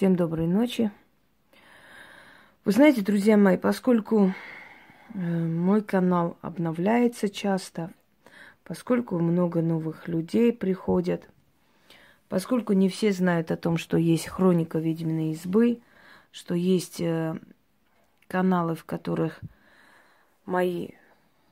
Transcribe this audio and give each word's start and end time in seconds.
Всем 0.00 0.16
доброй 0.16 0.46
ночи. 0.46 0.90
Вы 2.64 2.72
знаете, 2.72 3.02
друзья 3.02 3.36
мои, 3.36 3.58
поскольку 3.58 4.32
э, 5.12 5.18
мой 5.18 5.82
канал 5.82 6.38
обновляется 6.40 7.28
часто, 7.28 7.92
поскольку 8.64 9.18
много 9.18 9.60
новых 9.60 10.08
людей 10.08 10.54
приходят, 10.54 11.28
поскольку 12.30 12.72
не 12.72 12.88
все 12.88 13.12
знают 13.12 13.50
о 13.50 13.58
том, 13.58 13.76
что 13.76 13.98
есть 13.98 14.26
хроника 14.26 14.78
ведьминой 14.78 15.32
избы, 15.32 15.82
что 16.30 16.54
есть 16.54 17.02
э, 17.02 17.38
каналы, 18.26 18.76
в 18.76 18.86
которых 18.86 19.38
мои 20.46 20.92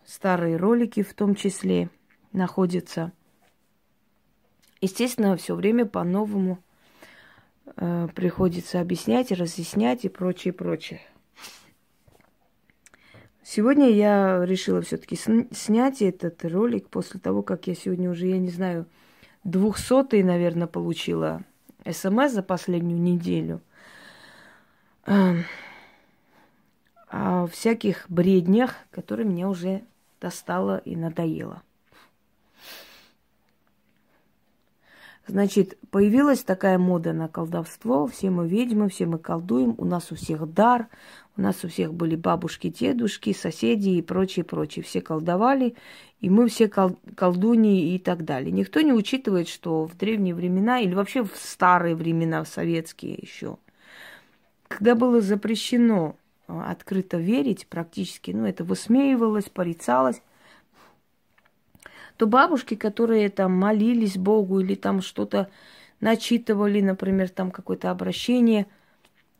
старые 0.06 0.56
ролики 0.56 1.02
в 1.02 1.12
том 1.12 1.34
числе 1.34 1.90
находятся. 2.32 3.12
Естественно, 4.80 5.36
все 5.36 5.54
время 5.54 5.84
по-новому 5.84 6.60
приходится 8.14 8.80
объяснять, 8.80 9.32
разъяснять 9.32 10.04
и 10.04 10.08
прочее, 10.08 10.52
прочее. 10.52 11.00
Сегодня 13.50 13.88
я 13.88 14.44
решила 14.44 14.82
все-таки 14.82 15.16
снять 15.16 16.02
этот 16.02 16.44
ролик 16.44 16.88
после 16.88 17.18
того, 17.18 17.42
как 17.42 17.66
я 17.66 17.74
сегодня 17.74 18.10
уже, 18.10 18.26
я 18.26 18.38
не 18.38 18.50
знаю, 18.50 18.86
двухсотый, 19.42 20.22
наверное, 20.22 20.66
получила 20.66 21.42
смс 21.90 22.32
за 22.32 22.42
последнюю 22.42 23.00
неделю. 23.00 23.62
Э, 25.06 25.36
о 27.08 27.46
всяких 27.46 28.04
бреднях, 28.10 28.74
которые 28.90 29.26
меня 29.26 29.48
уже 29.48 29.82
достало 30.20 30.78
и 30.84 30.94
надоело. 30.94 31.62
Значит, 35.28 35.76
появилась 35.90 36.42
такая 36.42 36.78
мода 36.78 37.12
на 37.12 37.28
колдовство. 37.28 38.06
Все 38.06 38.30
мы 38.30 38.48
ведьмы, 38.48 38.88
все 38.88 39.04
мы 39.04 39.18
колдуем. 39.18 39.74
У 39.76 39.84
нас 39.84 40.10
у 40.10 40.14
всех 40.14 40.52
дар. 40.52 40.88
У 41.36 41.42
нас 41.42 41.62
у 41.64 41.68
всех 41.68 41.92
были 41.92 42.16
бабушки, 42.16 42.68
дедушки, 42.68 43.34
соседи 43.34 43.90
и 43.90 44.02
прочее, 44.02 44.44
прочее. 44.44 44.82
Все 44.82 45.02
колдовали, 45.02 45.76
и 46.20 46.30
мы 46.30 46.48
все 46.48 46.66
кол- 46.66 46.98
колдуни 47.14 47.94
и 47.94 47.98
так 47.98 48.24
далее. 48.24 48.50
Никто 48.50 48.80
не 48.80 48.92
учитывает, 48.92 49.48
что 49.48 49.84
в 49.84 49.96
древние 49.96 50.34
времена 50.34 50.80
или 50.80 50.94
вообще 50.94 51.22
в 51.22 51.30
старые 51.36 51.94
времена, 51.94 52.42
в 52.42 52.48
советские 52.48 53.14
еще, 53.20 53.58
когда 54.66 54.94
было 54.94 55.20
запрещено 55.20 56.16
а, 56.48 56.70
открыто 56.72 57.18
верить 57.18 57.66
практически, 57.68 58.30
ну, 58.32 58.46
это 58.46 58.64
высмеивалось, 58.64 59.48
порицалось, 59.48 60.22
то 62.18 62.26
бабушки, 62.26 62.74
которые 62.74 63.30
там 63.30 63.52
молились 63.52 64.18
Богу 64.18 64.58
или 64.58 64.74
там 64.74 65.02
что-то 65.02 65.48
начитывали, 66.00 66.80
например, 66.80 67.28
там 67.28 67.52
какое-то 67.52 67.92
обращение 67.92 68.66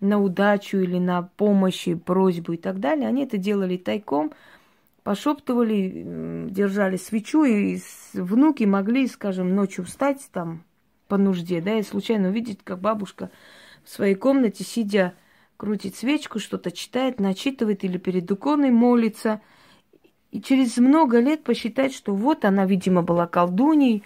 на 0.01 0.23
удачу 0.23 0.79
или 0.79 0.98
на 0.98 1.23
помощь, 1.23 1.89
просьбу 2.07 2.53
и 2.53 2.57
так 2.57 2.79
далее, 2.79 3.09
они 3.09 3.25
это 3.25 3.37
делали 3.37 3.77
тайком, 3.77 4.33
пошептывали, 5.03 6.47
держали 6.51 6.97
свечу, 6.97 7.43
и 7.43 7.81
внуки 8.15 8.62
могли, 8.62 9.09
скажем, 9.09 9.57
ночью 9.57 9.85
встать 9.85 10.29
там 10.33 10.63
по 11.09 11.17
нужде, 11.17 11.61
да, 11.61 11.79
и 11.79 11.83
случайно 11.83 12.29
увидеть, 12.29 12.61
как 12.63 12.81
бабушка 12.81 13.33
в 13.83 13.89
своей 13.89 14.15
комнате, 14.15 14.63
сидя, 14.63 15.15
крутит 15.57 15.97
свечку, 15.97 16.39
что-то 16.39 16.70
читает, 16.70 17.19
начитывает 17.19 17.83
или 17.83 17.98
перед 17.98 18.31
иконой 18.31 18.70
молится– 18.70 19.41
и 20.31 20.41
через 20.43 20.77
много 20.77 21.21
лет 21.21 21.43
посчитать, 21.43 21.95
что 21.95 22.15
вот 22.15 22.45
она, 22.45 22.67
видимо, 22.67 23.03
была 23.03 23.27
колдуней. 23.27 24.05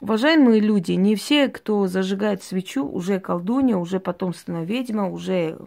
Уважаемые 0.00 0.60
люди, 0.60 0.92
не 0.92 1.14
все, 1.14 1.48
кто 1.48 1.86
зажигает 1.86 2.42
свечу, 2.42 2.86
уже 2.86 3.20
колдунья, 3.20 3.76
уже 3.76 4.00
потомственная 4.00 4.64
ведьма, 4.64 5.10
уже 5.10 5.58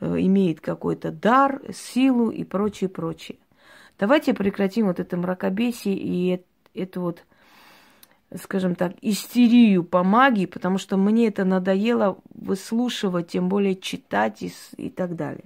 э, 0.00 0.16
имеет 0.18 0.60
какой-то 0.60 1.12
дар, 1.12 1.62
силу 1.72 2.30
и 2.30 2.44
прочее, 2.44 2.90
прочее. 2.90 3.38
Давайте 3.98 4.34
прекратим 4.34 4.86
вот 4.86 4.98
это 4.98 5.16
мракобесие 5.16 5.96
и 5.96 6.42
эту 6.74 7.00
вот, 7.00 7.24
скажем 8.42 8.74
так, 8.74 8.94
истерию 9.00 9.84
по 9.84 10.02
магии, 10.02 10.46
потому 10.46 10.78
что 10.78 10.96
мне 10.96 11.28
это 11.28 11.44
надоело 11.44 12.18
выслушивать, 12.34 13.28
тем 13.28 13.48
более 13.48 13.76
читать 13.76 14.42
и, 14.42 14.52
и 14.76 14.90
так 14.90 15.16
далее. 15.16 15.44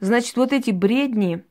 Значит, 0.00 0.36
вот 0.36 0.52
эти 0.52 0.70
бредни, 0.70 1.44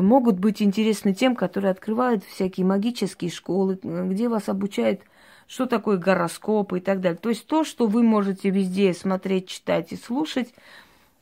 могут 0.00 0.38
быть 0.38 0.62
интересны 0.62 1.14
тем, 1.14 1.36
которые 1.36 1.70
открывают 1.70 2.24
всякие 2.24 2.64
магические 2.66 3.30
школы, 3.30 3.78
где 3.82 4.28
вас 4.28 4.48
обучают, 4.48 5.02
что 5.46 5.66
такое 5.66 5.98
гороскоп 5.98 6.72
и 6.72 6.80
так 6.80 7.00
далее. 7.00 7.18
То 7.18 7.28
есть 7.28 7.46
то, 7.46 7.62
что 7.62 7.86
вы 7.86 8.02
можете 8.02 8.50
везде 8.50 8.94
смотреть, 8.94 9.48
читать 9.48 9.92
и 9.92 9.96
слушать, 9.96 10.54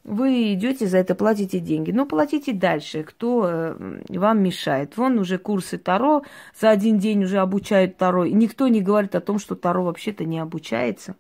вы 0.05 0.55
идете 0.55 0.87
за 0.87 0.99
это, 0.99 1.15
платите 1.15 1.59
деньги. 1.59 1.91
Но 1.91 2.07
платите 2.07 2.53
дальше, 2.53 3.03
кто 3.03 3.47
э, 3.47 4.01
вам 4.09 4.43
мешает. 4.43 4.97
Вон 4.97 5.19
уже 5.19 5.37
курсы 5.37 5.77
Таро, 5.77 6.23
за 6.59 6.71
один 6.71 6.99
день 6.99 7.25
уже 7.25 7.39
обучают 7.39 7.97
Таро. 7.97 8.25
И 8.25 8.33
никто 8.33 8.69
не 8.69 8.81
говорит 8.81 9.15
о 9.15 9.21
том, 9.21 9.39
что 9.39 9.57
Таро 9.57 9.85
вообще-то 9.85 10.25
не 10.25 10.39
обучается. 10.39 11.17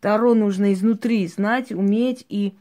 Таро 0.00 0.34
нужно 0.34 0.72
изнутри 0.72 1.26
знать, 1.26 1.72
уметь 1.72 2.24
и 2.28 2.54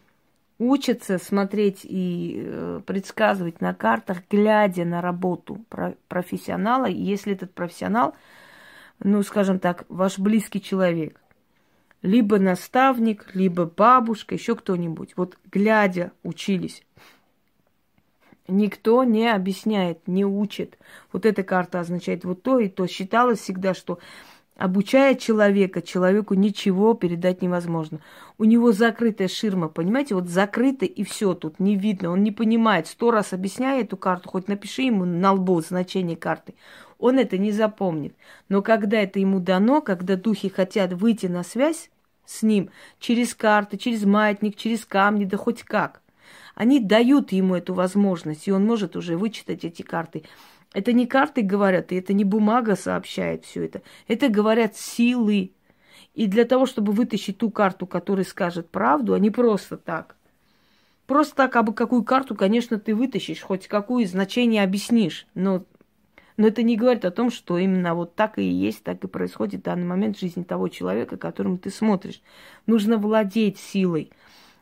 учатся 0.60 1.18
смотреть 1.18 1.80
и 1.84 2.44
э, 2.46 2.82
предсказывать 2.86 3.62
на 3.62 3.74
картах, 3.74 4.20
глядя 4.30 4.86
на 4.86 5.02
работу 5.02 5.66
профессионала. 6.10 6.86
Если 6.86 7.34
этот 7.34 7.54
профессионал, 7.54 8.14
ну, 9.00 9.24
скажем 9.24 9.60
так, 9.60 9.86
ваш 9.88 10.20
близкий 10.20 10.62
человек, 10.62 11.20
либо 12.02 12.40
наставник, 12.40 13.34
либо 13.34 13.66
бабушка, 13.66 14.36
еще 14.36 14.56
кто-нибудь, 14.56 15.14
вот 15.16 15.38
глядя 15.50 16.12
учились. 16.24 16.84
Никто 18.50 19.04
не 19.04 19.32
объясняет, 19.32 20.08
не 20.08 20.26
учит. 20.26 20.78
Вот 21.14 21.26
эта 21.26 21.44
карта 21.44 21.80
означает 21.80 22.26
вот 22.26 22.42
то 22.42 22.60
и 22.60 22.68
то. 22.68 22.88
Считалось 22.88 23.40
всегда, 23.40 23.74
что 23.74 24.00
Обучая 24.60 25.16
человека, 25.16 25.82
человеку 25.82 26.34
ничего 26.34 26.94
передать 26.94 27.42
невозможно. 27.42 28.02
У 28.38 28.44
него 28.44 28.74
закрытая 28.74 29.30
ширма, 29.30 29.70
понимаете? 29.70 30.16
Вот 30.16 30.28
закрыто 30.28 30.84
и 30.84 31.06
все 31.06 31.34
тут 31.34 31.62
не 31.62 31.78
видно. 31.78 32.12
Он 32.12 32.24
не 32.24 32.34
понимает. 32.34 32.86
Сто 32.88 33.10
раз 33.10 33.32
объясняй 33.32 33.84
эту 33.84 33.96
карту, 33.96 34.28
хоть 34.28 34.50
напиши 34.50 34.82
ему 34.82 35.06
на 35.06 35.32
лбу 35.32 35.62
значение 35.62 36.18
карты. 36.18 36.56
Он 36.98 37.20
это 37.20 37.38
не 37.38 37.54
запомнит. 37.54 38.14
Но 38.50 38.62
когда 38.62 39.00
это 39.00 39.18
ему 39.20 39.40
дано, 39.40 39.80
когда 39.80 40.18
духи 40.18 40.50
хотят 40.50 40.92
выйти 40.92 41.28
на 41.28 41.44
связь 41.44 41.90
с 42.26 42.44
ним 42.44 42.70
через 43.00 43.34
карты, 43.34 43.78
через 43.78 44.04
маятник, 44.04 44.58
через 44.58 44.84
камни, 44.84 45.24
да 45.24 45.38
хоть 45.38 45.64
как, 45.64 46.02
они 46.54 46.82
дают 46.82 47.32
ему 47.32 47.56
эту 47.56 47.74
возможность, 47.74 48.46
и 48.50 48.52
он 48.52 48.66
может 48.66 48.98
уже 48.98 49.16
вычитать 49.16 49.64
эти 49.64 49.84
карты. 49.84 50.24
Это 50.74 50.94
не 50.94 51.08
карты 51.08 51.42
говорят, 51.42 51.92
и 51.92 51.96
это 51.96 52.14
не 52.14 52.24
бумага 52.24 52.76
сообщает 52.76 53.44
все 53.46 53.66
это. 53.66 53.82
Это 54.08 54.30
говорят 54.30 54.76
силы. 54.76 55.54
И 56.14 56.28
для 56.28 56.46
того, 56.46 56.66
чтобы 56.66 56.92
вытащить 56.92 57.38
ту 57.38 57.50
карту, 57.50 57.88
которая 57.88 58.26
скажет 58.26 58.70
правду, 58.70 59.14
а 59.14 59.20
не 59.20 59.32
просто 59.32 59.78
так. 59.78 60.16
Просто 61.08 61.36
так, 61.36 61.56
а 61.56 61.64
бы 61.64 61.74
какую 61.74 62.04
карту, 62.04 62.36
конечно, 62.36 62.80
ты 62.80 62.94
вытащишь, 62.94 63.42
хоть 63.42 63.68
какое 63.68 64.06
значение 64.06 64.62
объяснишь. 64.64 65.26
Но, 65.34 65.66
но 66.38 66.48
это 66.48 66.62
не 66.62 66.78
говорит 66.78 67.04
о 67.04 67.10
том, 67.10 67.32
что 67.32 67.58
именно 67.58 67.96
вот 67.96 68.14
так 68.14 68.38
и 68.38 68.44
есть, 68.44 68.84
так 68.84 69.04
и 69.04 69.08
происходит 69.08 69.62
в 69.62 69.64
данный 69.64 69.88
момент 69.88 70.18
в 70.18 70.20
жизни 70.20 70.44
того 70.44 70.68
человека, 70.68 71.18
которому 71.18 71.58
ты 71.58 71.72
смотришь. 71.72 72.22
Нужно 72.68 72.98
владеть 72.98 73.58
силой 73.58 74.12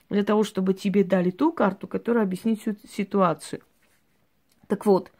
для 0.09 0.23
того, 0.23 0.45
чтобы 0.45 0.73
тебе 0.73 1.03
дали 1.03 1.31
ту 1.31 1.51
карту, 1.51 1.85
которая 1.85 2.23
объяснит 2.23 2.61
всю 2.61 2.75
ситуацию. 2.87 3.61
Так 4.67 4.85
вот, 4.85 5.11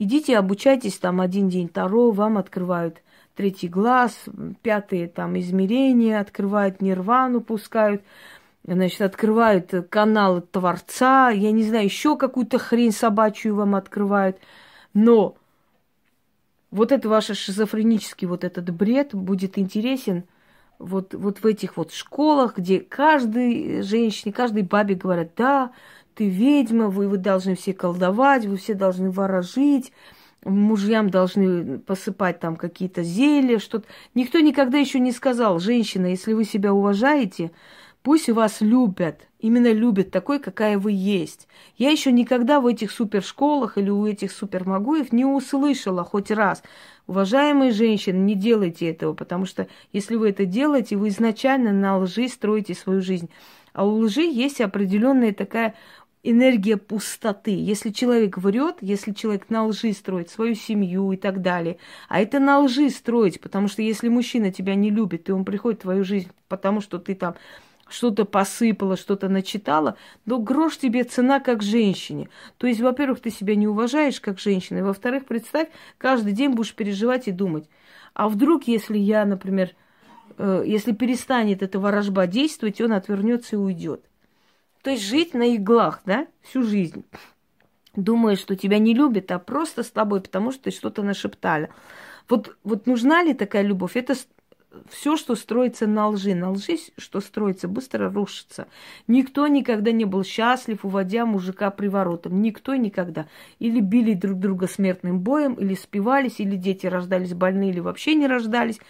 Идите, 0.00 0.38
обучайтесь 0.38 0.96
там 0.98 1.20
один 1.20 1.48
день 1.48 1.68
Таро, 1.68 2.12
вам 2.12 2.38
открывают 2.38 3.02
третий 3.34 3.66
глаз, 3.66 4.16
пятые 4.62 5.08
там 5.08 5.36
измерения, 5.40 6.20
открывают 6.20 6.80
нирвану, 6.80 7.40
пускают, 7.40 8.02
значит, 8.62 9.00
открывают 9.00 9.72
канал 9.90 10.40
Творца, 10.40 11.30
я 11.30 11.50
не 11.50 11.64
знаю, 11.64 11.84
еще 11.84 12.16
какую-то 12.16 12.60
хрень 12.60 12.92
собачью 12.92 13.56
вам 13.56 13.74
открывают. 13.74 14.38
Но 14.94 15.36
вот 16.70 16.92
это 16.92 17.08
ваш 17.08 17.26
шизофренический 17.26 18.28
вот 18.28 18.44
этот 18.44 18.70
бред 18.70 19.16
будет 19.16 19.58
интересен 19.58 20.22
вот, 20.78 21.12
вот 21.12 21.38
в 21.40 21.46
этих 21.46 21.76
вот 21.76 21.92
школах, 21.92 22.56
где 22.56 22.78
каждой 22.78 23.82
женщине, 23.82 24.32
каждой 24.32 24.62
бабе 24.62 24.94
говорят, 24.94 25.32
да, 25.36 25.72
ты 26.18 26.28
ведьма, 26.28 26.88
вы, 26.88 27.08
вы 27.08 27.16
должны 27.16 27.54
все 27.54 27.72
колдовать, 27.72 28.44
вы 28.44 28.56
все 28.56 28.74
должны 28.74 29.08
ворожить, 29.08 29.92
мужьям 30.44 31.10
должны 31.10 31.78
посыпать 31.78 32.40
там 32.40 32.56
какие-то 32.56 33.04
зелья, 33.04 33.60
что-то. 33.60 33.86
Никто 34.14 34.40
никогда 34.40 34.78
еще 34.78 34.98
не 34.98 35.12
сказал, 35.12 35.60
женщина, 35.60 36.06
если 36.06 36.32
вы 36.32 36.44
себя 36.44 36.74
уважаете, 36.74 37.52
Пусть 38.02 38.28
вас 38.30 38.60
любят, 38.60 39.26
именно 39.40 39.72
любят 39.72 40.10
такой, 40.10 40.38
какая 40.38 40.78
вы 40.78 40.92
есть. 40.92 41.48
Я 41.76 41.90
еще 41.90 42.12
никогда 42.12 42.60
в 42.60 42.66
этих 42.66 42.92
супершколах 42.92 43.76
или 43.76 43.90
у 43.90 44.06
этих 44.06 44.30
супермагуев 44.32 45.12
не 45.12 45.24
услышала 45.24 46.04
хоть 46.04 46.30
раз. 46.30 46.62
Уважаемые 47.06 47.72
женщины, 47.72 48.16
не 48.16 48.34
делайте 48.34 48.88
этого, 48.88 49.14
потому 49.14 49.46
что 49.46 49.66
если 49.92 50.14
вы 50.14 50.30
это 50.30 50.46
делаете, 50.46 50.96
вы 50.96 51.08
изначально 51.08 51.72
на 51.72 51.98
лжи 51.98 52.28
строите 52.28 52.74
свою 52.74 53.02
жизнь. 53.02 53.28
А 53.72 53.84
у 53.84 53.98
лжи 53.98 54.22
есть 54.22 54.60
определенная 54.60 55.34
такая 55.34 55.74
энергия 56.30 56.76
пустоты. 56.76 57.52
Если 57.52 57.90
человек 57.90 58.38
врет, 58.38 58.76
если 58.80 59.12
человек 59.12 59.48
на 59.50 59.64
лжи 59.66 59.92
строит 59.92 60.30
свою 60.30 60.54
семью 60.54 61.12
и 61.12 61.16
так 61.16 61.40
далее, 61.40 61.78
а 62.08 62.20
это 62.20 62.38
на 62.38 62.60
лжи 62.60 62.90
строить, 62.90 63.40
потому 63.40 63.68
что 63.68 63.82
если 63.82 64.08
мужчина 64.08 64.52
тебя 64.52 64.74
не 64.74 64.90
любит, 64.90 65.28
и 65.28 65.32
он 65.32 65.44
приходит 65.44 65.80
в 65.80 65.82
твою 65.82 66.04
жизнь, 66.04 66.30
потому 66.48 66.80
что 66.80 66.98
ты 66.98 67.14
там 67.14 67.34
что-то 67.88 68.26
посыпала, 68.26 68.96
что-то 68.96 69.28
начитала, 69.28 69.96
но 70.26 70.38
грош 70.38 70.76
тебе 70.76 71.04
цена 71.04 71.40
как 71.40 71.62
женщине. 71.62 72.28
То 72.58 72.66
есть, 72.66 72.80
во-первых, 72.80 73.20
ты 73.20 73.30
себя 73.30 73.54
не 73.54 73.66
уважаешь 73.66 74.20
как 74.20 74.38
женщина, 74.38 74.78
и 74.78 74.82
во-вторых, 74.82 75.24
представь, 75.24 75.68
каждый 75.96 76.32
день 76.32 76.50
будешь 76.50 76.74
переживать 76.74 77.28
и 77.28 77.32
думать, 77.32 77.64
а 78.12 78.28
вдруг, 78.28 78.64
если 78.64 78.98
я, 78.98 79.24
например, 79.24 79.70
э, 80.36 80.62
если 80.66 80.92
перестанет 80.92 81.62
эта 81.62 81.78
ворожба 81.78 82.26
действовать, 82.26 82.80
он 82.80 82.92
отвернется 82.92 83.56
и 83.56 83.58
уйдет. 83.58 84.04
То 84.88 84.92
есть 84.92 85.04
жить 85.04 85.34
на 85.34 85.54
иглах, 85.54 86.00
да, 86.06 86.26
всю 86.40 86.62
жизнь. 86.62 87.04
Думая, 87.94 88.36
что 88.36 88.56
тебя 88.56 88.78
не 88.78 88.94
любят, 88.94 89.30
а 89.32 89.38
просто 89.38 89.82
с 89.82 89.90
тобой, 89.90 90.22
потому 90.22 90.50
что 90.50 90.62
ты 90.62 90.70
что-то 90.70 91.02
нашептали. 91.02 91.68
Вот, 92.26 92.56
вот 92.64 92.86
нужна 92.86 93.22
ли 93.22 93.34
такая 93.34 93.60
любовь? 93.60 93.98
Это 93.98 94.14
все, 94.88 95.18
что 95.18 95.34
строится 95.34 95.86
на 95.86 96.08
лжи. 96.08 96.34
На 96.34 96.52
лжи, 96.52 96.78
что 96.96 97.20
строится, 97.20 97.68
быстро 97.68 98.10
рушится. 98.10 98.66
Никто 99.08 99.46
никогда 99.46 99.92
не 99.92 100.06
был 100.06 100.24
счастлив, 100.24 100.82
уводя 100.86 101.26
мужика 101.26 101.70
приворотом. 101.70 102.40
Никто 102.40 102.74
никогда. 102.74 103.26
Или 103.58 103.80
били 103.80 104.14
друг 104.14 104.38
друга 104.38 104.68
смертным 104.68 105.20
боем, 105.20 105.52
или 105.52 105.74
спивались, 105.74 106.40
или 106.40 106.56
дети 106.56 106.86
рождались 106.86 107.34
больные, 107.34 107.72
или 107.72 107.80
вообще 107.80 108.14
не 108.14 108.26
рождались. 108.26 108.80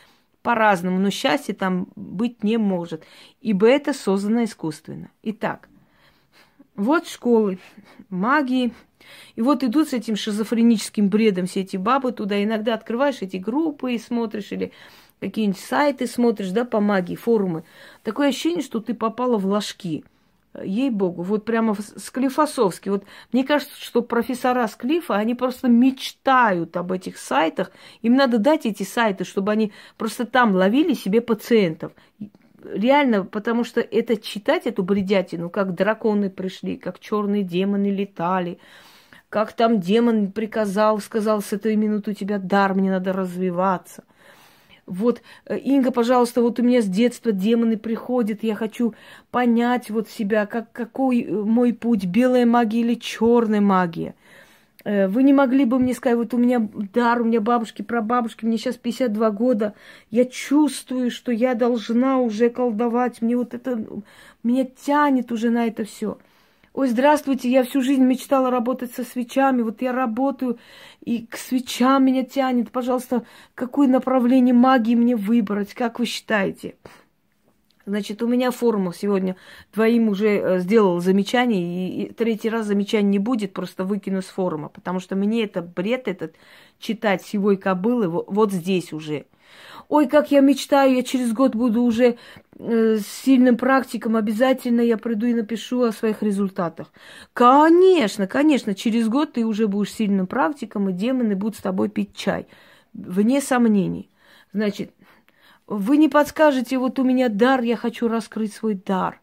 По-разному. 0.42 1.00
Но 1.00 1.10
счастья 1.10 1.54
там 1.54 1.88
быть 1.96 2.44
не 2.44 2.56
может. 2.56 3.02
Ибо 3.40 3.66
это 3.66 3.92
создано 3.92 4.44
искусственно. 4.44 5.10
Итак, 5.24 5.68
вот 6.78 7.08
школы 7.08 7.58
магии. 8.08 8.72
И 9.36 9.42
вот 9.42 9.62
идут 9.64 9.88
с 9.88 9.92
этим 9.92 10.16
шизофреническим 10.16 11.08
бредом 11.08 11.46
все 11.46 11.60
эти 11.60 11.76
бабы 11.76 12.12
туда. 12.12 12.42
Иногда 12.42 12.74
открываешь 12.74 13.20
эти 13.20 13.36
группы 13.36 13.94
и 13.94 13.98
смотришь, 13.98 14.52
или 14.52 14.72
какие-нибудь 15.20 15.60
сайты 15.60 16.06
смотришь, 16.06 16.50
да, 16.50 16.64
по 16.64 16.80
магии, 16.80 17.16
форумы. 17.16 17.64
Такое 18.02 18.28
ощущение, 18.28 18.62
что 18.62 18.80
ты 18.80 18.94
попала 18.94 19.38
в 19.38 19.46
ложки. 19.46 20.04
Ей-богу, 20.62 21.22
вот 21.22 21.44
прямо 21.44 21.76
склифосовски. 21.96 22.88
Вот 22.88 23.04
мне 23.32 23.44
кажется, 23.44 23.74
что 23.80 24.02
профессора 24.02 24.66
Склифа, 24.66 25.14
они 25.14 25.34
просто 25.34 25.68
мечтают 25.68 26.76
об 26.76 26.90
этих 26.92 27.18
сайтах. 27.18 27.70
Им 28.02 28.14
надо 28.14 28.38
дать 28.38 28.66
эти 28.66 28.82
сайты, 28.82 29.24
чтобы 29.24 29.52
они 29.52 29.72
просто 29.96 30.26
там 30.26 30.54
ловили 30.54 30.94
себе 30.94 31.20
пациентов. 31.20 31.92
Реально, 32.64 33.24
потому 33.24 33.64
что 33.64 33.80
это 33.80 34.16
читать, 34.16 34.66
эту 34.66 34.82
бредятину, 34.82 35.50
как 35.50 35.74
драконы 35.74 36.28
пришли, 36.30 36.76
как 36.76 36.98
черные 36.98 37.42
демоны 37.42 37.90
летали, 37.90 38.58
как 39.28 39.52
там 39.52 39.80
демон 39.80 40.32
приказал, 40.32 40.98
сказал, 41.00 41.40
с 41.42 41.52
этой 41.52 41.76
минуты 41.76 42.12
у 42.12 42.14
тебя 42.14 42.38
дар, 42.38 42.74
мне 42.74 42.90
надо 42.90 43.12
развиваться– 43.12 44.04
вот, 44.88 45.20
э, 45.44 45.58
Инга, 45.58 45.90
пожалуйста, 45.90 46.40
вот 46.40 46.58
у 46.58 46.62
меня 46.62 46.80
с 46.80 46.86
детства 46.86 47.30
демоны 47.30 47.76
приходят, 47.76 48.42
я 48.42 48.54
хочу 48.54 48.94
понять 49.30 49.90
вот 49.90 50.08
себя, 50.08 50.46
как, 50.46 50.72
какой 50.72 51.22
э, 51.22 51.30
мой 51.30 51.74
путь, 51.74 52.06
белая 52.06 52.46
магия 52.46 52.80
или 52.80 52.94
черная 52.94 53.60
магия. 53.60 54.14
Э, 54.84 55.08
вы 55.08 55.22
не 55.22 55.32
могли 55.32 55.64
бы 55.64 55.78
мне 55.78 55.94
сказать, 55.94 56.18
вот 56.18 56.34
у 56.34 56.38
меня 56.38 56.68
дар, 56.92 57.22
у 57.22 57.24
меня 57.24 57.40
бабушки, 57.40 57.82
прабабушки, 57.82 58.44
мне 58.44 58.58
сейчас 58.58 58.76
52 58.76 59.30
года, 59.30 59.74
я 60.10 60.24
чувствую, 60.24 61.10
что 61.10 61.32
я 61.32 61.54
должна 61.54 62.18
уже 62.18 62.48
колдовать, 62.50 63.20
мне 63.20 63.36
вот 63.36 63.54
это, 63.54 63.84
меня 64.42 64.64
тянет 64.64 65.32
уже 65.32 65.50
на 65.50 65.66
это 65.66 65.84
все. 65.84 66.18
Ой, 66.74 66.88
здравствуйте, 66.88 67.50
я 67.50 67.64
всю 67.64 67.80
жизнь 67.82 68.04
мечтала 68.04 68.50
работать 68.50 68.92
со 68.92 69.02
свечами, 69.02 69.62
вот 69.62 69.82
я 69.82 69.92
работаю, 69.92 70.58
и 71.04 71.26
к 71.26 71.36
свечам 71.36 72.04
меня 72.04 72.22
тянет. 72.22 72.70
Пожалуйста, 72.70 73.24
какое 73.56 73.88
направление 73.88 74.54
магии 74.54 74.94
мне 74.94 75.16
выбрать, 75.16 75.74
как 75.74 75.98
вы 75.98 76.06
считаете? 76.06 76.76
Значит, 77.88 78.22
у 78.22 78.28
меня 78.28 78.50
формула 78.50 78.92
сегодня 78.92 79.36
двоим 79.72 80.08
уже 80.08 80.28
э, 80.28 80.58
сделал 80.58 81.00
замечание, 81.00 81.88
и 81.88 82.12
третий 82.12 82.50
раз 82.50 82.66
замечания 82.66 83.08
не 83.08 83.18
будет, 83.18 83.54
просто 83.54 83.84
выкину 83.84 84.20
с 84.20 84.26
форума, 84.26 84.68
потому 84.68 85.00
что 85.00 85.16
мне 85.16 85.44
это 85.44 85.62
бред 85.62 86.06
этот 86.06 86.34
читать 86.78 87.22
сивой 87.22 87.56
кобылы 87.56 88.08
вот 88.08 88.52
здесь 88.52 88.92
уже– 88.92 89.24
Ой, 89.88 90.06
как 90.06 90.30
я 90.30 90.40
мечтаю, 90.40 90.96
я 90.96 91.02
через 91.02 91.32
год 91.32 91.54
буду 91.54 91.82
уже 91.82 92.18
э, 92.58 92.98
сильным 92.98 93.56
практиком, 93.56 94.16
обязательно 94.16 94.82
я 94.82 94.98
приду 94.98 95.26
и 95.26 95.32
напишу 95.32 95.82
о 95.82 95.92
своих 95.92 96.22
результатах. 96.22 96.92
Конечно, 97.32 98.26
конечно, 98.26 98.74
через 98.74 99.08
год 99.08 99.32
ты 99.32 99.46
уже 99.46 99.66
будешь 99.66 99.94
сильным 99.94 100.26
практиком, 100.26 100.90
и 100.90 100.92
демоны 100.92 101.34
будут 101.36 101.56
с 101.56 101.62
тобой 101.62 101.88
пить 101.88 102.14
чай. 102.14 102.46
Вне 102.92 103.40
сомнений. 103.40 104.10
Значит, 104.52 104.92
вы 105.68 105.96
не 105.96 106.08
подскажете, 106.08 106.78
вот 106.78 106.98
у 106.98 107.04
меня 107.04 107.28
дар, 107.28 107.62
я 107.62 107.76
хочу 107.76 108.08
раскрыть 108.08 108.52
свой 108.52 108.74
дар. 108.74 109.20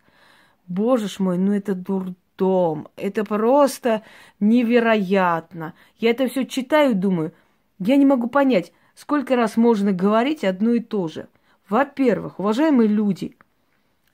Боже 0.68 1.10
ж 1.10 1.20
мой, 1.20 1.38
ну 1.38 1.52
это 1.52 1.76
дурдом. 1.76 2.88
Это 2.96 3.26
просто 3.26 4.04
невероятно. 4.40 5.74
Я 5.98 6.12
это 6.12 6.28
все 6.28 6.46
читаю 6.46 6.92
и 6.92 6.96
думаю, 6.96 7.34
я 7.80 7.98
не 7.98 8.06
могу 8.06 8.28
понять, 8.28 8.72
Сколько 8.96 9.36
раз 9.36 9.58
можно 9.58 9.92
говорить 9.92 10.46
одно 10.46 10.72
и 10.72 10.80
то 10.80 11.10
же? 11.10 11.28
Во-первых, 11.68 12.40
уважаемые 12.40 12.88
люди, 12.88 13.38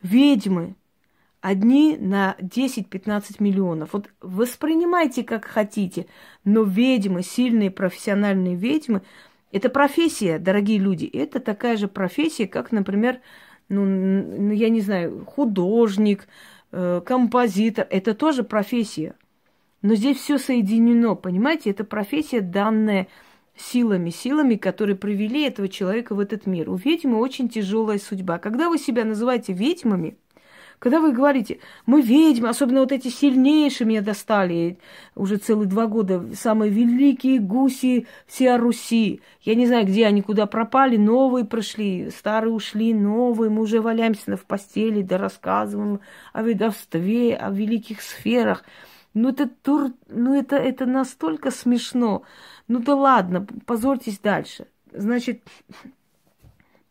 ведьмы 0.02 0.76
одни 1.40 1.98
на 1.98 2.36
10-15 2.40 3.36
миллионов. 3.40 3.94
Вот 3.94 4.10
воспринимайте 4.22 5.24
как 5.24 5.46
хотите, 5.46 6.08
но 6.44 6.64
ведьмы, 6.64 7.22
сильные 7.22 7.70
профессиональные 7.70 8.56
ведьмы, 8.56 9.04
это 9.52 9.70
профессия, 9.70 10.40
дорогие 10.40 10.80
люди. 10.80 11.06
Это 11.06 11.40
такая 11.40 11.78
же 11.78 11.88
профессия, 11.88 12.48
как, 12.48 12.72
например, 12.72 13.20
ну, 13.70 14.52
я 14.52 14.70
не 14.70 14.82
знаю, 14.82 15.26
художник, 15.26 16.28
э, 16.72 17.02
композитор. 17.06 17.88
Это 17.90 18.14
тоже 18.14 18.44
профессия. 18.44 19.16
Но 19.82 19.96
здесь 19.96 20.18
все 20.18 20.38
соединено, 20.38 21.16
понимаете? 21.16 21.72
Это 21.72 21.84
профессия 21.84 22.42
данная 22.42 23.08
силами, 23.56 24.10
силами, 24.10 24.56
которые 24.56 24.96
привели 24.96 25.46
этого 25.46 25.68
человека 25.68 26.16
в 26.16 26.20
этот 26.20 26.46
мир. 26.46 26.70
У 26.70 26.76
ведьмы 26.76 27.18
очень 27.18 27.50
тяжелая 27.50 27.98
судьба. 27.98 28.40
Когда 28.40 28.70
вы 28.70 28.78
себя 28.78 29.06
называете 29.06 29.54
ведьмами, 29.54 30.18
когда 30.82 31.00
вы 31.00 31.12
говорите, 31.12 31.60
мы 31.86 32.02
ведьмы, 32.02 32.50
особенно 32.50 32.80
вот 32.80 32.92
эти 32.92 33.08
сильнейшие 33.10 33.86
меня 33.86 34.02
достали 34.02 34.80
уже 35.14 35.38
целые 35.38 35.68
два 35.68 35.86
года, 35.86 36.26
самые 36.34 36.72
великие 36.72 37.38
гуси 37.38 38.08
все 38.26 38.56
Руси. 38.56 39.22
Я 39.44 39.54
не 39.54 39.68
знаю, 39.68 39.86
где 39.86 40.08
они, 40.08 40.24
куда 40.24 40.48
пропали, 40.48 40.98
новые 40.98 41.46
прошли, 41.46 42.10
старые 42.10 42.52
ушли, 42.52 42.96
новые. 42.96 43.52
Мы 43.52 43.62
уже 43.62 43.80
валяемся 43.80 44.36
в 44.36 44.44
постели, 44.46 45.04
да 45.04 45.20
рассказываем 45.20 46.00
о 46.34 46.42
ведовстве, 46.42 47.36
о 47.36 47.52
великих 47.52 48.02
сферах. 48.02 48.64
Ну 49.14 49.30
это, 49.30 49.48
тур, 49.48 49.92
ну 50.08 50.34
это, 50.34 50.56
это 50.56 50.88
настолько 50.88 51.52
смешно. 51.52 52.24
Ну 52.68 52.80
да 52.80 52.96
ладно, 52.96 53.46
позорьтесь 53.68 54.18
дальше. 54.18 54.66
Значит, 54.92 55.44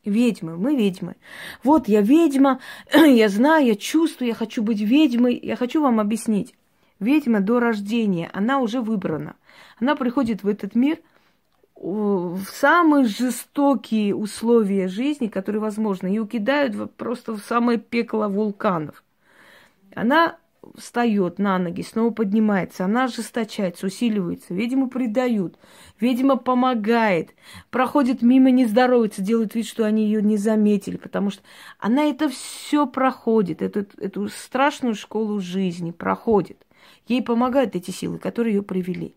ведьмы, 0.05 0.57
мы 0.57 0.77
ведьмы. 0.77 1.17
Вот 1.63 1.89
я 1.89 2.01
ведьма, 2.01 2.61
я 2.95 3.29
знаю, 3.29 3.67
я 3.67 3.75
чувствую, 3.77 4.29
я 4.29 4.35
хочу 4.35 4.63
быть 4.63 4.81
ведьмой. 4.81 5.39
Я 5.43 5.57
хочу 5.57 5.83
вам 5.83 6.01
объяснить. 6.01 6.55
Ведьма 6.99 7.41
до 7.41 7.61
рождения, 7.61 8.31
она 8.33 8.61
уже 8.61 8.81
выбрана. 8.81 9.37
Она 9.81 9.97
приходит 9.97 10.43
в 10.43 10.49
этот 10.49 10.75
мир 10.75 10.99
в 11.75 12.45
самые 12.45 13.07
жестокие 13.07 14.15
условия 14.15 14.87
жизни, 14.87 15.29
которые 15.29 15.63
возможны, 15.63 16.15
и 16.15 16.19
укидают 16.19 16.95
просто 16.97 17.33
в 17.33 17.41
самое 17.41 17.79
пекло 17.79 18.29
вулканов. 18.29 19.03
Она 19.95 20.37
встает 20.77 21.39
на 21.39 21.59
ноги, 21.59 21.83
снова 21.83 22.11
поднимается, 22.13 22.85
она 22.85 23.05
ожесточается, 23.05 23.87
усиливается, 23.87 24.55
видимо, 24.55 24.89
предают, 24.89 25.59
видимо, 25.99 26.37
помогает, 26.37 27.35
проходит 27.71 28.23
мимо, 28.23 28.51
не 28.51 28.67
здоровается, 28.67 29.23
делает 29.23 29.55
вид, 29.55 29.67
что 29.67 29.85
они 29.85 30.05
ее 30.05 30.23
не 30.23 30.37
заметили, 30.37 30.97
потому 30.97 31.31
что 31.31 31.43
она 31.79 32.05
это 32.05 32.29
все 32.29 32.87
проходит, 32.87 33.63
эту, 33.63 33.87
эту 33.99 34.29
страшную 34.29 34.95
школу 34.95 35.41
жизни 35.41 35.91
проходит. 35.91 36.67
Ей 37.07 37.23
помогают 37.23 37.77
эти 37.77 37.91
силы, 37.91 38.19
которые 38.19 38.57
ее 38.57 38.63
привели. 38.63 39.15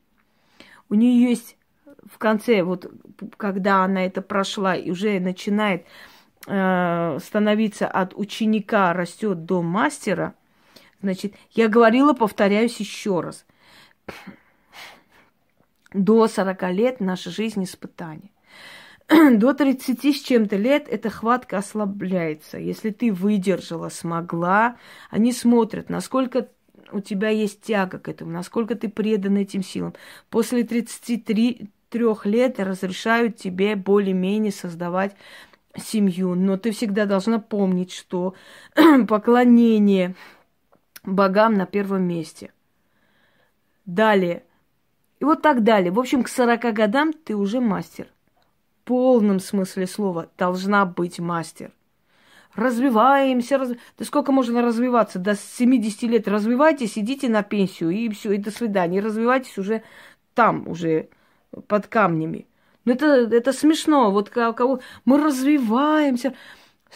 У 0.90 0.96
нее 0.96 1.30
есть 1.30 1.58
в 2.06 2.18
конце, 2.18 2.64
вот 2.64 2.92
когда 3.38 3.84
она 3.84 4.06
это 4.06 4.22
прошла 4.22 4.76
и 4.76 4.92
уже 4.92 5.20
начинает 5.20 5.86
э, 6.48 7.18
становиться 7.24 7.88
от 7.88 8.14
ученика 8.16 8.94
растет 8.94 9.46
до 9.46 9.62
мастера, 9.62 10.36
значит, 11.04 11.36
я 11.52 11.68
говорила, 11.68 12.14
повторяюсь 12.14 12.80
еще 12.80 13.20
раз. 13.20 13.46
До 15.94 16.28
40 16.28 16.72
лет 16.72 17.00
наша 17.00 17.30
жизнь 17.30 17.64
испытание. 17.64 18.32
До 19.10 19.54
30 19.54 20.04
с 20.06 20.22
чем-то 20.22 20.56
лет 20.56 20.88
эта 20.90 21.10
хватка 21.10 21.58
ослабляется. 21.58 22.58
Если 22.58 22.90
ты 22.90 23.12
выдержала, 23.12 23.90
смогла, 23.90 24.78
они 25.12 25.32
смотрят, 25.32 25.90
насколько 25.90 26.48
у 26.92 27.02
тебя 27.02 27.30
есть 27.30 27.62
тяга 27.62 28.00
к 28.00 28.08
этому, 28.08 28.32
насколько 28.32 28.76
ты 28.76 28.88
предан 28.88 29.38
этим 29.38 29.62
силам. 29.62 29.94
После 30.30 30.64
33 30.64 31.70
трех 31.90 32.26
лет 32.26 32.60
разрешают 32.60 33.38
тебе 33.38 33.76
более-менее 33.76 34.52
создавать 34.52 35.16
семью. 35.78 36.36
Но 36.36 36.58
ты 36.58 36.72
всегда 36.72 37.06
должна 37.06 37.40
помнить, 37.40 37.92
что 37.92 38.36
поклонение 39.08 40.16
богам 41.04 41.54
на 41.54 41.66
первом 41.66 42.04
месте. 42.04 42.52
Далее. 43.86 44.44
И 45.20 45.26
вот 45.26 45.42
так 45.42 45.64
далее. 45.64 45.92
В 45.92 46.00
общем, 46.00 46.24
к 46.24 46.30
40 46.30 46.74
годам 46.74 47.14
ты 47.14 47.36
уже 47.36 47.60
мастер. 47.60 48.08
В 48.82 48.88
полном 48.88 49.40
смысле 49.40 49.88
слова 49.88 50.30
должна 50.38 50.86
быть 50.86 51.20
мастер. 51.20 51.72
Развиваемся, 52.56 53.58
раз... 53.58 53.70
да 53.98 54.06
сколько 54.06 54.32
можно 54.32 54.62
развиваться? 54.62 55.18
До 55.18 55.36
70 55.36 56.04
лет 56.04 56.28
развивайтесь, 56.28 56.98
идите 56.98 57.28
на 57.28 57.42
пенсию, 57.42 57.90
и 57.90 58.10
все, 58.10 58.34
и 58.34 58.38
до 58.38 58.52
свидания. 58.52 59.02
Развивайтесь 59.02 59.58
уже 59.58 59.84
там, 60.36 60.68
уже 60.68 61.10
под 61.68 61.88
камнями. 61.88 62.48
Ну 62.86 62.94
это, 62.94 63.06
это 63.06 63.54
смешно. 63.54 64.12
Вот 64.12 64.30
кого 64.30 64.82
мы 65.06 65.18
развиваемся. 65.18 66.36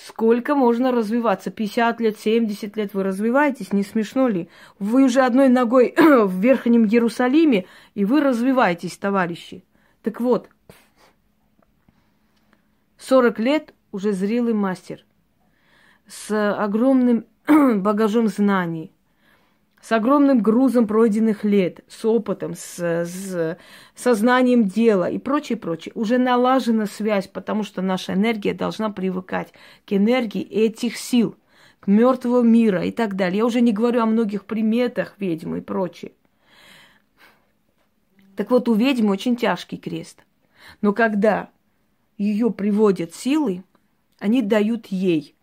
Сколько 0.05 0.53
можно 0.53 0.91
развиваться? 0.91 1.49
50 1.49 1.99
лет, 2.01 2.19
70 2.19 2.77
лет 2.77 2.93
вы 2.93 3.03
развиваетесь, 3.03 3.73
не 3.73 3.83
смешно 3.83 4.27
ли? 4.27 4.47
Вы 4.77 5.05
уже 5.05 5.21
одной 5.21 5.49
ногой 5.49 5.95
в 5.97 6.39
Верхнем 6.39 6.85
Иерусалиме, 6.85 7.65
и 7.95 8.05
вы 8.05 8.21
развиваетесь, 8.21 8.97
товарищи. 8.97 9.63
Так 10.03 10.21
вот, 10.21 10.49
40 12.99 13.39
лет 13.39 13.73
уже 13.91 14.13
зрелый 14.13 14.53
мастер 14.53 15.03
с 16.07 16.53
огромным 16.53 17.25
багажом 17.47 18.27
знаний, 18.27 18.91
с 19.87 19.91
огромным 19.93 20.41
грузом 20.41 20.85
пройденных 20.85 21.45
лет, 21.45 21.79
с 21.87 22.03
опытом, 22.03 22.55
с, 22.55 22.77
с 22.77 23.57
сознанием 23.95 24.65
дела 24.65 25.09
и 25.09 25.17
прочее, 25.17 25.57
прочее. 25.57 25.93
Уже 25.95 26.17
налажена 26.17 26.87
связь, 26.87 27.29
потому 27.29 27.63
что 27.63 27.81
наша 27.81 28.11
энергия 28.11 28.53
должна 28.53 28.89
привыкать 28.89 29.53
к 29.85 29.93
энергии 29.93 30.41
этих 30.41 30.97
сил, 30.97 31.37
к 31.79 31.87
мертвого 31.87 32.41
мира 32.41 32.83
и 32.83 32.91
так 32.91 33.15
далее. 33.15 33.37
Я 33.37 33.45
уже 33.45 33.61
не 33.61 33.71
говорю 33.71 34.01
о 34.01 34.07
многих 34.07 34.43
приметах 34.43 35.13
ведьмы 35.19 35.59
и 35.59 35.61
прочее. 35.61 36.11
Так 38.35 38.51
вот, 38.51 38.67
у 38.67 38.73
ведьмы 38.73 39.11
очень 39.11 39.37
тяжкий 39.37 39.77
крест. 39.77 40.25
Но 40.81 40.91
когда 40.91 41.49
ее 42.17 42.51
приводят 42.51 43.15
силы, 43.15 43.63
они 44.19 44.41
дают 44.41 44.87
ей 44.87 45.36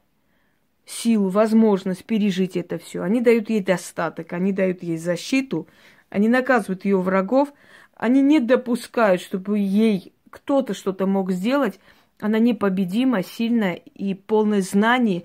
силу, 0.87 1.29
возможность 1.29 2.05
пережить 2.05 2.57
это 2.57 2.79
все. 2.79 3.03
Они 3.03 3.21
дают 3.21 3.51
ей 3.51 3.61
достаток, 3.61 4.33
они 4.33 4.53
дают 4.53 4.83
ей 4.83 4.97
защиту, 4.97 5.67
они 6.11 6.29
наказывают 6.29 6.85
ее 6.85 7.01
врагов, 7.01 7.53
они 7.95 8.23
не 8.23 8.41
допускают, 8.41 9.21
чтобы 9.21 9.59
ей 9.59 10.13
кто-то 10.31 10.75
что-то 10.75 11.07
мог 11.07 11.31
сделать. 11.31 11.81
Она 12.21 12.39
непобедима, 12.39 13.23
сильная 13.23 13.75
и 13.75 14.15
полная 14.15 14.63
знаний, 14.63 15.25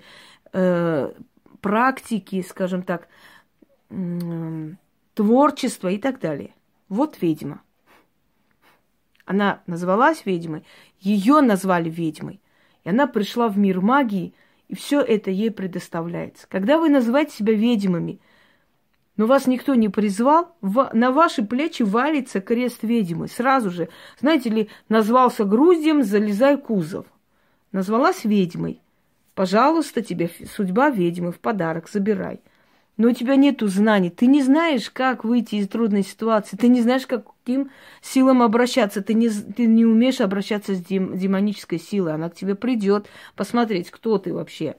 э, 0.52 1.12
практики, 1.60 2.44
скажем 2.48 2.82
так, 2.82 3.08
э, 3.90 4.70
творчества 5.14 5.88
и 5.88 5.98
так 5.98 6.20
далее. 6.20 6.54
Вот 6.88 7.20
ведьма. 7.20 7.62
Она 9.24 9.62
назвалась 9.66 10.24
ведьмой, 10.24 10.64
ее 10.98 11.40
назвали 11.40 11.88
ведьмой. 11.88 12.40
И 12.82 12.88
она 12.88 13.06
пришла 13.06 13.48
в 13.48 13.58
мир 13.58 13.80
магии– 13.80 14.34
и 14.70 14.76
все 14.76 15.00
это 15.00 15.32
ей 15.32 15.50
предоставляется. 15.50 16.46
Когда 16.48 16.78
вы 16.78 16.90
называете 16.90 17.32
себя 17.32 17.54
ведьмами, 17.54 18.20
но 19.16 19.26
вас 19.26 19.48
никто 19.48 19.74
не 19.74 19.88
призвал, 19.88 20.56
на 20.62 21.10
ваши 21.10 21.44
плечи 21.44 21.82
валится 21.82 22.40
крест 22.40 22.84
ведьмы. 22.84 23.26
Сразу 23.26 23.70
же, 23.70 23.88
знаете 24.20 24.48
ли, 24.48 24.68
назвался 24.88 25.44
груздем, 25.44 26.04
залезай 26.04 26.56
кузов. 26.56 27.06
Назвалась 27.72 28.24
ведьмой. 28.24 28.80
Пожалуйста, 29.34 30.02
тебе 30.02 30.30
судьба 30.54 30.90
ведьмы 30.90 31.32
в 31.32 31.40
подарок, 31.40 31.88
забирай 31.88 32.40
но 33.00 33.08
у 33.08 33.12
тебя 33.12 33.36
нету 33.36 33.66
знаний, 33.66 34.10
ты 34.10 34.26
не 34.26 34.42
знаешь, 34.42 34.90
как 34.90 35.24
выйти 35.24 35.54
из 35.54 35.68
трудной 35.68 36.02
ситуации, 36.02 36.58
ты 36.58 36.68
не 36.68 36.82
знаешь, 36.82 37.06
каким 37.06 37.70
силам 38.02 38.42
обращаться, 38.42 39.00
ты 39.00 39.14
не, 39.14 39.30
ты 39.30 39.64
не 39.64 39.86
умеешь 39.86 40.20
обращаться 40.20 40.74
с 40.74 40.84
дем, 40.84 41.16
демонической 41.16 41.78
силой, 41.78 42.12
она 42.12 42.28
к 42.28 42.34
тебе 42.34 42.54
придет 42.54 43.06
посмотреть, 43.36 43.90
кто 43.90 44.18
ты 44.18 44.34
вообще. 44.34 44.76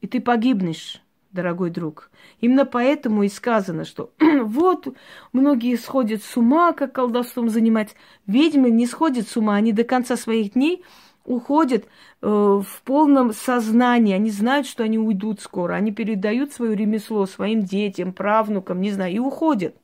И 0.00 0.08
ты 0.08 0.20
погибнешь, 0.20 1.00
дорогой 1.30 1.70
друг. 1.70 2.10
Именно 2.40 2.64
поэтому 2.64 3.22
и 3.22 3.28
сказано, 3.28 3.84
что 3.84 4.10
вот 4.42 4.88
многие 5.32 5.76
сходят 5.76 6.24
с 6.24 6.36
ума, 6.36 6.72
как 6.72 6.94
колдовством 6.94 7.48
заниматься. 7.48 7.94
Ведьмы 8.26 8.72
не 8.72 8.86
сходят 8.86 9.28
с 9.28 9.36
ума, 9.36 9.54
они 9.54 9.72
до 9.72 9.84
конца 9.84 10.16
своих 10.16 10.54
дней 10.54 10.82
уходят 11.28 11.84
э, 11.84 12.26
в 12.26 12.82
полном 12.84 13.32
сознании, 13.32 14.14
они 14.14 14.30
знают, 14.30 14.66
что 14.66 14.82
они 14.82 14.98
уйдут 14.98 15.40
скоро, 15.40 15.74
они 15.74 15.92
передают 15.92 16.52
свое 16.52 16.74
ремесло 16.74 17.26
своим 17.26 17.62
детям, 17.62 18.12
правнукам, 18.12 18.80
не 18.80 18.90
знаю, 18.90 19.14
и 19.14 19.18
уходят. 19.18 19.76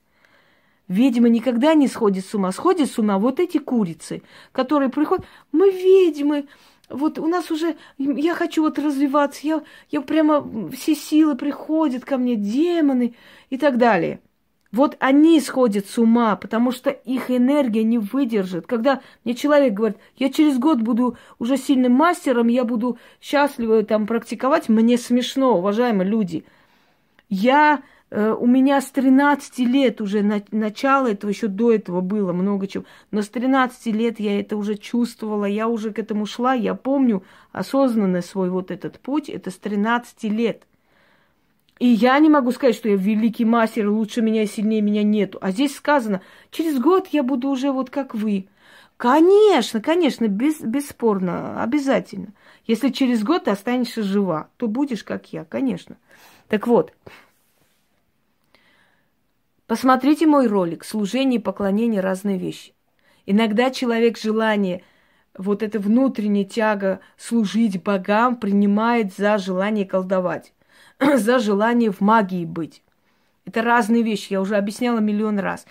Ведьма 0.88 1.28
никогда 1.28 1.74
не 1.74 1.88
сходит 1.88 2.26
с 2.26 2.34
ума. 2.34 2.52
Сходит 2.52 2.90
с 2.90 2.98
ума 2.98 3.18
вот 3.18 3.40
эти 3.40 3.58
курицы, 3.58 4.22
которые 4.52 4.90
приходят, 4.90 5.24
мы 5.52 5.70
ведьмы, 5.70 6.46
вот 6.88 7.18
у 7.18 7.26
нас 7.26 7.50
уже, 7.50 7.76
я 7.98 8.34
хочу 8.34 8.62
вот 8.62 8.78
развиваться, 8.78 9.46
я, 9.46 9.62
я 9.90 10.00
прямо, 10.00 10.70
все 10.70 10.94
силы 10.94 11.36
приходят 11.36 12.04
ко 12.04 12.18
мне, 12.18 12.36
демоны 12.36 13.14
и 13.50 13.56
так 13.56 13.78
далее. 13.78 14.20
Вот 14.74 14.96
они 14.98 15.40
сходят 15.40 15.86
с 15.86 15.98
ума, 15.98 16.34
потому 16.34 16.72
что 16.72 16.90
их 16.90 17.30
энергия 17.30 17.84
не 17.84 17.98
выдержит. 17.98 18.66
Когда 18.66 19.02
мне 19.24 19.36
человек 19.36 19.72
говорит, 19.72 19.98
я 20.16 20.30
через 20.30 20.58
год 20.58 20.80
буду 20.80 21.16
уже 21.38 21.58
сильным 21.58 21.92
мастером, 21.92 22.48
я 22.48 22.64
буду 22.64 22.98
счастливо 23.20 23.84
там 23.84 24.08
практиковать, 24.08 24.68
мне 24.68 24.98
смешно, 24.98 25.58
уважаемые 25.58 26.10
люди. 26.10 26.44
Я, 27.28 27.84
э, 28.10 28.32
у 28.32 28.48
меня 28.48 28.80
с 28.80 28.90
13 28.90 29.60
лет 29.60 30.00
уже 30.00 30.22
на, 30.22 30.42
начало 30.50 31.06
этого, 31.12 31.30
еще 31.30 31.46
до 31.46 31.70
этого 31.70 32.00
было 32.00 32.32
много 32.32 32.66
чего, 32.66 32.82
но 33.12 33.22
с 33.22 33.28
13 33.28 33.94
лет 33.94 34.18
я 34.18 34.40
это 34.40 34.56
уже 34.56 34.74
чувствовала, 34.74 35.44
я 35.44 35.68
уже 35.68 35.92
к 35.92 36.00
этому 36.00 36.26
шла, 36.26 36.52
я 36.52 36.74
помню 36.74 37.22
осознанно 37.52 38.22
свой 38.22 38.50
вот 38.50 38.72
этот 38.72 38.98
путь, 38.98 39.28
это 39.28 39.52
с 39.52 39.56
13 39.56 40.24
лет– 40.24 40.64
и 41.78 41.88
я 41.88 42.18
не 42.20 42.28
могу 42.28 42.52
сказать, 42.52 42.76
что 42.76 42.88
я 42.88 42.96
великий 42.96 43.44
мастер, 43.44 43.88
лучше 43.88 44.22
меня 44.22 44.44
и 44.44 44.46
сильнее 44.46 44.80
меня 44.80 45.02
нету. 45.02 45.38
А 45.40 45.50
здесь 45.50 45.74
сказано, 45.74 46.22
через 46.50 46.78
год 46.78 47.08
я 47.08 47.22
буду 47.22 47.48
уже 47.48 47.72
вот 47.72 47.90
как 47.90 48.14
вы. 48.14 48.48
Конечно, 48.96 49.80
конечно, 49.80 50.28
без, 50.28 50.60
бесспорно, 50.60 51.62
обязательно. 51.62 52.28
Если 52.66 52.90
через 52.90 53.24
год 53.24 53.44
ты 53.44 53.50
останешься 53.50 54.04
жива, 54.04 54.48
то 54.56 54.68
будешь 54.68 55.02
как 55.02 55.32
я, 55.32 55.44
конечно. 55.44 55.96
Так 56.48 56.68
вот, 56.68 56.92
посмотрите 59.66 60.26
мой 60.26 60.46
ролик 60.46 60.84
«Служение 60.84 61.40
и 61.40 61.42
поклонение– 61.42 62.00
разные 62.02 62.38
вещи». 62.38 62.72
Иногда 63.26 63.70
человек 63.70 64.16
желание, 64.16 64.84
вот 65.36 65.62
это 65.62 65.80
внутренняя 65.80 66.44
тяга 66.44 67.00
служить 67.16 67.82
богам 67.82 68.36
принимает 68.36 69.12
за 69.14 69.38
желание 69.38 69.86
колдовать. 69.86 70.53
за 71.16 71.38
желание 71.38 71.90
в 71.90 72.00
магии 72.00 72.44
быть. 72.44 72.82
Это 73.46 73.62
разные 73.62 74.02
вещи, 74.02 74.32
я 74.32 74.40
уже 74.40 74.56
объясняла 74.56 74.98
миллион 74.98 75.38
раз. 75.38 75.66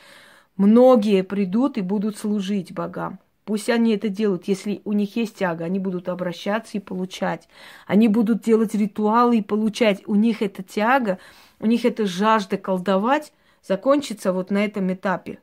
Многие 0.58 1.24
придут 1.24 1.77
и 1.77 1.82
будут 1.82 2.18
служить 2.18 2.74
богам. 2.74 3.20
Пусть 3.46 3.70
они 3.70 3.94
это 3.94 4.08
делают, 4.08 4.48
если 4.48 4.82
у 4.86 4.94
них 4.94 5.15
есть 5.18 5.36
тяга, 5.36 5.65
они 5.65 5.80
будут 5.80 6.08
обращаться 6.08 6.77
и 6.77 6.82
получать. 6.82 7.50
Они 7.88 8.08
будут 8.08 8.42
делать 8.42 8.74
ритуалы 8.74 9.39
и 9.39 9.42
получать. 9.42 10.01
У 10.06 10.15
них 10.15 10.42
эта 10.42 10.63
тяга, 10.63 11.18
у 11.60 11.65
них 11.65 11.84
эта 11.84 12.06
жажда 12.06 12.58
колдовать 12.58 13.34
закончится 13.62 14.32
вот 14.32 14.50
на 14.50 14.63
этом 14.63 14.94
этапе. 14.94 15.39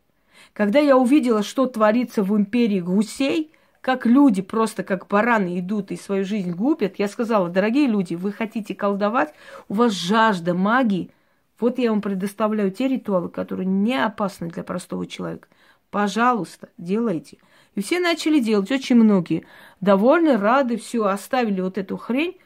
Когда 0.54 0.78
я 0.78 0.96
увидела, 0.96 1.42
что 1.42 1.66
творится 1.66 2.22
в 2.22 2.34
империи 2.37 2.80
гусей, 2.80 3.52
как 3.80 4.04
люди 4.06 4.42
просто 4.42 4.82
как 4.82 5.06
бараны 5.06 5.58
идут 5.58 5.90
и 5.90 5.96
свою 5.96 6.25
жизнь 6.25 6.52
губят, 6.52 6.99
я 6.99 7.08
сказала, 7.08 7.49
дорогие 7.49 7.87
люди, 7.87 8.14
вы 8.14 8.32
хотите 8.32 8.75
колдовать, 8.75 9.32
у 9.68 9.75
вас 9.75 9.92
жажда 9.92 10.54
магии, 10.54 11.10
вот 11.58 11.78
я 11.78 11.90
вам 11.90 12.00
предоставляю 12.00 12.70
те 12.70 12.88
ритуалы, 12.88 13.28
которые 13.28 13.66
не 13.66 14.02
опасны 14.02 14.49
для 14.49 14.62
простого 14.62 15.06
человека. 15.06 15.49
Пожалуйста, 15.90 16.68
делайте. 16.78 17.38
И 17.75 17.82
все 17.82 18.00
начали 18.00 18.40
делать, 18.40 18.70
очень 18.70 18.96
многие. 18.96 19.44
Довольны, 19.80 20.37
рады, 20.37 20.76
все, 20.76 21.04
оставили 21.04 21.60
вот 21.60 21.78
эту 21.78 21.96
хрень 21.96 22.38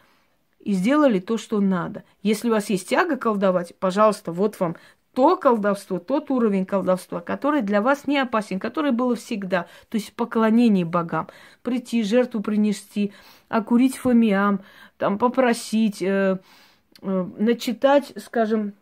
и 0.61 0.73
сделали 0.73 1.21
то, 1.21 1.37
что 1.37 1.61
надо. 1.61 2.05
Если 2.23 2.49
у 2.49 2.53
вас 2.53 2.71
есть 2.71 2.89
тяга 2.89 3.17
колдовать, 3.17 3.75
пожалуйста, 3.79 4.33
вот 4.33 4.59
вам 4.61 4.77
то 5.15 5.37
колдовство, 5.37 5.99
тот 5.99 6.31
уровень 6.31 6.67
колдовства, 6.67 7.21
который 7.21 7.63
для 7.63 7.81
вас 7.81 8.07
не 8.07 8.19
опасен, 8.19 8.59
который 8.59 8.93
было 8.93 9.15
всегда. 9.17 9.67
То 9.89 9.97
есть 9.97 10.13
поклонение 10.15 10.85
богам. 10.85 11.29
Прийти, 11.63 12.03
жертву 12.03 12.41
принести, 12.41 13.13
окурить 13.49 13.97
фомиам, 13.97 14.63
там, 14.99 15.19
попросить, 15.19 16.03
э, 16.03 16.39
э, 17.03 17.27
начитать, 17.39 18.13
скажем, 18.17 18.75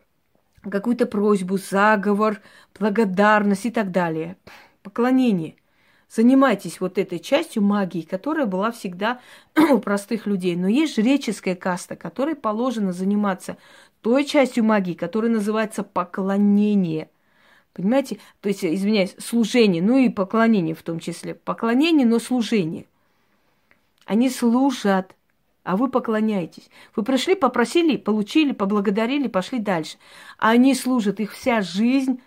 какую-то 0.68 1.06
просьбу, 1.06 1.58
заговор, 1.58 2.40
благодарность 2.78 3.66
и 3.66 3.70
так 3.70 3.90
далее. 3.90 4.36
Поклонение. 4.82 5.56
Занимайтесь 6.14 6.78
вот 6.78 6.98
этой 6.98 7.18
частью 7.18 7.62
магии, 7.62 8.02
которая 8.02 8.44
была 8.44 8.70
всегда 8.70 9.20
у 9.70 9.78
простых 9.78 10.26
людей. 10.26 10.56
Но 10.56 10.68
есть 10.68 10.96
жреческая 10.96 11.56
каста, 11.56 11.96
которой 11.96 12.34
положено 12.34 12.92
заниматься 12.92 13.56
той 14.02 14.24
частью 14.24 14.64
магии, 14.64 14.94
которая 14.94 15.30
называется 15.30 15.82
поклонение. 15.82 17.08
Понимаете? 17.72 18.18
То 18.40 18.48
есть, 18.48 18.64
извиняюсь, 18.64 19.14
служение, 19.18 19.82
ну 19.82 19.96
и 19.96 20.10
поклонение 20.10 20.74
в 20.74 20.82
том 20.82 21.00
числе. 21.00 21.34
Поклонение, 21.34 22.06
но 22.06 22.18
служение. 22.18 22.86
Они 24.04 24.28
служат, 24.28 25.14
а 25.62 25.76
вы 25.76 25.88
поклоняетесь. 25.88 26.68
Вы 26.96 27.04
пришли, 27.04 27.34
попросили, 27.34 27.96
получили, 27.96 28.52
поблагодарили, 28.52 29.28
пошли 29.28 29.58
дальше. 29.58 29.96
А 30.36 30.50
они 30.50 30.74
служат, 30.74 31.20
их 31.20 31.32
вся 31.32 31.62
жизнь 31.62 32.20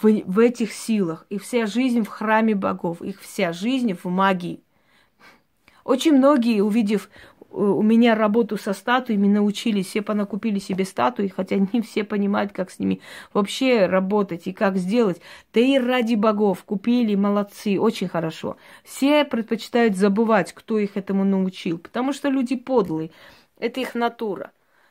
в, 0.00 0.08
в 0.08 0.38
этих 0.38 0.72
силах, 0.72 1.26
их 1.30 1.42
вся 1.42 1.66
жизнь 1.66 2.02
в 2.02 2.08
храме 2.08 2.54
богов, 2.54 3.00
их 3.00 3.20
вся 3.20 3.52
жизнь 3.52 3.94
в 3.94 4.04
магии. 4.04 4.60
Очень 5.84 6.12
многие, 6.12 6.60
увидев 6.60 7.08
у 7.52 7.82
меня 7.82 8.14
работу 8.14 8.56
со 8.56 8.72
статуями 8.72 9.28
научились, 9.28 9.86
все 9.86 10.02
понакупили 10.02 10.58
себе 10.58 10.84
статуи, 10.84 11.28
хотя 11.28 11.56
не 11.56 11.82
все 11.82 12.04
понимают, 12.04 12.52
как 12.52 12.70
с 12.70 12.78
ними 12.78 13.00
вообще 13.32 13.86
работать 13.86 14.46
и 14.46 14.52
как 14.52 14.76
сделать. 14.76 15.20
Да 15.52 15.60
и 15.60 15.78
ради 15.78 16.14
богов 16.14 16.64
купили, 16.64 17.14
молодцы, 17.14 17.78
очень 17.78 18.08
хорошо. 18.08 18.56
Все 18.84 19.24
предпочитают 19.24 19.96
забывать, 19.96 20.52
кто 20.52 20.78
их 20.78 20.96
этому 20.96 21.24
научил, 21.24 21.78
потому 21.78 22.12
что 22.12 22.28
люди 22.28 22.56
подлые. 22.56 23.10
Это 23.58 23.80
их 23.80 23.94
натура. 23.94 24.50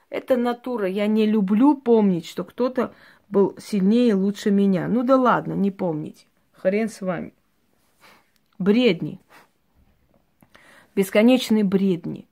Это 0.09 0.37
натура. 0.37 0.87
Я 0.87 1.07
не 1.07 1.25
люблю 1.25 1.75
помнить, 1.75 2.27
что 2.27 2.43
кто-то 2.43 2.93
был 3.29 3.55
сильнее, 3.57 4.13
лучше 4.13 4.51
меня. 4.51 4.87
Ну 4.87 5.03
да 5.03 5.17
ладно, 5.17 5.53
не 5.53 5.71
помните. 5.71 6.25
Хрен 6.53 6.89
с 6.89 7.01
вами. 7.01 7.33
Бредни. 8.59 9.19
Бесконечные 10.95 11.63
бредни. 11.63 12.27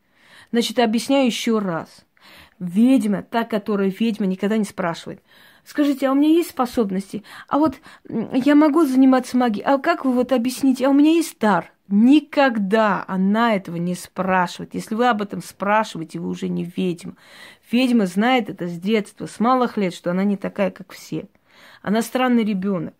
Значит, 0.51 0.79
объясняю 0.79 1.25
еще 1.25 1.59
раз. 1.59 2.05
Ведьма, 2.59 3.23
та, 3.23 3.43
которая 3.43 3.89
ведьма, 3.89 4.25
никогда 4.25 4.57
не 4.57 4.65
спрашивает. 4.65 5.21
Скажите, 5.63 6.07
а 6.07 6.11
у 6.11 6.15
меня 6.15 6.29
есть 6.29 6.49
способности? 6.49 7.23
А 7.47 7.59
вот 7.59 7.75
я 8.07 8.55
могу 8.55 8.85
заниматься 8.85 9.37
магией? 9.37 9.65
А 9.65 9.77
как 9.77 10.03
вы 10.03 10.13
вот 10.13 10.31
объясните? 10.31 10.87
А 10.87 10.89
у 10.89 10.93
меня 10.93 11.11
есть 11.11 11.37
дар? 11.39 11.71
Никогда 11.87 13.03
она 13.07 13.55
этого 13.55 13.77
не 13.77 13.95
спрашивает. 13.95 14.73
Если 14.73 14.95
вы 14.95 15.07
об 15.07 15.21
этом 15.21 15.41
спрашиваете, 15.41 16.19
вы 16.19 16.29
уже 16.29 16.47
не 16.47 16.63
ведьма. 16.63 17.15
Ведьма 17.71 18.05
знает 18.05 18.49
это 18.49 18.67
с 18.67 18.79
детства, 18.79 19.25
с 19.25 19.39
малых 19.39 19.77
лет, 19.77 19.93
что 19.93 20.11
она 20.11 20.23
не 20.23 20.37
такая, 20.37 20.71
как 20.71 20.91
все. 20.91 21.27
Она 21.81 22.01
странный 22.01 22.43
ребенок. 22.43 22.93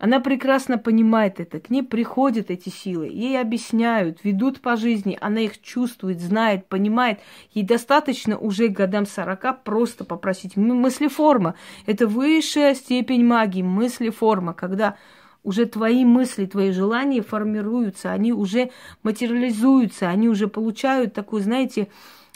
Она 0.00 0.18
прекрасно 0.18 0.78
понимает 0.78 1.40
это, 1.40 1.60
к 1.60 1.68
ней 1.68 1.82
приходят 1.82 2.50
эти 2.50 2.70
силы, 2.70 3.08
ей 3.08 3.38
объясняют, 3.38 4.24
ведут 4.24 4.62
по 4.62 4.78
жизни, 4.78 5.18
она 5.20 5.40
их 5.40 5.60
чувствует, 5.60 6.22
знает, 6.22 6.66
понимает. 6.68 7.20
Ей 7.52 7.66
достаточно 7.66 8.38
уже 8.38 8.68
годам 8.68 9.04
40 9.04 9.62
просто 9.62 10.06
попросить. 10.06 10.56
Мыслеформа– 10.56 11.54
это 11.86 12.06
высшая 12.06 12.74
степень 12.74 13.26
магии, 13.26 13.60
мыслеформа, 13.60 14.54
когда 14.54 14.96
уже 15.42 15.66
твои 15.66 16.06
мысли, 16.06 16.46
твои 16.46 16.70
желания 16.70 17.20
формируются, 17.20 18.10
они 18.10 18.32
уже 18.32 18.70
материализуются, 19.02 20.08
они 20.08 20.30
уже 20.30 20.48
получают 20.48 21.12
такую, 21.12 21.42
знаете, 21.42 21.88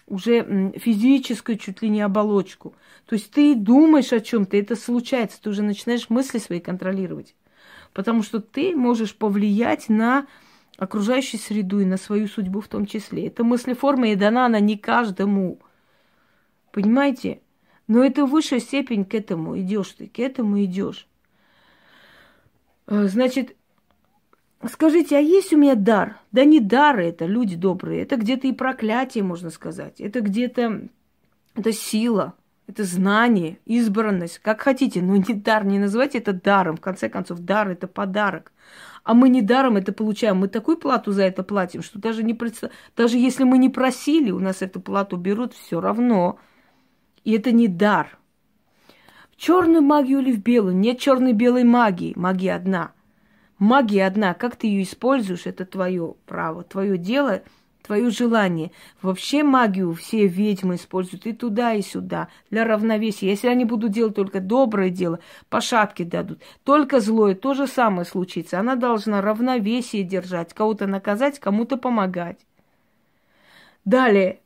уже 0.07 0.71
физическую 0.77 1.57
чуть 1.57 1.81
ли 1.81 1.89
не 1.89 2.03
оболочку. 2.03 2.75
То 3.07 3.15
есть 3.15 3.31
ты 3.31 3.55
думаешь 3.55 4.13
о 4.13 4.21
чем-то, 4.21 4.55
это 4.55 4.77
случается, 4.77 5.41
ты 5.41 5.49
уже 5.49 5.63
начинаешь 5.63 6.11
мысли 6.11 6.37
свои 6.37 6.61
контролировать 6.61 7.35
потому 7.95 8.23
что 8.23 8.41
ты 8.41 8.77
можешь 8.77 9.17
повлиять 9.17 9.89
на 9.89 10.27
окружающую 10.77 11.41
среду 11.41 11.81
и 11.81 11.85
на 11.85 11.97
свою 11.97 12.27
судьбу 12.27 12.61
в 12.61 12.69
том 12.69 12.85
числе. 12.85 13.29
Эта 13.29 13.45
мыслеформа 13.45 14.09
и 14.09 14.17
дана 14.17 14.47
она 14.47 14.61
не 14.61 14.77
каждому. 14.77 15.61
Понимаете? 16.73 17.41
Но 17.87 18.05
это 18.05 18.27
высшая 18.27 18.61
степень 18.61 19.05
к 19.05 19.15
этому 19.15 19.59
идешь 19.59 19.93
ты, 19.93 20.09
к 20.09 20.19
этому 20.19 20.63
идешь. 20.65 21.07
Э, 22.87 23.07
значит, 23.07 23.57
скажите, 24.69 25.17
а 25.17 25.21
есть 25.21 25.53
у 25.53 25.57
меня 25.57 25.77
дар? 25.77 26.19
Да 26.33 26.45
не 26.45 26.61
дар 26.61 26.99
это, 26.99 27.27
люди 27.27 27.55
добрые. 27.55 28.03
Это 28.03 28.17
где-то 28.17 28.49
и 28.49 28.53
проклятие, 28.53 29.23
можно 29.23 29.51
сказать. 29.51 30.01
Это 30.01 30.21
где-то 30.21 30.89
это 31.55 31.73
сила. 31.73 32.35
Это 32.67 32.85
знание, 32.85 33.59
избранность, 33.67 34.39
как 34.39 34.63
хотите, 34.63 35.03
но 35.03 35.17
не 35.17 35.35
дар, 35.35 35.67
не 35.67 35.79
называйте 35.79 36.19
это 36.19 36.33
даром. 36.33 36.77
В 36.77 36.81
конце 36.81 37.11
концов, 37.11 37.41
дар 37.41 37.69
это 37.69 37.87
подарок. 37.87 38.53
А 39.03 39.13
мы 39.13 39.29
не 39.29 39.43
даром 39.43 39.77
это 39.77 39.93
получаем. 39.93 40.39
Мы 40.39 40.49
такую 40.49 40.79
плату 40.79 41.13
за 41.13 41.25
это 41.25 41.43
платим, 41.43 41.83
что 41.83 41.99
даже 41.99 42.23
не 42.23 42.33
представ... 42.33 42.71
даже 42.97 43.19
если 43.19 43.45
мы 43.45 43.59
не 43.59 43.69
просили, 43.69 44.31
у 44.31 44.39
нас 44.39 44.63
эту 44.63 44.81
плату 44.81 45.19
берут 45.19 45.53
все 45.53 45.79
равно. 45.79 46.39
И 47.23 47.33
это 47.33 47.53
не 47.53 47.69
дар. 47.69 48.19
В 49.31 49.37
черную 49.37 49.83
магию 49.83 50.21
или 50.21 50.33
в 50.33 50.43
белую? 50.43 50.75
Нет 50.75 50.99
черной 50.99 51.35
белой 51.35 51.65
магии. 51.65 52.15
Магия 52.17 52.55
одна. 52.55 52.93
Магия 53.59 54.07
одна. 54.07 54.33
Как 54.33 54.57
ты 54.57 54.69
ее 54.69 54.85
используешь, 54.85 55.45
это 55.45 55.67
твое 55.67 56.15
право, 56.25 56.63
твое 56.65 56.97
дело– 56.97 57.43
твое 57.85 58.11
желание. 58.11 58.73
Вообще 59.03 59.43
магию 59.43 59.93
все 59.93 60.27
ведьмы 60.27 60.77
используют 60.77 61.27
и 61.27 61.33
туда, 61.33 61.75
и 61.75 61.83
сюда, 61.83 62.29
для 62.51 62.65
равновесия. 62.65 63.29
Если 63.29 63.47
они 63.47 63.65
будут 63.65 63.93
делать 63.93 64.15
только 64.15 64.41
доброе 64.41 64.89
дело, 64.89 65.21
по 65.51 65.61
шапке 65.61 66.05
дадут. 66.05 66.41
Только 66.65 67.01
злое, 67.01 67.35
то 67.35 67.53
же 67.53 67.67
самое 67.67 68.07
случится. 68.07 68.59
Она 68.59 68.75
должна 68.75 69.21
равновесие 69.21 70.03
держать, 70.03 70.55
кого-то 70.55 70.87
наказать, 70.87 71.39
кому-то 71.39 71.77
помогать. 71.77 72.39
Далее. 73.85 74.41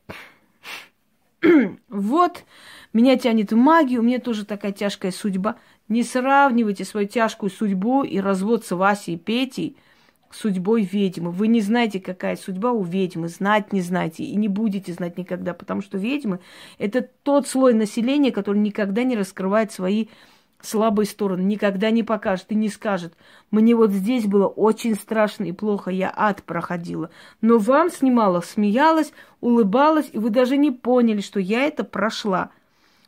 вот, 1.87 2.43
меня 2.91 3.17
тянет 3.17 3.53
в 3.53 3.55
магию, 3.55 4.01
у 4.01 4.03
меня 4.03 4.19
тоже 4.19 4.45
такая 4.45 4.73
тяжкая 4.73 5.11
судьба. 5.11 5.55
Не 5.87 6.03
сравнивайте 6.03 6.83
свою 6.83 7.07
тяжкую 7.07 7.49
судьбу 7.49 8.03
и 8.03 8.19
развод 8.19 8.65
с 8.65 8.71
Васей 8.71 9.15
и 9.15 9.17
Петей– 9.17 9.77
судьбой 10.31 10.83
ведьмы. 10.83 11.31
Вы 11.31 11.47
не 11.47 11.61
знаете, 11.61 11.99
какая 11.99 12.35
судьба 12.35 12.71
у 12.71 12.83
ведьмы, 12.83 13.27
знать 13.27 13.73
не 13.73 13.81
знаете 13.81 14.23
и 14.23 14.35
не 14.35 14.47
будете 14.47 14.93
знать 14.93 15.17
никогда, 15.17 15.53
потому 15.53 15.81
что 15.81 15.97
ведьмы– 15.97 16.39
это 16.77 17.01
тот 17.23 17.47
слой 17.47 17.73
населения, 17.73 18.31
который 18.31 18.59
никогда 18.59 19.03
не 19.03 19.15
раскрывает 19.15 19.71
свои 19.71 20.07
слабые 20.61 21.05
стороны, 21.05 21.41
никогда 21.41 21.89
не 21.89 22.03
покажет 22.03 22.47
и 22.49 22.55
не 22.55 22.69
скажет. 22.69 23.13
Мне 23.49 23.75
вот 23.75 23.91
здесь 23.91 24.25
было 24.25 24.47
очень 24.47 24.95
страшно 24.95 25.45
и 25.45 25.51
плохо, 25.51 25.89
я 25.89 26.13
ад 26.15 26.43
проходила. 26.43 27.09
Но 27.41 27.57
вам 27.57 27.89
снимала, 27.89 28.41
смеялась, 28.41 29.13
улыбалась, 29.41 30.09
и 30.11 30.17
вы 30.17 30.29
даже 30.29 30.57
не 30.57 30.71
поняли, 30.71 31.21
что 31.21 31.39
я 31.39 31.63
это 31.63 31.83
прошла. 31.83 32.51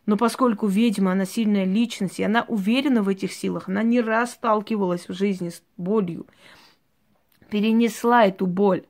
Но 0.05 0.17
поскольку 0.17 0.65
ведьма, 0.65 1.12
она 1.12 1.25
сильная 1.25 1.65
личность, 1.65 2.19
и 2.19 2.23
она 2.23 2.45
уверена 2.47 3.03
в 3.03 3.10
этих 3.10 3.34
силах, 3.34 3.67
она 3.67 3.84
не 3.84 4.01
раз 4.01 4.31
сталкивалась 4.31 5.07
в 5.07 5.13
жизни 5.13 5.49
с 5.49 5.62
болью– 5.77 6.25
перенесла 7.51 8.25
эту 8.25 8.47
боль, 8.47 8.85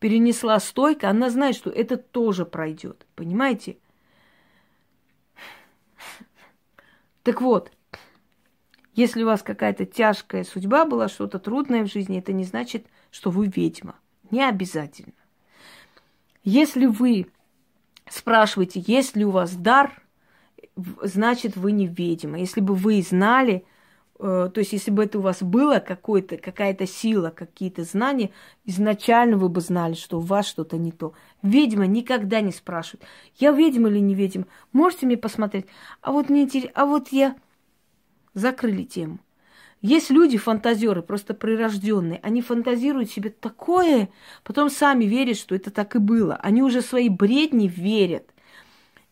перенесла 0.00 0.58
стойко, 0.58 1.10
она 1.10 1.30
знает, 1.30 1.54
что 1.54 1.70
это 1.70 1.98
тоже 1.98 2.46
пройдет. 2.46 3.06
Понимаете? 3.14 3.76
Так 7.22 7.42
вот, 7.42 7.70
если 8.94 9.22
у 9.22 9.26
вас 9.26 9.42
какая-то 9.42 9.84
тяжкая 9.84 10.42
судьба 10.42 10.86
была, 10.86 11.08
что-то 11.08 11.38
трудное 11.38 11.84
в 11.84 11.92
жизни, 11.92 12.18
это 12.18 12.32
не 12.32 12.44
значит, 12.44 12.86
что 13.10 13.30
вы 13.30 13.46
ведьма. 13.46 13.96
Не 14.30 14.48
обязательно. 14.48 15.12
Если 16.44 16.86
вы 16.86 17.26
спрашиваете, 18.08 18.82
есть 18.86 19.16
ли 19.16 19.24
у 19.24 19.30
вас 19.30 19.54
дар, 19.54 20.02
значит, 21.02 21.56
вы 21.56 21.72
не 21.72 21.86
ведьма. 21.86 22.38
Если 22.38 22.60
бы 22.60 22.74
вы 22.74 23.02
знали, 23.02 23.66
то 24.18 24.52
есть, 24.56 24.72
если 24.72 24.90
бы 24.90 25.04
это 25.04 25.18
у 25.18 25.22
вас 25.22 25.42
было 25.42 25.78
какой-то, 25.78 26.36
какая-то 26.36 26.86
сила, 26.86 27.30
какие-то 27.30 27.84
знания, 27.84 28.30
изначально 28.64 29.36
вы 29.36 29.48
бы 29.48 29.60
знали, 29.60 29.94
что 29.94 30.18
у 30.18 30.22
вас 30.22 30.46
что-то 30.46 30.78
не 30.78 30.92
то. 30.92 31.12
Ведьма 31.42 31.86
никогда 31.86 32.40
не 32.40 32.52
спрашивает, 32.52 33.04
я 33.36 33.52
ведьма 33.52 33.88
или 33.88 33.98
не 33.98 34.14
ведьма, 34.14 34.46
можете 34.72 35.06
мне 35.06 35.16
посмотреть? 35.16 35.66
А 36.00 36.12
вот 36.12 36.28
мне 36.28 36.42
интересно, 36.42 36.72
а 36.74 36.86
вот 36.86 37.08
я... 37.08 37.36
Закрыли 38.34 38.84
тему. 38.84 39.18
Есть 39.80 40.10
люди, 40.10 40.36
фантазеры, 40.36 41.00
просто 41.00 41.32
прирожденные. 41.32 42.20
Они 42.22 42.42
фантазируют 42.42 43.10
себе 43.10 43.30
такое, 43.30 44.10
потом 44.44 44.68
сами 44.68 45.04
верят, 45.06 45.38
что 45.38 45.54
это 45.54 45.70
так 45.70 45.96
и 45.96 45.98
было. 45.98 46.36
Они 46.36 46.62
уже 46.62 46.82
свои 46.82 47.08
бредни 47.08 47.66
верят. 47.66 48.34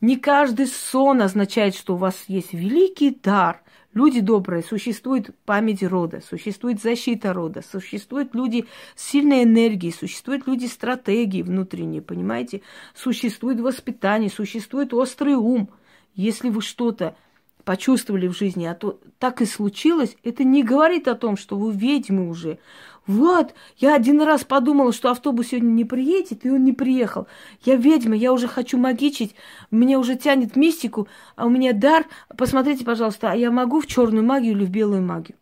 Не 0.03 0.19
каждый 0.19 0.67
сон 0.67 1.23
означает, 1.23 1.75
что 1.75 1.95
у 1.95 1.97
вас 1.97 2.25
есть 2.29 2.53
великий 2.53 3.15
дар. 3.15 3.63
Люди 3.95 4.21
добрые, 4.21 4.65
существует 4.65 5.31
память 5.45 5.85
рода, 5.85 6.21
существует 6.21 6.83
защита 6.83 7.33
рода, 7.33 7.63
существуют 7.63 8.35
люди 8.35 8.67
с 8.97 9.11
сильной 9.11 9.45
энергией, 9.45 9.93
существуют 9.93 10.49
люди 10.49 10.67
стратегии 10.67 11.43
внутренние, 11.43 12.03
понимаете? 12.03 12.63
Существует 12.93 13.61
воспитание, 13.61 14.31
существует 14.31 14.93
острый 14.93 15.35
ум. 15.35 15.71
Если 16.17 16.49
вы 16.49 16.61
что-то 16.61 17.17
почувствовали 17.65 18.29
в 18.29 18.37
жизни, 18.37 18.67
а 18.67 18.75
то 18.75 19.01
так 19.19 19.41
и 19.41 19.47
случилось, 19.47 20.17
это 20.23 20.45
не 20.45 20.63
говорит 20.63 21.09
о 21.09 21.15
том, 21.15 21.37
что 21.37 21.57
вы 21.57 21.73
ведьмы 21.73 22.29
уже. 22.29 22.59
Вот, 23.07 23.55
я 23.77 23.95
один 23.95 24.23
раз 24.23 24.45
подумала, 24.45 24.93
что 24.93 25.11
автобус 25.11 25.49
сегодня 25.49 25.69
не 25.69 25.85
приедет, 25.85 26.47
и 26.47 26.51
он 26.51 26.65
не 26.65 26.73
приехал. 26.73 27.27
Я 27.63 27.77
ведьма, 27.77 28.17
я 28.17 28.33
уже 28.33 28.49
хочу 28.49 28.79
магичить, 28.79 29.35
меня 29.71 29.99
уже 29.99 30.17
тянет 30.17 30.57
мистику, 30.57 31.07
а 31.37 31.47
у 31.47 31.51
меня 31.51 31.73
дар. 31.73 32.07
Посмотрите, 32.37 32.85
пожалуйста, 32.85 33.33
а 33.33 33.35
я 33.35 33.51
могу 33.51 33.81
в 33.81 33.87
черную 33.87 34.25
магию 34.25 34.53
или 34.53 34.65
в 34.65 34.71
белую 34.71 35.03
магию? 35.03 35.37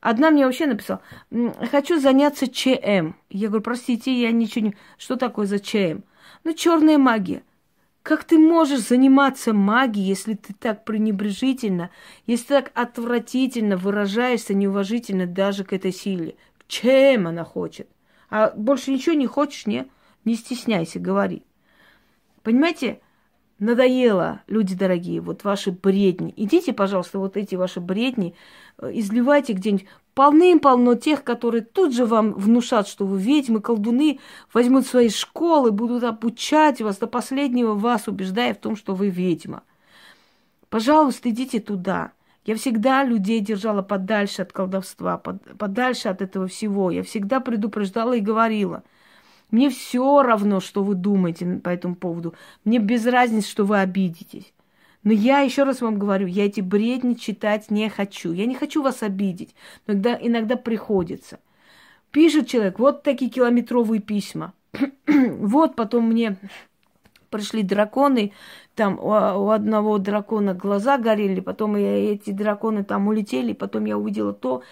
Одна 0.00 0.30
мне 0.30 0.46
вообще 0.46 0.66
написала, 0.66 1.00
хочу 1.70 1.98
заняться 2.00 2.48
ЧМ. 2.48 3.14
Я 3.30 3.48
говорю, 3.48 3.62
простите, 3.62 4.12
я 4.12 4.30
ничего 4.30 4.66
не... 4.66 4.76
Что 4.98 5.16
такое 5.16 5.46
за 5.46 5.58
ЧМ? 5.58 6.02
Ну, 6.44 6.52
черная 6.54 6.98
магия. 6.98 7.42
Как 8.06 8.22
ты 8.22 8.38
можешь 8.38 8.86
заниматься 8.86 9.52
магией, 9.52 10.06
если 10.06 10.34
ты 10.34 10.54
так 10.54 10.84
пренебрежительно, 10.84 11.90
если 12.28 12.46
так 12.54 12.70
отвратительно 12.74 13.76
выражаешься 13.76 14.54
неуважительно 14.54 15.26
даже 15.26 15.64
к 15.64 15.72
этой 15.72 15.90
силе? 15.92 16.36
Чем 16.68 17.26
она 17.26 17.42
хочет? 17.42 17.88
А 18.30 18.52
больше 18.52 18.92
ничего 18.92 19.16
не 19.16 19.26
хочешь, 19.26 19.66
не? 19.66 19.88
Не 20.24 20.36
стесняйся, 20.36 21.00
говори. 21.00 21.42
Понимаете, 22.44 23.00
надоело, 23.58 24.40
люди 24.46 24.76
дорогие, 24.76 25.20
вот 25.20 25.42
ваши 25.42 25.72
бредни. 25.72 26.32
Идите, 26.36 26.72
пожалуйста, 26.72 27.18
вот 27.18 27.36
эти 27.36 27.56
ваши 27.56 27.80
бредни, 27.80 28.36
э, 28.78 28.88
изливайте 28.94 29.52
где-нибудь 29.52 29.88
Полным-полно 30.16 30.94
тех, 30.94 31.24
которые 31.24 31.60
тут 31.60 31.94
же 31.94 32.06
вам 32.06 32.32
внушат, 32.32 32.88
что 32.88 33.04
вы 33.04 33.20
ведьмы, 33.20 33.60
колдуны, 33.60 34.18
возьмут 34.50 34.86
свои 34.86 35.10
школы, 35.10 35.72
будут 35.72 36.04
обучать 36.04 36.80
вас 36.80 36.96
до 36.96 37.06
последнего 37.06 37.74
вас, 37.74 38.08
убеждая 38.08 38.54
в 38.54 38.56
том, 38.56 38.76
что 38.76 38.94
вы 38.94 39.10
ведьма. 39.10 39.62
Пожалуйста, 40.70 41.28
идите 41.28 41.60
туда. 41.60 42.12
Я 42.46 42.54
всегда 42.56 43.04
людей 43.04 43.40
держала 43.40 43.82
подальше 43.82 44.40
от 44.40 44.54
колдовства, 44.54 45.18
под, 45.18 45.58
подальше 45.58 46.08
от 46.08 46.22
этого 46.22 46.46
всего. 46.46 46.90
Я 46.90 47.02
всегда 47.02 47.40
предупреждала 47.40 48.14
и 48.14 48.20
говорила. 48.20 48.84
Мне 49.50 49.68
все 49.68 50.22
равно, 50.22 50.60
что 50.60 50.82
вы 50.82 50.94
думаете 50.94 51.60
по 51.62 51.68
этому 51.68 51.94
поводу. 51.94 52.34
Мне 52.64 52.78
без 52.78 53.04
разницы, 53.04 53.50
что 53.50 53.66
вы 53.66 53.80
обидитесь. 53.80 54.50
Но 55.06 55.12
я 55.12 55.38
еще 55.38 55.62
раз 55.62 55.82
вам 55.82 56.00
говорю, 56.00 56.26
я 56.26 56.46
эти 56.46 56.60
бредни 56.60 57.14
читать 57.14 57.70
не 57.70 57.88
хочу. 57.88 58.32
Я 58.32 58.44
не 58.44 58.56
хочу 58.56 58.82
вас 58.82 59.04
обидеть. 59.04 59.54
Иногда, 59.86 60.18
иногда 60.20 60.56
приходится. 60.56 61.38
Пишет 62.10 62.48
человек, 62.48 62.80
вот 62.80 63.04
такие 63.04 63.30
километровые 63.30 64.00
письма. 64.00 64.52
вот 65.06 65.76
потом 65.76 66.08
мне 66.08 66.36
пришли 67.30 67.62
драконы, 67.62 68.32
там 68.74 68.98
у, 68.98 69.10
у 69.10 69.50
одного 69.50 69.98
дракона 69.98 70.54
глаза 70.54 70.98
горели, 70.98 71.38
потом 71.38 71.76
эти 71.76 72.32
драконы 72.32 72.82
там 72.82 73.06
улетели, 73.06 73.52
потом 73.52 73.84
я 73.84 73.96
увидела 73.96 74.32
то, 74.32 74.64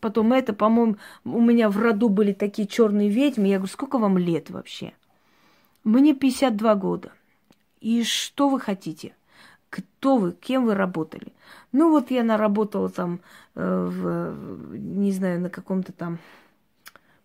потом 0.00 0.32
это, 0.32 0.52
по-моему, 0.52 0.96
у 1.24 1.40
меня 1.40 1.70
в 1.70 1.78
роду 1.78 2.08
были 2.08 2.32
такие 2.32 2.66
черные 2.66 3.08
ведьмы. 3.08 3.46
Я 3.46 3.58
говорю, 3.58 3.72
сколько 3.72 3.98
вам 3.98 4.18
лет 4.18 4.50
вообще? 4.50 4.94
Мне 5.84 6.12
52 6.12 6.74
года. 6.74 7.12
И 7.80 8.02
что 8.02 8.48
вы 8.48 8.58
хотите? 8.58 9.14
Кто 9.70 10.16
вы, 10.16 10.32
кем 10.32 10.66
вы 10.66 10.74
работали. 10.74 11.32
Ну 11.72 11.90
вот 11.90 12.10
я 12.10 12.22
наработала 12.22 12.88
там, 12.88 13.20
э, 13.54 13.88
в, 13.90 14.76
не 14.76 15.12
знаю, 15.12 15.40
на 15.40 15.50
каком-то 15.50 15.92
там 15.92 16.18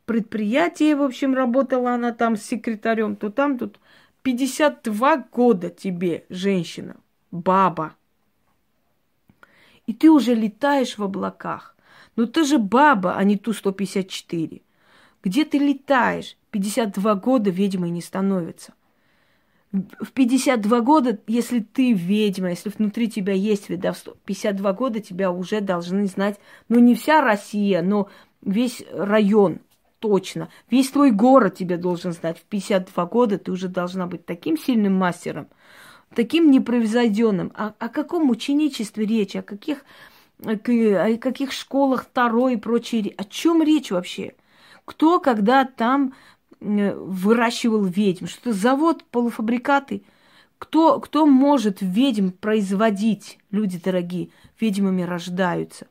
предприятии, 0.06 0.94
в 0.94 1.02
общем, 1.04 1.34
работала 1.34 1.94
она 1.94 2.12
там 2.12 2.36
с 2.36 2.44
секретарем, 2.44 3.16
то 3.16 3.30
там, 3.30 3.58
тут 3.58 3.80
52 4.24 5.18
года 5.32 5.70
тебе, 5.70 6.26
женщина, 6.30 6.98
баба. 7.32 7.96
И 9.88 9.94
ты 9.94 10.10
уже 10.10 10.36
летаешь 10.36 10.98
в 10.98 11.04
облаках. 11.04 11.76
Ну 12.16 12.28
ты 12.28 12.44
же 12.44 12.58
баба, 12.58 13.16
а 13.16 13.24
не 13.24 13.38
ту 13.38 13.54
154. 13.54 14.62
Где 15.24 15.46
ты 15.46 15.58
летаешь? 15.58 16.38
52 16.52 17.16
года 17.16 17.50
ведьмой 17.50 17.90
не 17.90 18.02
становится 18.02 18.74
в 19.72 20.12
52 20.12 20.82
года, 20.82 21.20
если 21.28 21.60
ты 21.60 21.94
ведьма, 21.94 22.50
если 22.50 22.70
внутри 22.70 23.10
тебя 23.10 23.34
есть 23.34 23.70
ведовство, 23.70 24.16
52 24.26 24.74
года 24.74 25.00
тебя 25.00 25.32
уже 25.32 25.62
должны 25.62 26.08
знать, 26.08 26.40
ну 26.68 26.80
не 26.80 26.94
вся 26.94 27.22
Россия, 27.22 27.82
но 27.82 28.10
весь 28.42 28.84
район 28.92 29.60
точно. 30.00 30.50
Весь 30.70 30.92
твой 30.92 31.12
город 31.12 31.56
тебя 31.56 31.78
должен 31.78 32.12
знать. 32.12 32.38
В 32.38 32.44
52 32.44 33.06
года 33.06 33.38
ты 33.38 33.52
уже 33.52 33.70
должна 33.70 34.08
быть 34.08 34.26
таким 34.26 34.58
сильным 34.58 34.94
мастером, 34.96 35.48
таким 36.14 36.52
непревзойденным. 36.52 37.54
О, 37.56 37.74
о 37.80 37.88
каком 37.88 38.30
ученичестве 38.30 39.06
речь? 39.06 39.38
О 39.38 39.42
каких, 39.42 39.86
о 40.44 40.58
каких 40.58 41.54
школах 41.54 42.06
Таро 42.06 42.50
и 42.50 42.58
прочее? 42.58 43.14
О 43.16 43.24
чем 43.24 43.64
речь 43.64 43.92
вообще? 43.92 44.34
Кто 44.84 45.20
когда 45.20 45.64
там 45.64 46.14
Э, 46.14 46.31
выращивал 46.62 47.84
ведьм, 47.84 48.28
что 48.28 48.54
завод 48.54 49.04
полуфабрикаты. 49.06 50.04
Кто, 50.58 51.00
кто 51.00 51.26
может 51.26 51.78
ведьм 51.82 52.30
производить, 52.30 53.40
люди 53.50 53.82
дорогие, 53.84 54.30
ведьмами 54.60 55.02
рождаются. 55.02 55.88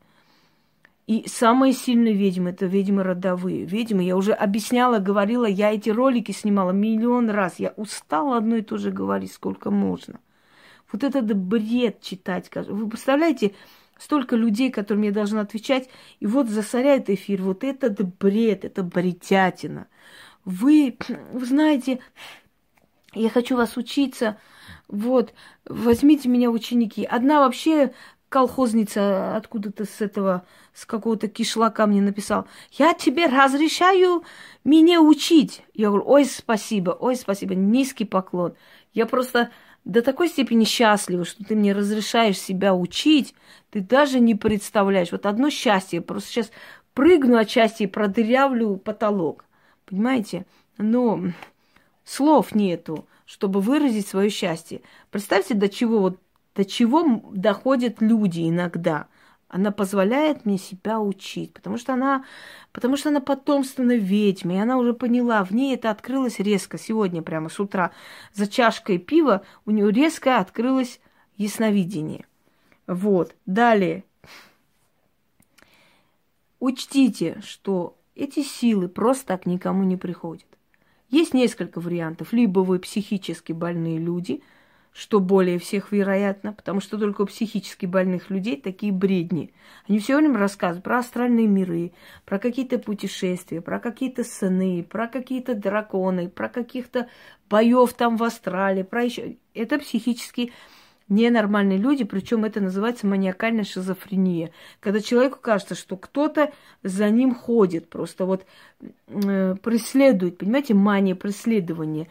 И 1.09 1.25
самые 1.27 1.73
сильные 1.73 2.15
ведьмы– 2.15 2.51
это 2.51 2.67
ведьмы 2.67 3.03
родовые. 3.03 3.65
Ведьмы, 3.65 4.05
я 4.05 4.17
уже 4.17 4.33
объясняла, 4.33 5.01
говорила, 5.01 5.45
я 5.45 5.75
эти 5.75 5.91
ролики 5.91 6.31
снимала 6.31 6.71
миллион 6.71 7.31
раз. 7.31 7.59
Я 7.59 7.75
устала 7.77 8.37
одно 8.37 8.57
и 8.57 8.63
то 8.63 8.77
же 8.77 8.93
говорить, 8.93 9.33
сколько 9.33 9.73
можно. 9.73 10.21
Вот 10.93 11.03
этот 11.03 11.35
бред 11.37 12.01
читать. 12.01 12.49
Вы 12.55 12.89
представляете, 12.89 13.55
столько 13.99 14.37
людей, 14.37 14.71
которым 14.71 15.03
я 15.03 15.11
должна 15.11 15.41
отвечать, 15.41 15.89
и 16.21 16.27
вот 16.27 16.49
засоряет 16.49 17.11
эфир. 17.11 17.43
Вот 17.43 17.65
этот 17.65 18.01
бред, 18.19 18.65
это 18.65 18.85
бредятина 18.85 19.89
вы, 20.45 20.97
вы 21.33 21.45
знаете, 21.47 22.01
я 23.13 23.29
хочу 23.29 23.57
вас 23.57 23.77
учиться, 23.77 24.39
вот, 24.89 25.35
возьмите 25.65 26.29
меня 26.29 26.51
ученики. 26.51 27.05
Одна 27.05 27.41
вообще 27.41 27.93
колхозница 28.29 29.37
откуда-то 29.37 29.85
с 29.85 30.01
этого, 30.01 30.47
с 30.73 30.87
какого-то 30.87 31.29
кишлака 31.29 31.87
мне 31.87 32.01
написал, 32.01 32.47
я 32.73 32.95
тебе 32.95 33.27
разрешаю 33.27 34.23
меня 34.65 35.01
учить. 35.01 35.63
Я 35.75 35.89
говорю, 35.89 36.05
ой, 36.07 36.25
спасибо, 36.25 36.91
ой, 36.91 37.17
спасибо, 37.17 37.55
низкий 37.55 38.05
поклон. 38.05 38.55
Я 38.93 39.07
просто 39.07 39.51
до 39.85 40.03
такой 40.03 40.29
степени 40.29 40.65
счастлива, 40.65 41.25
что 41.25 41.45
ты 41.45 41.57
мне 41.57 41.73
разрешаешь 41.73 42.39
себя 42.39 42.75
учить, 42.75 43.35
ты 43.71 43.81
даже 43.81 44.21
не 44.21 44.35
представляешь. 44.35 45.11
Вот 45.13 45.27
одно 45.27 45.51
счастье, 45.51 46.01
просто 46.01 46.31
сейчас 46.31 46.51
прыгну 46.95 47.37
от 47.37 47.51
счастья 47.51 47.85
и 47.85 47.89
продырявлю 47.89 48.77
потолок. 48.77 49.45
Понимаете? 49.91 50.47
Но 50.79 51.21
слов 52.05 52.55
нету, 52.55 53.07
чтобы 53.27 53.61
выразить 53.61 54.07
свое 54.07 54.31
счастье. 54.31 54.81
Представьте, 55.11 55.55
до 55.55 55.69
чего 55.69 55.99
вот 55.99 56.19
до 56.55 56.65
чего 56.65 57.23
доходят 57.33 58.01
люди 58.01 58.49
иногда. 58.49 59.07
Она 59.49 59.71
позволяет 59.71 60.47
мне 60.47 60.59
себя 60.59 61.01
учить, 61.01 61.53
потому 61.53 61.77
что 61.77 61.95
она, 61.95 62.25
потому 62.73 62.97
что 62.97 63.09
она 63.09 63.21
потомственная 63.21 63.97
ведьма, 63.97 64.55
и 64.55 64.59
она 64.59 64.77
уже 64.77 64.95
поняла, 64.95 65.45
в 65.45 65.53
ней 65.53 65.75
это 65.75 65.91
открылось 65.91 66.39
резко 66.39 66.79
сегодня 66.79 67.23
прямо 67.23 67.49
с 67.49 67.59
утра 67.59 67.93
за 68.33 68.47
чашкой 68.47 68.99
пива 68.99 69.43
у 69.65 69.71
нее 69.71 69.91
резко 69.91 70.39
открылось 70.39 71.01
ясновидение. 71.37 72.27
Вот, 72.87 73.35
далее. 73.47 74.05
Учтите, 76.61 77.41
что 77.45 77.97
эти 78.15 78.43
силы 78.43 78.89
просто 78.89 79.27
так 79.27 79.47
никому 79.47 79.85
не 79.85 79.97
приходят. 79.97 80.47
Есть 81.09 81.35
несколько 81.35 81.81
вариантов. 81.81 82.33
Либо 82.33 82.61
вы 82.61 82.79
психически 82.79 83.53
больные 83.53 83.99
люди, 83.99 84.43
что 84.93 85.21
более 85.21 85.59
всех 85.59 85.93
вероятно, 85.93 86.53
потому 86.53 86.81
что 86.81 86.99
только 86.99 87.23
у 87.23 87.27
психически 87.27 87.87
больных 87.87 88.31
людей 88.31 88.61
такие 88.61 88.93
бредни. 88.93 89.53
Они 89.89 89.99
все 89.99 90.17
время 90.17 90.39
рассказывают 90.39 90.85
про 90.85 90.99
астральные 90.99 91.47
миры, 91.47 91.93
про 92.25 92.39
какие-то 92.39 92.79
путешествия, 92.79 93.61
про 93.61 93.79
какие-то 93.79 94.25
сны, 94.25 94.87
про 94.89 95.07
какие-то 95.09 95.55
драконы, 95.55 96.29
про 96.29 96.49
каких-то 96.49 97.09
боев 97.49 97.93
там 97.95 98.17
в 98.17 98.23
астрале, 98.23 98.85
про 98.85 99.05
еще... 99.05 99.37
Это 99.55 99.79
психически 99.79 100.53
ненормальные 101.11 101.77
люди, 101.77 102.05
причем 102.05 102.45
это 102.45 102.61
называется 102.61 103.07
маниакальная 103.07 103.65
шизофрения, 103.65 104.53
когда 104.81 105.01
человеку 105.01 105.39
кажется, 105.41 105.75
что 105.75 105.97
кто-то 105.97 106.53
за 106.83 107.11
ним 107.11 107.35
ходит, 107.35 107.91
просто 107.91 108.25
вот 108.25 108.47
э, 109.09 109.55
преследует, 109.63 110.39
понимаете, 110.39 110.73
мания 110.73 111.15
преследования, 111.15 112.09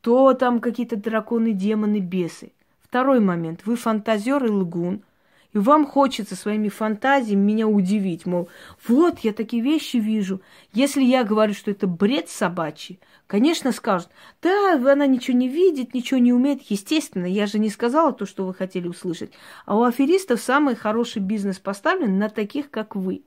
то 0.00 0.34
там 0.34 0.60
какие-то 0.60 0.96
драконы, 0.96 1.52
демоны, 1.52 2.00
бесы. 2.00 2.50
Второй 2.82 3.20
момент. 3.20 3.60
Вы 3.66 3.76
фантазер 3.76 4.44
и 4.44 4.48
лгун. 4.48 5.02
И 5.54 5.58
вам 5.58 5.86
хочется 5.86 6.36
своими 6.36 6.68
фантазиями 6.68 7.40
меня 7.40 7.66
удивить, 7.66 8.26
мол, 8.26 8.50
вот 8.86 9.20
я 9.20 9.32
такие 9.32 9.62
вещи 9.62 9.96
вижу. 9.96 10.42
Если 10.74 11.02
я 11.02 11.24
говорю, 11.24 11.54
что 11.54 11.70
это 11.70 11.86
бред 11.86 12.28
собачий, 12.28 13.00
конечно, 13.26 13.72
скажут, 13.72 14.10
да, 14.42 14.74
она 14.74 15.06
ничего 15.06 15.38
не 15.38 15.48
видит, 15.48 15.94
ничего 15.94 16.20
не 16.20 16.34
умеет. 16.34 16.62
Естественно, 16.68 17.24
я 17.24 17.46
же 17.46 17.58
не 17.58 17.70
сказала 17.70 18.12
то, 18.12 18.26
что 18.26 18.44
вы 18.44 18.52
хотели 18.52 18.88
услышать. 18.88 19.32
А 19.64 19.78
у 19.78 19.84
аферистов 19.84 20.40
самый 20.40 20.74
хороший 20.74 21.22
бизнес 21.22 21.58
поставлен 21.58 22.18
на 22.18 22.28
таких, 22.28 22.70
как 22.70 22.94
вы. 22.94 23.22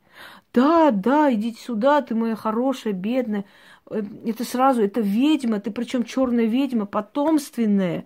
Да, 0.54 0.92
да, 0.92 1.34
идите 1.34 1.60
сюда, 1.60 2.02
ты 2.02 2.14
моя 2.14 2.36
хорошая, 2.36 2.94
бедная. 2.94 3.46
Э, 3.90 4.04
это 4.26 4.44
сразу, 4.44 4.84
это 4.84 5.02
ведьма, 5.02 5.60
ты 5.60 5.72
причем 5.72 6.04
черная 6.04 6.46
ведьма, 6.46 6.86
потомственная 6.86 8.06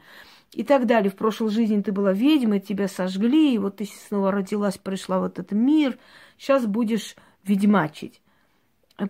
и 0.52 0.64
так 0.64 0.86
далее. 0.86 1.12
В 1.12 1.16
прошлой 1.16 1.52
жизни 1.52 1.82
ты 1.82 1.92
была 1.92 2.14
ведьмой, 2.14 2.60
тебя 2.60 2.88
сожгли, 2.88 3.54
и 3.54 3.58
вот 3.58 3.78
ты 3.78 3.86
снова 4.08 4.32
родилась, 4.32 4.78
пришла 4.78 5.20
в 5.20 5.26
этот 5.26 5.52
мир, 5.52 5.98
сейчас 6.38 6.66
будешь 6.66 7.16
ведьмачить. 7.44 8.22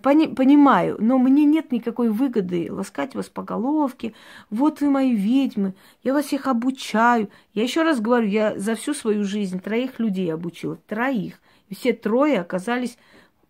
Пони- 0.02 0.34
понимаю, 0.34 0.98
но 1.00 1.20
мне 1.20 1.46
нет 1.46 1.72
никакой 1.72 2.10
выгоды 2.10 2.72
ласкать 2.72 3.14
вас 3.14 3.30
по 3.30 3.44
головке. 3.44 4.14
Вот 4.50 4.82
вы 4.82 4.90
мои 4.90 5.16
ведьмы, 5.16 5.76
я 6.04 6.14
вас 6.14 6.34
их 6.34 6.48
обучаю. 6.48 7.30
Я 7.54 7.62
еще 7.62 7.84
раз 7.84 8.00
говорю, 8.00 8.28
я 8.28 8.58
за 8.58 8.74
всю 8.74 8.96
свою 8.96 9.24
жизнь 9.24 9.60
троих 9.60 10.00
людей 10.00 10.34
обучила, 10.34 10.78
троих. 10.88 11.40
И 11.70 11.76
все 11.76 11.94
трое 11.94 12.40
оказались 12.40 12.98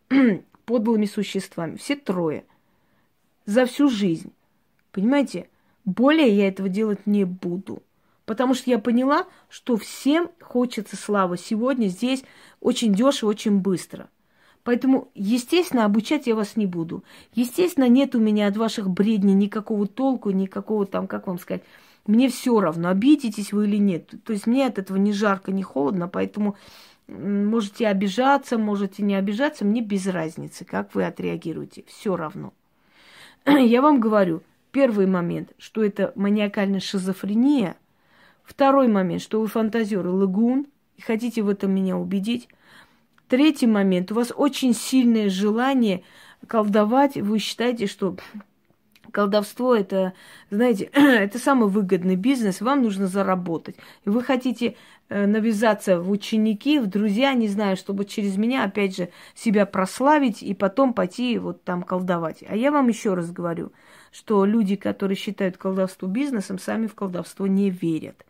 подлыми 0.65 1.06
существами, 1.06 1.78
все 1.78 1.95
трое. 1.95 2.43
За 3.45 3.65
всю 3.65 3.88
жизнь. 3.88 4.34
Понимаете? 4.91 5.48
Более 5.86 6.30
я 6.30 6.48
этого 6.48 6.67
делать 6.67 7.06
не 7.06 7.24
буду. 7.24 7.82
Потому 8.26 8.56
что 8.56 8.71
я 8.71 8.80
поняла, 8.80 9.28
что 9.50 9.78
всем 9.78 10.32
хочется 10.41 10.98
славы 10.98 11.38
сегодня, 11.38 11.88
здесь, 11.88 12.24
очень 12.60 12.93
дешево, 12.93 13.30
очень 13.30 13.60
быстро. 13.60 14.10
Поэтому, 14.63 15.10
естественно, 15.13 15.86
обучать 15.86 16.26
я 16.26 16.36
вас 16.36 16.56
не 16.56 16.65
буду. 16.65 17.04
Естественно, 17.36 17.88
нет 17.88 18.15
у 18.15 18.19
меня 18.19 18.48
от 18.48 18.58
ваших 18.58 18.89
бредней 18.89 19.36
никакого 19.36 19.86
толку, 19.88 20.32
никакого 20.32 20.88
там, 20.88 21.06
как 21.06 21.28
вам 21.28 21.38
сказать, 21.38 21.62
мне 22.08 22.30
все 22.30 22.60
равно, 22.60 22.89
обидитесь 22.89 23.54
вы 23.54 23.67
или 23.67 23.78
нет. 23.78 24.12
То 24.24 24.34
есть 24.34 24.48
мне 24.48 24.65
от 24.65 24.80
этого 24.80 24.98
ни 24.98 25.12
жарко, 25.12 25.52
ни 25.52 25.62
холодно, 25.62 26.08
поэтому 26.08 26.56
можете 27.08 27.88
обижаться, 27.88 28.58
можете 28.58 29.04
не 29.04 29.13
обижаться, 29.13 29.65
мне 29.65 29.82
без 29.82 30.08
разницы, 30.08 30.65
как 30.65 30.95
вы 30.95 31.06
отреагируете, 31.06 31.84
все 31.88 32.15
равно. 32.15 32.52
Я 33.45 33.84
вам 33.84 34.00
говорю, 34.00 34.41
Первый 34.75 35.07
момент, 35.07 35.53
что 35.57 35.85
это 35.85 36.11
маниакальная 36.15 36.81
шизофрения. 36.81 37.77
Второй 38.43 38.89
момент, 38.89 39.21
что 39.21 39.39
вы 39.39 39.47
фантазер 39.47 40.05
и 40.05 40.09
лагун, 40.09 40.67
и 40.97 41.01
хотите 41.01 41.43
в 41.43 41.47
этом 41.47 41.73
меня 41.73 41.95
убедить. 41.95 42.49
Третий 43.29 43.67
момент, 43.67 44.11
у 44.11 44.15
вас 44.15 44.33
очень 44.35 44.73
сильное 44.73 45.29
желание 45.29 46.03
колдовать. 46.45 47.15
Вы 47.15 47.39
считаете, 47.39 47.88
что 47.88 48.17
колдовство 49.11 49.73
это, 49.73 50.11
знаете, 50.49 50.83
это 50.93 51.39
самый 51.39 51.69
выгодный 51.69 52.17
бизнес, 52.17 52.59
вам 52.59 52.83
нужно 52.83 53.07
заработать. 53.07 53.77
И 54.03 54.09
вы 54.09 54.21
хотите 54.23 54.75
э, 55.07 55.25
навязаться 55.25 56.01
в 56.01 56.11
ученики, 56.11 56.79
в 56.79 56.88
друзья, 56.88 57.33
не 57.33 57.47
знаю, 57.47 57.77
чтобы 57.77 58.03
через 58.03 58.35
меня, 58.35 58.65
опять 58.65 58.97
же, 58.97 59.07
себя 59.35 59.65
прославить 59.65 60.43
и 60.43 60.53
потом 60.53 60.93
пойти 60.93 61.38
вот 61.39 61.63
там 61.63 61.81
колдовать. 61.81 62.43
А 62.45 62.57
я 62.57 62.73
вам 62.73 62.89
еще 62.89 63.13
раз 63.13 63.31
говорю– 63.31 63.71
что 64.15 64.45
люди, 64.45 64.78
которые 64.78 65.17
считают 65.17 65.58
колдовство 65.58 66.08
бизнесом, 66.08 66.58
сами 66.58 66.88
в 66.88 66.95
колдовство 66.95 67.47
не 67.47 67.69
верят. 67.69 68.25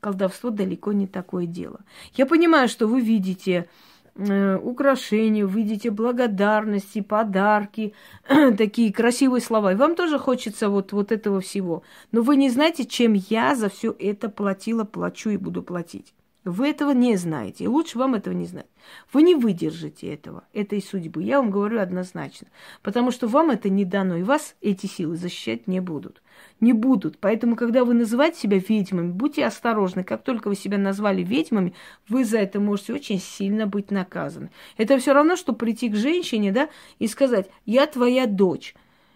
Колдовство 0.00 0.50
далеко 0.50 0.92
не 0.92 1.06
такое 1.06 1.46
дело. 1.46 1.80
Я 2.14 2.26
понимаю, 2.26 2.68
что 2.68 2.88
вы 2.88 3.00
видите 3.00 3.68
э, 4.16 4.56
украшения, 4.56 5.46
видите 5.46 5.92
благодарности, 5.92 7.02
подарки, 7.02 7.94
такие 8.58 8.92
красивые 8.92 9.42
слова. 9.42 9.72
И 9.72 9.76
вам 9.76 9.94
тоже 9.94 10.18
хочется 10.18 10.68
вот, 10.68 10.92
вот 10.92 11.12
этого 11.12 11.40
всего. 11.40 11.84
Но 12.10 12.22
вы 12.22 12.34
не 12.34 12.50
знаете, 12.50 12.84
чем 12.84 13.12
я 13.12 13.54
за 13.54 13.68
все 13.68 13.94
это 13.96 14.28
платила, 14.28 14.82
плачу 14.82 15.30
и 15.30 15.36
буду 15.36 15.62
платить. 15.62 16.12
Вы 16.44 16.70
этого 16.70 16.90
не 16.90 17.16
знаете, 17.16 17.68
лучше 17.68 17.98
вам 17.98 18.16
этого 18.16 18.34
не 18.34 18.46
знать. 18.46 18.66
Вы 19.12 19.22
не 19.22 19.36
выдержите 19.36 20.12
этого, 20.12 20.42
этой 20.52 20.82
судьбы. 20.82 21.22
Я 21.22 21.40
вам 21.40 21.52
говорю 21.52 21.78
однозначно. 21.78 22.48
Потому 22.82 23.12
что 23.12 23.28
вам 23.28 23.50
это 23.50 23.68
не 23.70 23.84
дано, 23.84 24.16
и 24.16 24.24
вас 24.24 24.56
эти 24.60 24.86
силы 24.86 25.16
защищать 25.16 25.68
не 25.68 25.78
будут. 25.78 26.20
Не 26.58 26.72
будут. 26.72 27.18
Поэтому, 27.18 27.54
когда 27.54 27.84
вы 27.84 27.94
называете 27.94 28.40
себя 28.40 28.58
ведьмами, 28.58 29.12
будьте 29.12 29.46
осторожны. 29.46 30.02
Как 30.02 30.24
только 30.24 30.48
вы 30.48 30.56
себя 30.56 30.78
назвали 30.78 31.22
ведьмами, 31.22 31.74
вы 32.08 32.24
за 32.24 32.38
это 32.38 32.58
можете 32.58 32.94
очень 32.94 33.20
сильно 33.20 33.68
быть 33.68 33.92
наказаны. 33.92 34.50
Это 34.76 34.98
все 34.98 35.12
равно, 35.12 35.36
что 35.36 35.52
прийти 35.52 35.90
к 35.90 35.94
женщине, 35.94 36.50
да, 36.50 36.68
и 36.98 37.06
сказать, 37.06 37.48
я 37.66 37.86
твоя 37.86 38.26
дочь. 38.26 38.74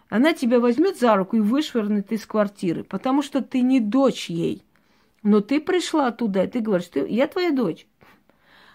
Она 0.09 0.33
тебя 0.33 0.61
возьмет 0.61 1.01
за 1.01 1.17
руку 1.17 1.37
и 1.37 1.41
вышвырнет 1.41 2.13
из 2.13 2.25
квартиры, 2.25 2.85
потому 2.85 3.23
что 3.23 3.43
ты 3.43 3.63
не 3.63 3.81
дочь 3.81 4.31
ей. 4.31 4.63
Но 5.27 5.41
ты 5.41 5.61
пришла 5.61 6.13
туда, 6.13 6.45
и 6.45 6.47
ты 6.47 6.61
говоришь, 6.61 6.87
ты, 6.87 7.05
я 7.09 7.27
твоя 7.27 7.51
дочь. 7.51 7.89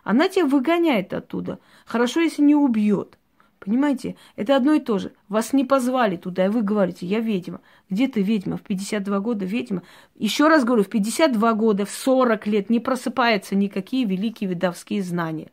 Она 0.04 0.28
тебя 0.28 0.46
выгоняет 0.46 1.14
оттуда. 1.14 1.60
Хорошо, 1.86 2.20
если 2.20 2.42
не 2.42 2.56
убьет. 2.56 3.18
Понимаете? 3.60 4.18
Это 4.36 4.58
одно 4.58 4.74
и 4.74 4.82
то 4.82 4.98
же. 4.98 5.14
Вас 5.30 5.54
не 5.54 5.64
позвали 5.64 6.18
туда, 6.18 6.48
и 6.48 6.50
вы 6.50 6.62
говорите, 6.62 7.06
я 7.06 7.22
ведьма. 7.22 7.62
Где 7.90 8.10
ты 8.10 8.22
ведьма? 8.22 8.58
В 8.58 8.64
52 8.64 9.20
года 9.22 9.46
ведьма. 9.46 9.84
Еще 10.16 10.50
раз 10.50 10.66
говорю, 10.66 10.84
в 10.84 10.90
52 10.90 11.54
года, 11.54 11.86
в 11.86 11.92
40 11.92 12.46
лет 12.48 12.70
не 12.70 12.82
просыпаются 12.82 13.56
никакие 13.56 14.04
великие 14.04 14.50
видовские 14.50 15.04
знания. 15.04 15.52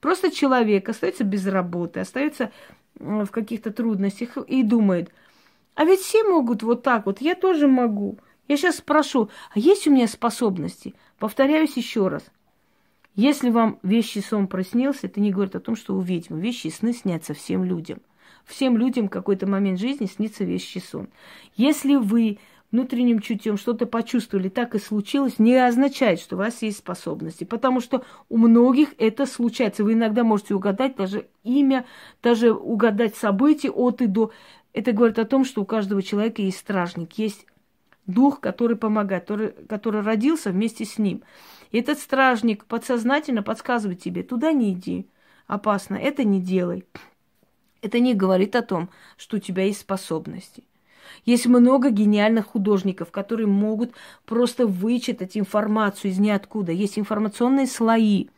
Просто 0.00 0.30
человек 0.30 0.86
остается 0.90 1.24
без 1.24 1.46
работы, 1.46 2.00
остается 2.00 2.52
в 2.96 3.28
каких-то 3.28 3.72
трудностях 3.72 4.36
и 4.46 4.62
думает, 4.62 5.10
а 5.74 5.86
ведь 5.86 6.00
все 6.00 6.22
могут 6.22 6.62
вот 6.62 6.82
так 6.82 7.06
вот, 7.06 7.22
я 7.22 7.34
тоже 7.34 7.66
могу. 7.66 8.18
Я 8.48 8.56
сейчас 8.56 8.76
спрошу, 8.76 9.30
а 9.54 9.58
есть 9.58 9.86
у 9.86 9.90
меня 9.90 10.06
способности? 10.06 10.94
Повторяюсь 11.18 11.76
еще 11.76 12.08
раз. 12.08 12.24
Если 13.14 13.50
вам 13.50 13.78
вещий 13.82 14.20
сон 14.20 14.48
проснился, 14.48 15.06
это 15.06 15.20
не 15.20 15.30
говорит 15.30 15.54
о 15.54 15.60
том, 15.60 15.76
что 15.76 15.94
вы 15.94 16.04
ведьма. 16.04 16.38
Вещи 16.38 16.68
сны 16.68 16.92
снятся 16.92 17.32
всем 17.32 17.64
людям. 17.64 18.00
Всем 18.44 18.76
людям 18.76 19.06
в 19.06 19.10
какой-то 19.10 19.46
момент 19.46 19.78
жизни 19.78 20.06
снится 20.06 20.44
вещий 20.44 20.80
сон. 20.80 21.08
Если 21.56 21.94
вы 21.94 22.38
внутренним 22.70 23.20
чутьем 23.20 23.56
что-то 23.56 23.86
почувствовали, 23.86 24.48
так 24.48 24.74
и 24.74 24.80
случилось, 24.80 25.38
не 25.38 25.54
означает, 25.54 26.18
что 26.18 26.34
у 26.34 26.40
вас 26.40 26.60
есть 26.60 26.78
способности. 26.78 27.44
Потому 27.44 27.80
что 27.80 28.04
у 28.28 28.36
многих 28.36 28.90
это 28.98 29.26
случается. 29.26 29.84
Вы 29.84 29.92
иногда 29.92 30.24
можете 30.24 30.54
угадать 30.54 30.96
даже 30.96 31.28
имя, 31.44 31.86
даже 32.20 32.52
угадать 32.52 33.14
события 33.16 33.70
от 33.70 34.02
и 34.02 34.06
до. 34.06 34.32
Это 34.72 34.90
говорит 34.90 35.20
о 35.20 35.24
том, 35.24 35.44
что 35.44 35.62
у 35.62 35.64
каждого 35.64 36.02
человека 36.02 36.42
есть 36.42 36.58
стражник, 36.58 37.12
есть 37.12 37.46
дух, 38.06 38.40
который 38.40 38.76
помогает, 38.76 39.22
который, 39.22 39.50
который 39.68 40.02
родился 40.02 40.50
вместе 40.50 40.84
с 40.84 40.98
ним. 40.98 41.22
И 41.70 41.78
этот 41.78 41.98
стражник 41.98 42.66
подсознательно 42.66 43.42
подсказывает 43.42 44.00
тебе, 44.00 44.22
туда 44.22 44.52
не 44.52 44.72
иди, 44.72 45.08
опасно, 45.46 45.96
это 45.96 46.24
не 46.24 46.40
делай. 46.40 46.84
Это 47.82 48.00
не 48.00 48.14
говорит 48.14 48.56
о 48.56 48.62
том, 48.62 48.88
что 49.16 49.36
у 49.36 49.40
тебя 49.40 49.64
есть 49.64 49.80
способности. 49.80 50.64
Есть 51.24 51.46
много 51.46 51.90
гениальных 51.90 52.46
художников, 52.46 53.10
которые 53.10 53.46
могут 53.46 53.92
просто 54.24 54.66
вычитать 54.66 55.36
информацию 55.36 56.10
из 56.10 56.18
ниоткуда. 56.18 56.72
Есть 56.72 56.98
информационные 56.98 57.66
слои. 57.66 58.28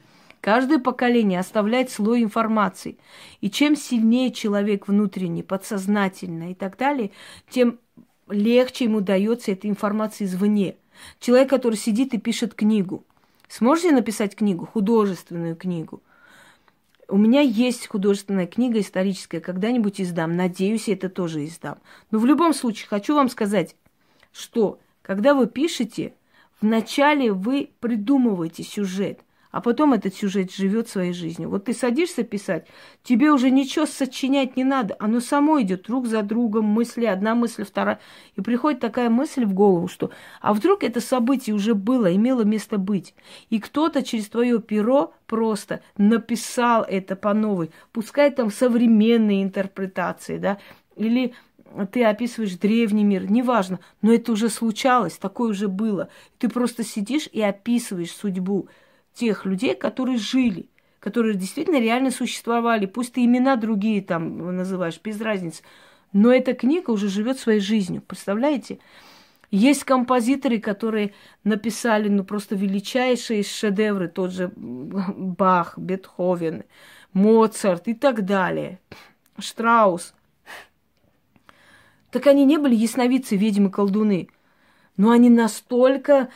Каждое 0.40 0.78
поколение 0.78 1.40
оставляет 1.40 1.90
слой 1.90 2.22
информации. 2.22 2.98
И 3.40 3.50
чем 3.50 3.76
сильнее 3.76 4.32
человек 4.32 4.88
внутренний, 4.88 5.42
подсознательно 5.42 6.50
и 6.50 6.54
так 6.54 6.76
далее, 6.76 7.10
тем 7.48 7.78
легче 8.28 8.84
ему 8.84 9.00
дается 9.00 9.52
эта 9.52 9.68
информация 9.68 10.26
извне. 10.26 10.76
Человек, 11.20 11.50
который 11.50 11.76
сидит 11.76 12.14
и 12.14 12.18
пишет 12.18 12.54
книгу. 12.54 13.04
Сможете 13.48 13.92
написать 13.92 14.34
книгу, 14.34 14.66
художественную 14.66 15.56
книгу? 15.56 16.02
У 17.08 17.16
меня 17.16 17.40
есть 17.40 17.86
художественная 17.86 18.46
книга 18.46 18.80
историческая, 18.80 19.40
когда-нибудь 19.40 20.00
издам. 20.00 20.34
Надеюсь, 20.34 20.88
это 20.88 21.08
тоже 21.08 21.44
издам. 21.44 21.78
Но 22.10 22.18
в 22.18 22.26
любом 22.26 22.52
случае 22.52 22.88
хочу 22.88 23.14
вам 23.14 23.28
сказать, 23.28 23.76
что 24.32 24.80
когда 25.02 25.34
вы 25.34 25.46
пишете, 25.46 26.14
вначале 26.60 27.32
вы 27.32 27.70
придумываете 27.78 28.64
сюжет, 28.64 29.20
а 29.56 29.62
потом 29.62 29.94
этот 29.94 30.14
сюжет 30.14 30.52
живет 30.52 30.86
своей 30.86 31.14
жизнью. 31.14 31.48
Вот 31.48 31.64
ты 31.64 31.72
садишься 31.72 32.24
писать, 32.24 32.66
тебе 33.02 33.32
уже 33.32 33.48
ничего 33.48 33.86
сочинять 33.86 34.54
не 34.54 34.64
надо, 34.64 34.94
оно 34.98 35.20
само 35.20 35.62
идет 35.62 35.84
друг 35.84 36.08
за 36.08 36.20
другом, 36.20 36.66
мысли, 36.66 37.06
одна 37.06 37.34
мысль, 37.34 37.64
вторая. 37.64 37.98
И 38.34 38.42
приходит 38.42 38.80
такая 38.80 39.08
мысль 39.08 39.46
в 39.46 39.54
голову, 39.54 39.88
что 39.88 40.10
а 40.42 40.52
вдруг 40.52 40.84
это 40.84 41.00
событие 41.00 41.56
уже 41.56 41.74
было, 41.74 42.14
имело 42.14 42.42
место 42.42 42.76
быть. 42.76 43.14
И 43.48 43.58
кто-то 43.58 44.02
через 44.02 44.28
твое 44.28 44.60
перо 44.60 45.14
просто 45.26 45.80
написал 45.96 46.82
это 46.82 47.16
по 47.16 47.32
новой, 47.32 47.70
пускай 47.92 48.30
там 48.30 48.50
современные 48.50 49.42
интерпретации, 49.42 50.36
да, 50.36 50.58
или 50.96 51.32
ты 51.92 52.04
описываешь 52.04 52.56
древний 52.56 53.04
мир, 53.04 53.30
неважно, 53.30 53.80
но 54.02 54.12
это 54.12 54.32
уже 54.32 54.50
случалось, 54.50 55.16
такое 55.16 55.48
уже 55.48 55.68
было. 55.68 56.10
Ты 56.36 56.50
просто 56.50 56.84
сидишь 56.84 57.26
и 57.32 57.40
описываешь 57.40 58.12
судьбу 58.12 58.68
тех 59.16 59.44
людей, 59.44 59.74
которые 59.74 60.18
жили, 60.18 60.68
которые 61.00 61.34
действительно 61.34 61.80
реально 61.80 62.10
существовали. 62.10 62.86
Пусть 62.86 63.14
ты 63.14 63.24
имена 63.24 63.56
другие 63.56 64.02
там 64.02 64.56
называешь, 64.56 65.00
без 65.02 65.20
разницы. 65.20 65.62
Но 66.12 66.32
эта 66.32 66.54
книга 66.54 66.90
уже 66.90 67.08
живет 67.08 67.38
своей 67.38 67.60
жизнью, 67.60 68.02
представляете? 68.06 68.78
Есть 69.50 69.84
композиторы, 69.84 70.58
которые 70.58 71.14
написали 71.44 72.08
ну, 72.08 72.24
просто 72.24 72.54
величайшие 72.54 73.42
шедевры, 73.42 74.08
тот 74.08 74.32
же 74.32 74.52
Бах, 74.56 75.78
Бетховен, 75.78 76.64
Моцарт 77.12 77.88
и 77.88 77.94
так 77.94 78.24
далее, 78.24 78.80
Штраус– 79.38 80.14
так 82.16 82.28
они 82.28 82.46
не 82.46 82.56
были 82.56 82.74
ясновидцы, 82.74 83.36
ведьмы, 83.36 83.70
колдуны. 83.70 84.28
Но 84.96 85.10
они 85.10 85.28
настолько 85.28 86.30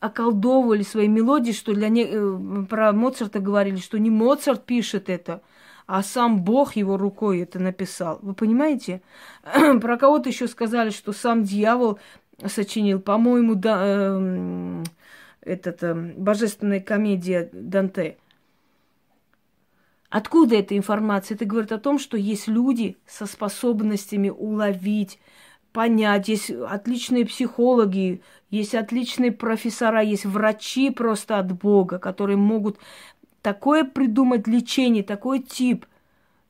околдовывали 0.00 0.82
свои 0.82 1.08
мелодии, 1.08 1.52
что 1.52 1.74
для 1.74 1.88
не... 1.88 2.04
Э, 2.04 2.64
про 2.68 2.92
Моцарта 2.92 3.40
говорили, 3.40 3.76
что 3.76 3.98
не 3.98 4.10
Моцарт 4.10 4.64
пишет 4.64 5.08
это, 5.08 5.42
а 5.86 6.02
сам 6.02 6.42
Бог 6.42 6.76
его 6.76 6.96
рукой 6.96 7.40
это 7.40 7.58
написал. 7.58 8.18
Вы 8.22 8.34
понимаете? 8.34 9.02
про 9.80 9.96
кого-то 9.96 10.28
еще 10.28 10.48
сказали, 10.48 10.90
что 10.90 11.12
сам 11.12 11.42
дьявол 11.44 11.98
сочинил, 12.46 13.00
по-моему, 13.00 13.54
да, 13.54 13.78
э, 13.82 14.84
этот, 15.42 15.82
э, 15.82 15.94
божественная 15.94 16.80
комедия 16.80 17.48
Данте– 17.52 18.18
Откуда 20.10 20.56
эта 20.56 20.76
информация? 20.76 21.34
Это 21.34 21.44
говорит 21.44 21.70
о 21.72 21.78
том, 21.78 21.98
что 21.98 22.16
есть 22.16 22.48
люди 22.48 22.96
со 23.06 23.26
способностями 23.26 24.30
уловить, 24.30 25.18
понять. 25.72 26.28
Есть 26.28 26.50
отличные 26.50 27.26
психологи, 27.26 28.22
есть 28.50 28.74
отличные 28.74 29.32
профессора, 29.32 30.02
есть 30.02 30.24
врачи 30.24 30.90
просто 30.90 31.38
от 31.38 31.52
Бога, 31.52 31.98
которые 31.98 32.36
могут 32.36 32.78
такое 33.42 33.84
придумать 33.84 34.46
лечение, 34.46 35.02
такой 35.02 35.40
тип. 35.40 35.86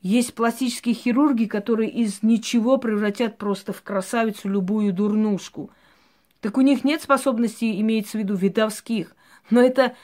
Есть 0.00 0.34
пластические 0.34 0.94
хирурги, 0.94 1.46
которые 1.46 1.90
из 1.90 2.22
ничего 2.22 2.78
превратят 2.78 3.37
просто 3.37 3.72
в 3.72 3.82
красавицу 3.82 4.48
любую 4.48 4.92
дурнушку. 4.92 5.70
Так 6.40 6.56
у 6.56 6.61
них 6.61 6.84
нет 6.84 7.02
способностей, 7.02 7.80
имеется 7.80 8.12
в 8.12 8.20
виду, 8.20 8.34
видовских. 8.34 9.16
Но 9.50 9.61
это 9.61 9.96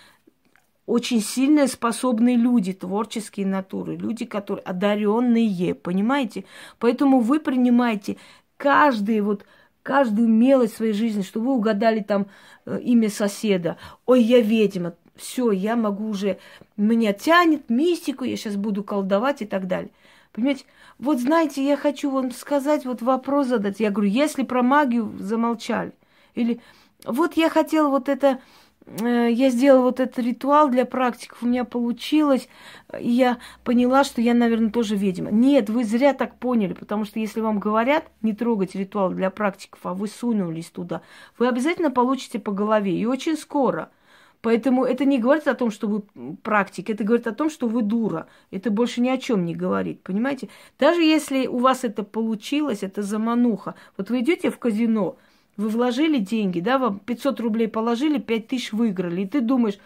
очень 0.87 1.21
сильные, 1.21 1.69
способные 1.69 2.37
люди, 2.37 2.73
творческие 2.73 3.47
натуры, 3.47 3.97
люди, 3.97 4.25
которые 4.25 4.65
одаренные, 4.65 5.75
понимаете? 5.75 6.45
Поэтому 6.81 7.21
вы 7.21 7.39
принимаете 7.39 8.17
каждый 8.57 9.21
вот 9.21 9.47
каждую 9.85 10.29
мелочь 10.29 10.73
своей 10.73 10.95
жизни, 10.95 11.23
что 11.23 11.39
вы 11.39 11.53
угадали 11.53 12.01
там 12.01 12.27
э, 12.67 12.81
имя 12.81 13.09
соседа. 13.11 13.77
Ой, 14.07 14.21
я 14.23 14.41
ведьма. 14.41 14.95
Все, 15.15 15.53
я 15.53 15.77
могу 15.77 16.09
уже, 16.09 16.39
меня 16.77 17.13
тянет 17.13 17.71
мистику, 17.71 18.25
я 18.25 18.37
сейчас 18.37 18.57
буду 18.57 18.83
колдовать 18.83 19.43
и 19.43 19.45
так 19.45 19.69
далее. 19.69 19.93
Понимаете? 20.33 20.65
Вот 20.99 21.21
знаете, 21.21 21.65
я 21.65 21.77
хочу 21.77 22.11
вам 22.11 22.33
сказать, 22.33 22.85
вот 22.85 23.03
вопрос 23.03 23.47
задать. 23.47 23.79
Я 23.79 23.91
говорю, 23.91 24.11
если 24.11 24.43
про 24.43 24.63
магию 24.63 25.13
замолчали, 25.21 25.93
или 26.35 26.61
вот 27.05 27.37
я 27.37 27.49
хотела 27.49 27.89
вот 27.89 28.09
это 28.09 28.41
я 28.87 29.51
сделала 29.51 29.85
вот 29.85 30.01
этот 30.01 30.19
ритуал 30.19 30.69
для 30.69 30.85
практиков, 30.85 31.43
у 31.43 31.47
меня 31.47 31.65
получилось, 31.65 32.49
и 32.99 33.09
я 33.09 33.39
поняла, 33.65 34.05
что 34.05 34.21
я, 34.21 34.35
наверное, 34.35 34.71
тоже 34.71 34.97
ведьма. 34.97 35.31
Нет, 35.31 35.71
вы 35.71 35.85
зря 35.85 36.13
так 36.13 36.39
поняли, 36.39 36.75
потому 36.75 37.05
что 37.05 37.19
если 37.19 37.41
вам 37.41 37.59
говорят 37.59 38.05
не 38.23 38.35
трогать 38.35 38.75
ритуал 38.75 39.11
для 39.11 39.31
практиков, 39.31 39.81
а 39.85 39.95
вы 39.95 40.07
сунулись 40.09 40.71
туда, 40.71 41.01
вы 41.39 41.49
обязательно 41.49 41.91
получите 41.91 42.39
по 42.39 42.53
голове, 42.53 42.99
и 42.99 43.07
очень 43.07 43.37
скоро. 43.37 43.91
Поэтому 44.43 44.85
это 44.85 45.07
не 45.07 45.19
говорит 45.19 45.49
о 45.49 45.55
том, 45.55 45.71
что 45.71 45.89
вы 45.89 46.03
практик, 46.43 46.91
это 46.91 47.03
говорит 47.03 47.27
о 47.27 47.33
том, 47.33 47.49
что 47.49 47.67
вы 47.67 47.81
дура. 47.81 48.27
Это 48.51 48.71
больше 48.71 49.01
ни 49.01 49.09
о 49.09 49.17
чем 49.17 49.47
не 49.47 49.55
говорит, 49.55 50.03
понимаете? 50.03 50.51
Даже 50.79 51.03
если 51.03 51.47
у 51.47 51.57
вас 51.57 51.83
это 51.83 52.03
получилось, 52.03 52.83
это 52.83 53.01
замануха. 53.01 53.75
Вот 53.97 54.11
вы 54.11 54.21
идете 54.21 54.51
в 54.51 54.59
казино, 54.59 55.17
вы 55.57 55.69
вложили 55.69 56.19
деньги, 56.19 56.61
да, 56.61 56.79
вам 56.79 56.99
500 56.99 57.41
рублей 57.41 57.69
положили, 57.69 58.19
5 58.19 58.47
тысяч 58.49 58.73
выиграли. 58.73 59.23
И 59.23 59.27
ты 59.27 59.41
думаешь, 59.41 59.79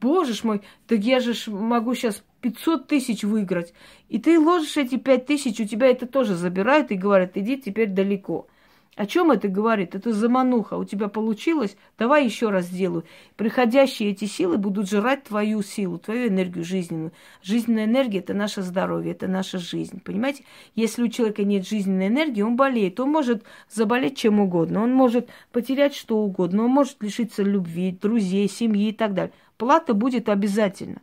боже 0.00 0.34
ж 0.34 0.44
мой, 0.44 0.62
так 0.86 1.00
я 1.00 1.20
же 1.20 1.34
могу 1.50 1.94
сейчас 1.94 2.22
500 2.40 2.86
тысяч 2.86 3.24
выиграть. 3.24 3.74
И 4.08 4.18
ты 4.18 4.38
ложишь 4.38 4.76
эти 4.76 4.96
5 4.96 5.26
тысяч, 5.26 5.60
у 5.60 5.64
тебя 5.64 5.88
это 5.88 6.06
тоже 6.06 6.34
забирают 6.34 6.90
и 6.90 6.96
говорят, 6.96 7.36
иди 7.36 7.56
теперь 7.56 7.88
далеко. 7.88 8.46
О 8.96 9.04
чем 9.04 9.30
это 9.30 9.48
говорит? 9.48 9.94
Это 9.94 10.14
замануха. 10.14 10.78
У 10.78 10.84
тебя 10.86 11.08
получилось, 11.08 11.76
давай 11.98 12.24
еще 12.24 12.48
раз 12.48 12.64
сделаю. 12.64 13.04
Приходящие 13.36 14.12
эти 14.12 14.24
силы 14.24 14.56
будут 14.56 14.88
жрать 14.88 15.24
твою 15.24 15.62
силу, 15.62 15.98
твою 15.98 16.28
энергию 16.28 16.64
жизненную. 16.64 17.12
Жизненная 17.42 17.84
энергия– 17.84 18.18
это 18.20 18.32
наше 18.32 18.62
здоровье, 18.62 19.12
это 19.12 19.28
наша 19.28 19.58
жизнь. 19.58 20.00
Понимаете? 20.02 20.44
Если 20.74 21.02
у 21.02 21.08
человека 21.08 21.44
нет 21.44 21.68
жизненной 21.68 22.08
энергии, 22.08 22.40
он 22.40 22.56
болеет. 22.56 22.98
Он 22.98 23.10
может 23.10 23.44
заболеть 23.68 24.16
чем 24.16 24.40
угодно. 24.40 24.82
Он 24.82 24.94
может 24.94 25.28
потерять 25.52 25.94
что 25.94 26.16
угодно. 26.16 26.64
Он 26.64 26.70
может 26.70 27.02
лишиться 27.02 27.42
любви, 27.42 27.92
друзей, 27.92 28.48
семьи 28.48 28.88
и 28.88 28.92
так 28.92 29.12
далее. 29.12 29.34
Плата 29.58 29.92
будет 29.92 30.30
обязательно. 30.30 31.02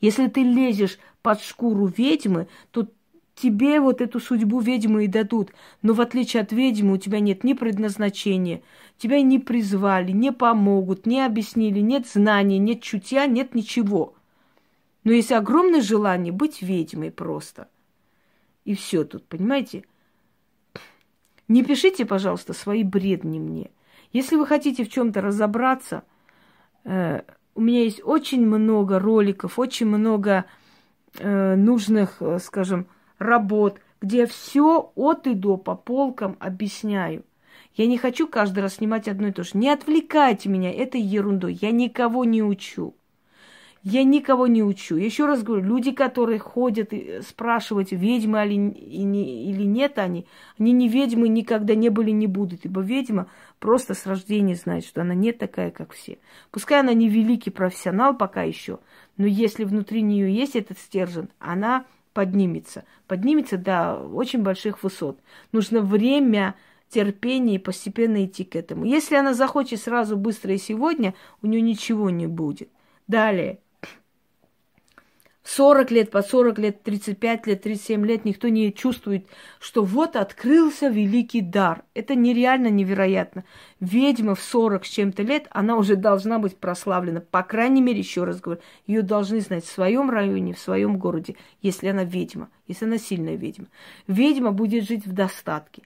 Если 0.00 0.28
ты 0.28 0.44
лезешь 0.44 0.96
под 1.22 1.40
шкуру 1.40 1.86
ведьмы, 1.86 2.46
то 2.70 2.86
тебе 3.42 3.80
вот 3.80 4.00
эту 4.00 4.20
судьбу 4.20 4.60
ведьмы 4.60 5.04
и 5.04 5.08
дадут. 5.08 5.50
Но 5.82 5.94
в 5.94 6.00
отличие 6.00 6.42
от 6.42 6.52
ведьмы 6.52 6.94
у 6.94 6.96
тебя 6.96 7.18
нет 7.18 7.42
ни 7.42 7.54
предназначения, 7.54 8.62
тебя 8.98 9.20
не 9.20 9.40
призвали, 9.40 10.12
не 10.12 10.32
помогут, 10.32 11.06
не 11.06 11.24
объяснили, 11.24 11.80
нет 11.80 12.06
знаний, 12.06 12.58
нет 12.58 12.82
чутья, 12.82 13.26
нет 13.26 13.54
ничего. 13.54 14.14
Но 15.02 15.10
есть 15.12 15.32
огромное 15.32 15.80
желание 15.80 16.32
быть 16.32 16.62
ведьмой 16.62 17.10
просто. 17.10 17.68
И 18.64 18.76
все 18.76 19.02
тут, 19.02 19.26
понимаете? 19.26 19.84
Не 21.48 21.64
пишите, 21.64 22.06
пожалуйста, 22.06 22.52
свои 22.52 22.84
бредни 22.84 23.40
мне. 23.40 23.70
Если 24.12 24.36
вы 24.36 24.46
хотите 24.46 24.84
в 24.84 24.88
чем-то 24.88 25.20
разобраться, 25.20 26.04
э, 26.84 27.22
у 27.56 27.60
меня 27.60 27.82
есть 27.82 28.00
очень 28.04 28.46
много 28.46 29.00
роликов, 29.00 29.58
очень 29.58 29.86
много 29.86 30.44
э, 31.18 31.56
нужных, 31.56 32.18
э, 32.20 32.38
скажем, 32.38 32.86
работ, 33.22 33.78
где 34.00 34.18
я 34.18 34.26
все 34.26 34.92
от 34.94 35.26
и 35.26 35.34
до 35.34 35.56
по 35.56 35.74
полкам 35.74 36.36
объясняю. 36.40 37.24
Я 37.74 37.86
не 37.86 37.96
хочу 37.96 38.28
каждый 38.28 38.60
раз 38.60 38.74
снимать 38.74 39.08
одно 39.08 39.28
и 39.28 39.32
то 39.32 39.44
же. 39.44 39.50
Не 39.54 39.70
отвлекайте 39.70 40.48
меня 40.48 40.70
этой 40.72 41.00
ерундой. 41.00 41.58
Я 41.60 41.70
никого 41.70 42.24
не 42.24 42.42
учу. 42.42 42.94
Я 43.82 44.04
никого 44.04 44.46
не 44.46 44.62
учу. 44.62 44.94
Еще 44.96 45.26
раз 45.26 45.42
говорю, 45.42 45.64
люди, 45.64 45.90
которые 45.90 46.38
ходят 46.38 46.92
и 46.92 47.20
спрашивают, 47.22 47.90
ведьмы 47.90 48.46
или, 48.46 49.18
или 49.18 49.64
нет 49.64 49.98
они, 49.98 50.26
они 50.56 50.72
не 50.72 50.88
ведьмы 50.88 51.28
никогда 51.28 51.74
не 51.74 51.88
были, 51.88 52.10
не 52.10 52.28
будут. 52.28 52.64
Ибо 52.64 52.80
ведьма 52.80 53.26
просто 53.58 53.94
с 53.94 54.06
рождения 54.06 54.54
знает, 54.54 54.84
что 54.84 55.00
она 55.00 55.14
не 55.14 55.32
такая, 55.32 55.72
как 55.72 55.92
все. 55.92 56.18
Пускай 56.52 56.78
она 56.78 56.92
не 56.92 57.08
великий 57.08 57.50
профессионал 57.50 58.16
пока 58.16 58.42
еще, 58.42 58.78
но 59.16 59.26
если 59.26 59.64
внутри 59.64 60.02
нее 60.02 60.32
есть 60.32 60.54
этот 60.54 60.78
стержень, 60.78 61.28
она 61.40 61.84
поднимется. 62.12 62.84
Поднимется 63.06 63.56
до 63.56 63.96
очень 63.96 64.42
больших 64.42 64.82
высот. 64.82 65.18
Нужно 65.52 65.80
время, 65.80 66.54
терпение 66.88 67.56
и 67.56 67.58
постепенно 67.58 68.24
идти 68.24 68.44
к 68.44 68.54
этому. 68.54 68.84
Если 68.84 69.16
она 69.16 69.34
захочет 69.34 69.80
сразу, 69.80 70.16
быстро 70.16 70.54
и 70.54 70.58
сегодня, 70.58 71.14
у 71.42 71.46
нее 71.46 71.60
ничего 71.60 72.10
не 72.10 72.26
будет. 72.26 72.70
Далее. 73.06 73.60
40 75.44 75.90
лет, 75.90 76.10
по 76.10 76.22
40 76.22 76.58
лет, 76.60 76.82
35 76.84 77.46
лет, 77.48 77.62
37 77.62 78.06
лет 78.06 78.24
никто 78.24 78.48
не 78.48 78.72
чувствует, 78.72 79.26
что 79.58 79.82
вот 79.84 80.14
открылся 80.14 80.88
великий 80.88 81.40
дар. 81.40 81.82
Это 81.94 82.14
нереально 82.14 82.68
невероятно. 82.68 83.44
Ведьма 83.80 84.36
в 84.36 84.40
40 84.40 84.84
с 84.84 84.88
чем-то 84.88 85.22
лет, 85.24 85.48
она 85.50 85.76
уже 85.76 85.96
должна 85.96 86.38
быть 86.38 86.56
прославлена. 86.56 87.20
По 87.20 87.42
крайней 87.42 87.82
мере, 87.82 87.98
еще 87.98 88.22
раз 88.22 88.40
говорю, 88.40 88.60
ее 88.86 89.02
должны 89.02 89.40
знать 89.40 89.64
в 89.64 89.72
своем 89.72 90.10
районе, 90.10 90.54
в 90.54 90.60
своем 90.60 90.96
городе, 90.96 91.34
если 91.60 91.88
она 91.88 92.04
ведьма, 92.04 92.48
если 92.68 92.84
она 92.84 92.98
сильная 92.98 93.34
ведьма. 93.34 93.66
Ведьма 94.06 94.52
будет 94.52 94.84
жить 94.84 95.06
в 95.06 95.12
достатке. 95.12 95.82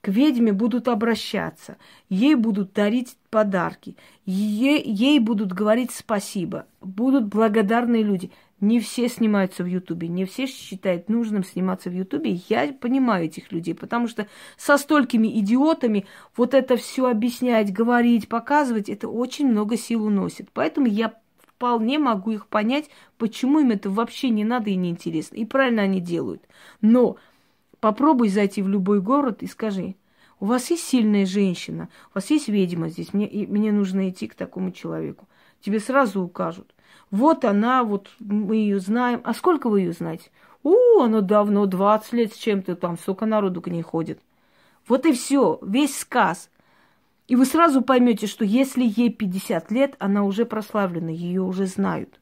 к 0.00 0.08
ведьме 0.08 0.52
будут 0.52 0.88
обращаться, 0.88 1.76
ей 2.10 2.34
будут 2.34 2.74
дарить 2.74 3.16
подарки, 3.30 3.96
ей, 4.26 4.82
ей 4.82 5.18
будут 5.18 5.52
говорить 5.52 5.92
спасибо, 5.92 6.66
будут 6.82 7.26
благодарные 7.26 8.02
люди. 8.02 8.30
Не 8.64 8.80
все 8.80 9.08
снимаются 9.08 9.62
в 9.62 9.66
Ютубе, 9.66 10.08
не 10.08 10.24
все 10.24 10.46
считают 10.46 11.08
нужным 11.08 11.44
сниматься 11.44 11.90
в 11.90 11.92
Ютубе. 11.92 12.40
Я 12.48 12.72
понимаю 12.72 13.26
этих 13.26 13.52
людей, 13.52 13.74
потому 13.74 14.08
что 14.08 14.26
со 14.56 14.78
столькими 14.78 15.28
идиотами 15.38 16.06
вот 16.36 16.54
это 16.54 16.76
все 16.76 17.08
объяснять, 17.08 17.72
говорить, 17.72 18.28
показывать, 18.28 18.88
это 18.88 19.08
очень 19.08 19.48
много 19.48 19.76
сил 19.76 20.04
уносит. 20.04 20.50
Поэтому 20.52 20.86
я 20.86 21.14
вполне 21.38 21.98
могу 21.98 22.32
их 22.32 22.46
понять, 22.48 22.90
почему 23.18 23.60
им 23.60 23.70
это 23.70 23.90
вообще 23.90 24.30
не 24.30 24.44
надо 24.44 24.70
и 24.70 24.76
не 24.76 24.90
интересно. 24.90 25.36
И 25.36 25.44
правильно 25.44 25.82
они 25.82 26.00
делают. 26.00 26.42
Но 26.80 27.18
Попробуй 27.84 28.30
зайти 28.30 28.62
в 28.62 28.68
любой 28.68 29.02
город 29.02 29.42
и 29.42 29.46
скажи, 29.46 29.94
у 30.40 30.46
вас 30.46 30.70
есть 30.70 30.84
сильная 30.84 31.26
женщина, 31.26 31.90
у 32.14 32.14
вас 32.14 32.30
есть 32.30 32.48
ведьма 32.48 32.88
здесь, 32.88 33.12
мне, 33.12 33.28
мне 33.46 33.72
нужно 33.72 34.08
идти 34.08 34.26
к 34.26 34.34
такому 34.34 34.72
человеку. 34.72 35.28
Тебе 35.60 35.80
сразу 35.80 36.22
укажут. 36.22 36.73
Вот 37.14 37.44
она, 37.44 37.84
вот 37.84 38.10
мы 38.18 38.56
ее 38.56 38.80
знаем. 38.80 39.20
А 39.22 39.34
сколько 39.34 39.68
вы 39.68 39.82
ее 39.82 39.92
знаете? 39.92 40.30
У, 40.64 41.00
она 41.00 41.20
давно, 41.20 41.66
20 41.66 42.12
лет 42.12 42.34
с 42.34 42.36
чем-то 42.36 42.74
там, 42.74 42.98
сколько 42.98 43.24
народу 43.24 43.62
к 43.62 43.68
ней 43.68 43.82
ходит. 43.82 44.18
Вот 44.88 45.06
и 45.06 45.12
все, 45.12 45.60
весь 45.62 45.96
сказ. 45.96 46.50
И 47.28 47.36
вы 47.36 47.44
сразу 47.44 47.82
поймете, 47.82 48.26
что 48.26 48.44
если 48.44 48.82
ей 48.84 49.10
50 49.10 49.70
лет, 49.70 49.94
она 50.00 50.24
уже 50.24 50.44
прославлена, 50.44 51.10
ее 51.10 51.42
уже 51.42 51.66
знают 51.66 52.18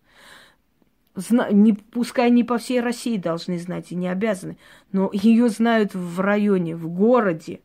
зна- 1.14 1.51
не, 1.51 1.72
пускай 1.72 2.30
не 2.30 2.45
по 2.45 2.59
всей 2.59 2.80
России 2.80 3.16
должны 3.16 3.59
знать 3.59 3.93
и 3.93 3.95
не 3.95 4.09
обязаны, 4.09 4.59
но 4.93 5.11
ее 5.12 5.49
знают 5.49 5.95
в 5.95 6.20
районе, 6.20 6.76
в 6.76 6.88
городе. 6.88 7.61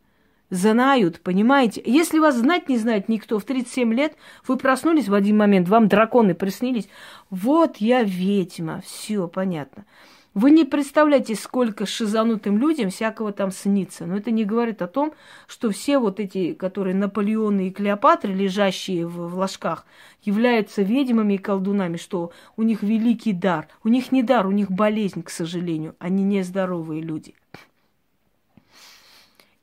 Знают, 0.49 1.19
понимаете? 1.21 1.81
Если 1.85 2.19
вас 2.19 2.37
знать 2.37 2.69
не 2.69 2.77
знает 2.77 3.09
никто 3.09 3.37
в 3.37 3.43
37 3.43 3.93
лет, 3.93 4.15
вы 4.47 4.55
проснулись 4.57 5.09
в 5.09 5.13
один 5.13 5.37
момент, 5.37 5.67
вам 5.67 5.89
драконы 5.89 6.35
приснились. 6.35 6.87
Вот 7.29 7.77
я 7.77 8.03
ведьма, 8.03 8.81
все 8.85 9.27
понятно. 9.27 9.85
Вы 10.33 10.51
не 10.51 10.65
представляете, 10.65 11.33
сколько 11.35 11.87
шизанутым 11.87 12.59
людям 12.59 12.91
всякого 12.91 13.33
там 13.33 13.51
снится. 13.51 14.05
Но 14.05 14.17
это 14.17 14.29
не 14.29 14.45
говорит 14.45 14.83
о 14.83 14.87
том, 14.87 15.13
что 15.47 15.71
все 15.71 15.97
вот 15.97 16.19
эти, 16.19 16.53
которые 16.53 16.95
Наполеоны 16.95 17.67
и 17.67 17.71
Клеопатры, 17.71 18.33
лежащие 18.33 19.07
в, 19.07 19.29
в 19.29 19.35
ложках, 19.35 19.85
являются 20.21 20.83
ведьмами 20.83 21.33
и 21.33 21.37
колдунами, 21.39 21.97
что 21.97 22.31
у 22.55 22.61
них 22.61 22.83
великий 22.83 23.33
дар. 23.33 23.67
У 23.83 23.89
них 23.89 24.11
не 24.11 24.21
дар, 24.21 24.45
у 24.45 24.51
них 24.51 24.69
болезнь, 24.69 25.23
к 25.23 25.31
сожалению. 25.31 25.95
Они 25.97 26.23
нездоровые 26.23 27.01
люди. 27.01 27.33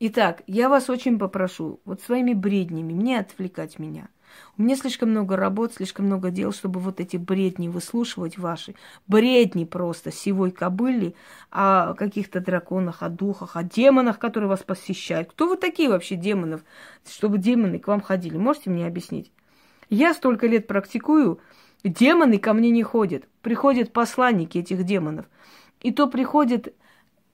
Итак, 0.06 0.42
я 0.46 0.68
вас 0.68 0.90
очень 0.90 1.18
попрошу, 1.18 1.80
вот 1.86 2.02
своими 2.02 2.34
бреднями 2.34 2.92
не 2.92 3.16
отвлекать 3.16 3.78
меня. 3.78 4.08
У 4.58 4.62
меня 4.62 4.76
слишком 4.76 5.08
много 5.08 5.34
работ, 5.34 5.72
слишком 5.72 6.04
много 6.04 6.30
дел, 6.30 6.52
чтобы 6.52 6.78
вот 6.78 7.00
эти 7.00 7.16
бредни 7.16 7.68
выслушивать 7.68 8.36
ваши. 8.36 8.74
Бредни 9.06 9.64
просто 9.64 10.12
сивой 10.12 10.50
кобыли 10.50 11.14
о 11.50 11.94
каких-то 11.94 12.40
драконах, 12.40 13.02
о 13.02 13.08
духах, 13.08 13.56
о 13.56 13.62
демонах, 13.62 14.18
которые 14.18 14.50
вас 14.50 14.62
посещают. 14.62 15.30
Кто 15.30 15.48
вы 15.48 15.56
такие 15.56 15.88
вообще 15.88 16.16
демонов, 16.16 16.60
чтобы 17.08 17.38
демоны 17.38 17.78
к 17.78 17.88
вам 17.88 18.02
ходили? 18.02 18.36
Можете 18.36 18.68
мне 18.68 18.86
объяснить? 18.86 19.32
Я 19.88 20.12
столько 20.12 20.46
лет 20.46 20.66
практикую, 20.66 21.40
демоны 21.82 22.38
ко 22.38 22.52
мне 22.52 22.68
не 22.68 22.82
ходят. 22.82 23.24
Приходят 23.40 23.94
посланники 23.94 24.58
этих 24.58 24.84
демонов. 24.84 25.24
И 25.80 25.92
то 25.92 26.08
приходят 26.08 26.74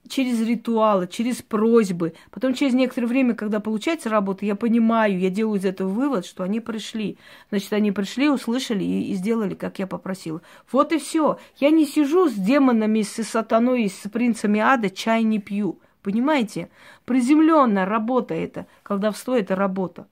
через 0.08 0.40
ритуалы, 0.46 1.06
через 1.06 1.42
просьбы. 1.42 2.14
Потом 2.30 2.54
через 2.54 2.74
некоторое 2.74 3.06
время, 3.06 3.34
когда 3.34 3.60
получается 3.60 4.08
работа, 4.08 4.44
я 4.44 4.54
понимаю, 4.56 5.18
я 5.18 5.30
делаю 5.30 5.58
из 5.58 5.64
этого 5.64 5.88
вывод, 5.88 6.26
что 6.26 6.42
они 6.42 6.60
пришли. 6.60 7.18
Значит, 7.50 7.72
они 7.72 7.92
пришли, 7.92 8.28
услышали 8.28 8.84
и, 8.84 9.12
и 9.12 9.14
сделали, 9.14 9.54
как 9.54 9.78
я 9.78 9.86
попросила. 9.86 10.42
Вот 10.70 10.92
и 10.92 10.98
все. 10.98 11.38
Я 11.58 11.70
не 11.70 11.86
сижу 11.86 12.28
с 12.28 12.34
демонами, 12.34 13.02
с 13.02 13.22
сатаной, 13.22 13.88
с 13.88 14.08
принцами 14.08 14.60
ада, 14.60 14.90
чай 14.90 15.22
не 15.22 15.38
пью. 15.38 15.78
Понимаете? 16.02 16.70
Приземленная 17.04 17.84
работа 17.84 18.34
это. 18.34 18.66
Колдовство 18.82 19.36
это 19.36 19.54
работа. 19.54 20.06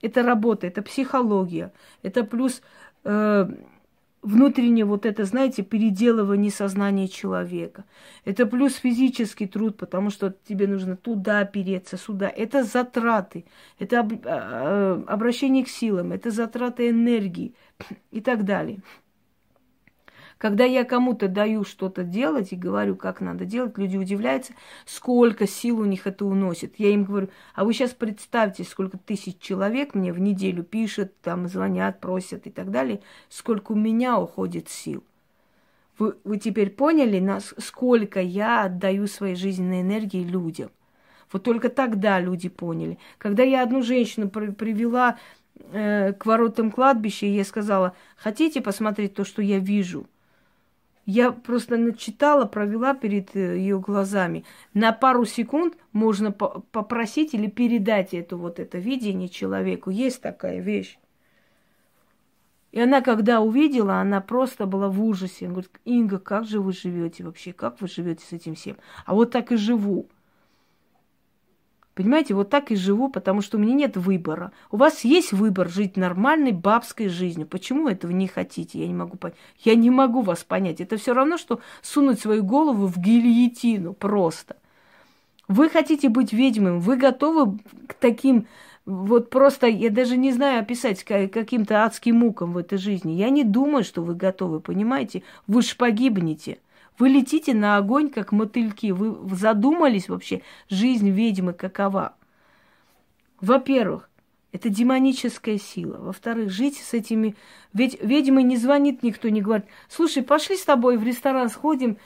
Это 0.00 0.22
работа, 0.22 0.66
это 0.66 0.82
психология. 0.82 1.72
Это 2.02 2.24
плюс 2.24 2.62
э, 3.04 3.48
внутреннее 4.22 4.84
вот 4.84 5.04
это, 5.04 5.24
знаете, 5.24 5.62
переделывание 5.62 6.50
сознания 6.50 7.08
человека. 7.08 7.84
Это 8.24 8.46
плюс 8.46 8.76
физический 8.76 9.46
труд, 9.46 9.76
потому 9.76 10.10
что 10.10 10.34
тебе 10.48 10.68
нужно 10.68 10.96
туда 10.96 11.40
опереться, 11.40 11.96
сюда. 11.96 12.28
Это 12.28 12.62
затраты, 12.62 13.44
это 13.78 14.00
об, 14.00 14.12
а, 14.12 14.22
а, 14.26 15.04
обращение 15.08 15.64
к 15.64 15.68
силам, 15.68 16.12
это 16.12 16.30
затраты 16.30 16.88
энергии 16.88 17.54
и 18.12 18.20
так 18.20 18.44
далее. 18.44 18.80
Когда 20.42 20.64
я 20.64 20.82
кому-то 20.84 21.28
даю 21.28 21.62
что-то 21.62 22.02
делать 22.02 22.50
и 22.50 22.56
говорю, 22.56 22.96
как 22.96 23.20
надо 23.20 23.44
делать, 23.44 23.78
люди 23.78 23.96
удивляются, 23.96 24.54
сколько 24.86 25.46
сил 25.46 25.78
у 25.78 25.84
них 25.84 26.08
это 26.08 26.24
уносит. 26.24 26.80
Я 26.80 26.90
им 26.90 27.04
говорю, 27.04 27.28
а 27.54 27.64
вы 27.64 27.72
сейчас 27.72 27.92
представьте, 27.92 28.64
сколько 28.64 28.98
тысяч 28.98 29.38
человек 29.38 29.94
мне 29.94 30.12
в 30.12 30.18
неделю 30.18 30.64
пишут, 30.64 31.16
там 31.20 31.46
звонят, 31.46 32.00
просят 32.00 32.48
и 32.48 32.50
так 32.50 32.72
далее, 32.72 33.02
сколько 33.28 33.70
у 33.70 33.76
меня 33.76 34.18
уходит 34.18 34.68
сил. 34.68 35.04
Вы, 35.96 36.16
вы 36.24 36.38
теперь 36.38 36.70
поняли, 36.70 37.20
нас, 37.20 37.54
сколько 37.58 38.20
я 38.20 38.64
отдаю 38.64 39.06
своей 39.06 39.36
жизненной 39.36 39.82
энергии 39.82 40.24
людям? 40.24 40.72
Вот 41.30 41.44
только 41.44 41.68
тогда 41.68 42.18
люди 42.18 42.48
поняли. 42.48 42.98
Когда 43.18 43.44
я 43.44 43.62
одну 43.62 43.80
женщину 43.80 44.28
при, 44.28 44.50
привела 44.50 45.18
э, 45.70 46.12
к 46.14 46.26
воротам 46.26 46.72
кладбища, 46.72 47.26
и 47.26 47.30
я 47.30 47.44
сказала, 47.44 47.94
хотите 48.16 48.60
посмотреть 48.60 49.14
то, 49.14 49.24
что 49.24 49.40
я 49.40 49.60
вижу? 49.60 50.08
Я 51.04 51.32
просто 51.32 51.76
начитала, 51.76 52.44
провела 52.44 52.94
перед 52.94 53.34
э, 53.34 53.58
ее 53.58 53.80
глазами. 53.80 54.44
На 54.72 54.92
пару 54.92 55.24
секунд 55.24 55.76
можно 55.92 56.30
попросить 56.30 57.34
или 57.34 57.48
передать 57.48 58.14
это 58.14 58.36
вот 58.36 58.60
это 58.60 58.78
видение 58.78 59.28
человеку. 59.28 59.90
Есть 59.90 60.22
такая 60.22 60.60
вещь. 60.60 60.98
И 62.70 62.80
она, 62.80 63.02
когда 63.02 63.40
увидела, 63.40 63.96
она 63.96 64.20
просто 64.20 64.66
была 64.66 64.88
в 64.88 65.02
ужасе. 65.02 65.46
Она 65.46 65.54
говорит, 65.54 65.80
Инга, 65.84 66.18
как 66.18 66.46
же 66.46 66.60
вы 66.60 66.72
живете 66.72 67.24
вообще? 67.24 67.52
Как 67.52 67.80
вы 67.80 67.88
живете 67.88 68.24
с 68.24 68.32
этим 68.32 68.54
всем? 68.54 68.76
А 69.04 69.14
вот 69.14 69.32
так 69.32 69.50
и 69.52 69.56
живу. 69.56 70.08
Понимаете, 71.94 72.34
вот 72.34 72.48
так 72.48 72.70
и 72.70 72.76
живу, 72.76 73.10
потому 73.10 73.42
что 73.42 73.58
у 73.58 73.60
меня 73.60 73.74
нет 73.74 73.96
выбора. 73.98 74.52
У 74.70 74.78
вас 74.78 75.04
есть 75.04 75.32
выбор 75.32 75.68
жить 75.68 75.96
нормальной 75.98 76.52
бабской 76.52 77.08
жизнью. 77.08 77.46
Почему 77.46 77.86
этого 77.86 78.12
не 78.12 78.26
хотите? 78.26 78.78
Я 78.80 78.86
не 78.86 78.94
могу 78.94 79.18
понять. 79.18 79.36
Я 79.58 79.74
не 79.74 79.90
могу 79.90 80.22
вас 80.22 80.42
понять. 80.42 80.80
Это 80.80 80.96
все 80.96 81.12
равно, 81.12 81.36
что 81.36 81.60
сунуть 81.82 82.20
свою 82.20 82.44
голову 82.44 82.86
в 82.86 82.98
гильотину 82.98 83.92
просто. 83.92 84.56
Вы 85.48 85.68
хотите 85.68 86.08
быть 86.08 86.32
ведьмой, 86.32 86.78
вы 86.78 86.96
готовы 86.96 87.58
к 87.86 87.94
таким, 87.94 88.46
вот 88.86 89.28
просто, 89.28 89.66
я 89.66 89.90
даже 89.90 90.16
не 90.16 90.32
знаю 90.32 90.60
описать, 90.60 91.04
каким-то 91.04 91.84
адским 91.84 92.16
мукам 92.20 92.52
в 92.52 92.58
этой 92.58 92.78
жизни. 92.78 93.12
Я 93.12 93.28
не 93.28 93.44
думаю, 93.44 93.84
что 93.84 94.02
вы 94.02 94.14
готовы, 94.14 94.60
понимаете? 94.60 95.24
Вы 95.46 95.60
ж 95.60 95.76
погибнете. 95.76 96.58
Вы 96.98 97.08
летите 97.08 97.54
на 97.54 97.76
огонь, 97.76 98.10
как 98.10 98.32
мотыльки. 98.32 98.90
Вы 98.90 99.34
задумались 99.34 100.08
вообще, 100.08 100.42
жизнь 100.68 101.10
ведьмы 101.10 101.52
какова? 101.52 102.14
Во-первых, 103.40 104.08
это 104.52 104.68
демоническая 104.68 105.58
сила. 105.58 105.96
Во-вторых, 105.98 106.50
жить 106.50 106.76
с 106.76 106.92
этими... 106.92 107.34
Ведь 107.72 107.98
ведьмы 108.02 108.42
не 108.42 108.58
звонит 108.58 109.02
никто, 109.02 109.30
не 109.30 109.40
говорит, 109.40 109.64
слушай, 109.88 110.22
пошли 110.22 110.56
с 110.56 110.64
тобой 110.64 110.98
в 110.98 111.02
ресторан 111.02 111.48
сходим, 111.48 111.96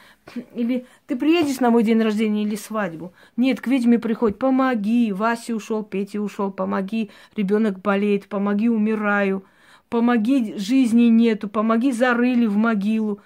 или 0.54 0.86
ты 1.08 1.16
приедешь 1.16 1.58
на 1.58 1.70
мой 1.70 1.82
день 1.82 2.00
рождения 2.00 2.44
или 2.44 2.54
свадьбу. 2.54 3.12
Нет, 3.36 3.60
к 3.60 3.66
ведьме 3.66 3.98
приходит, 3.98 4.38
помоги, 4.38 5.12
Вася 5.12 5.56
ушел, 5.56 5.82
Петя 5.82 6.20
ушел, 6.20 6.52
помоги, 6.52 7.10
ребенок 7.34 7.80
болеет, 7.80 8.28
помоги, 8.28 8.68
умираю, 8.68 9.44
помоги, 9.88 10.54
жизни 10.56 11.04
нету, 11.04 11.48
помоги, 11.48 11.90
зарыли 11.90 12.46
в 12.46 12.56
могилу. 12.56 13.20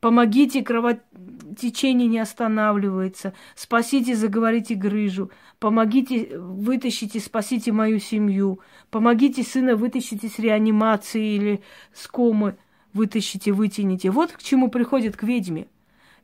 Помогите, 0.00 0.62
кровотечение 0.62 2.06
не 2.06 2.20
останавливается. 2.20 3.34
Спасите, 3.56 4.14
заговорите 4.14 4.74
грыжу. 4.74 5.30
Помогите, 5.58 6.38
вытащите, 6.38 7.18
спасите 7.18 7.72
мою 7.72 7.98
семью. 7.98 8.60
Помогите 8.90 9.42
сына 9.42 9.74
вытащить 9.74 10.22
из 10.22 10.38
реанимации 10.38 11.34
или 11.34 11.62
с 11.92 12.06
комы. 12.06 12.56
Вытащите, 12.92 13.52
вытяните. 13.52 14.10
Вот 14.10 14.32
к 14.32 14.42
чему 14.42 14.70
приходит 14.70 15.16
к 15.16 15.24
ведьме. 15.24 15.66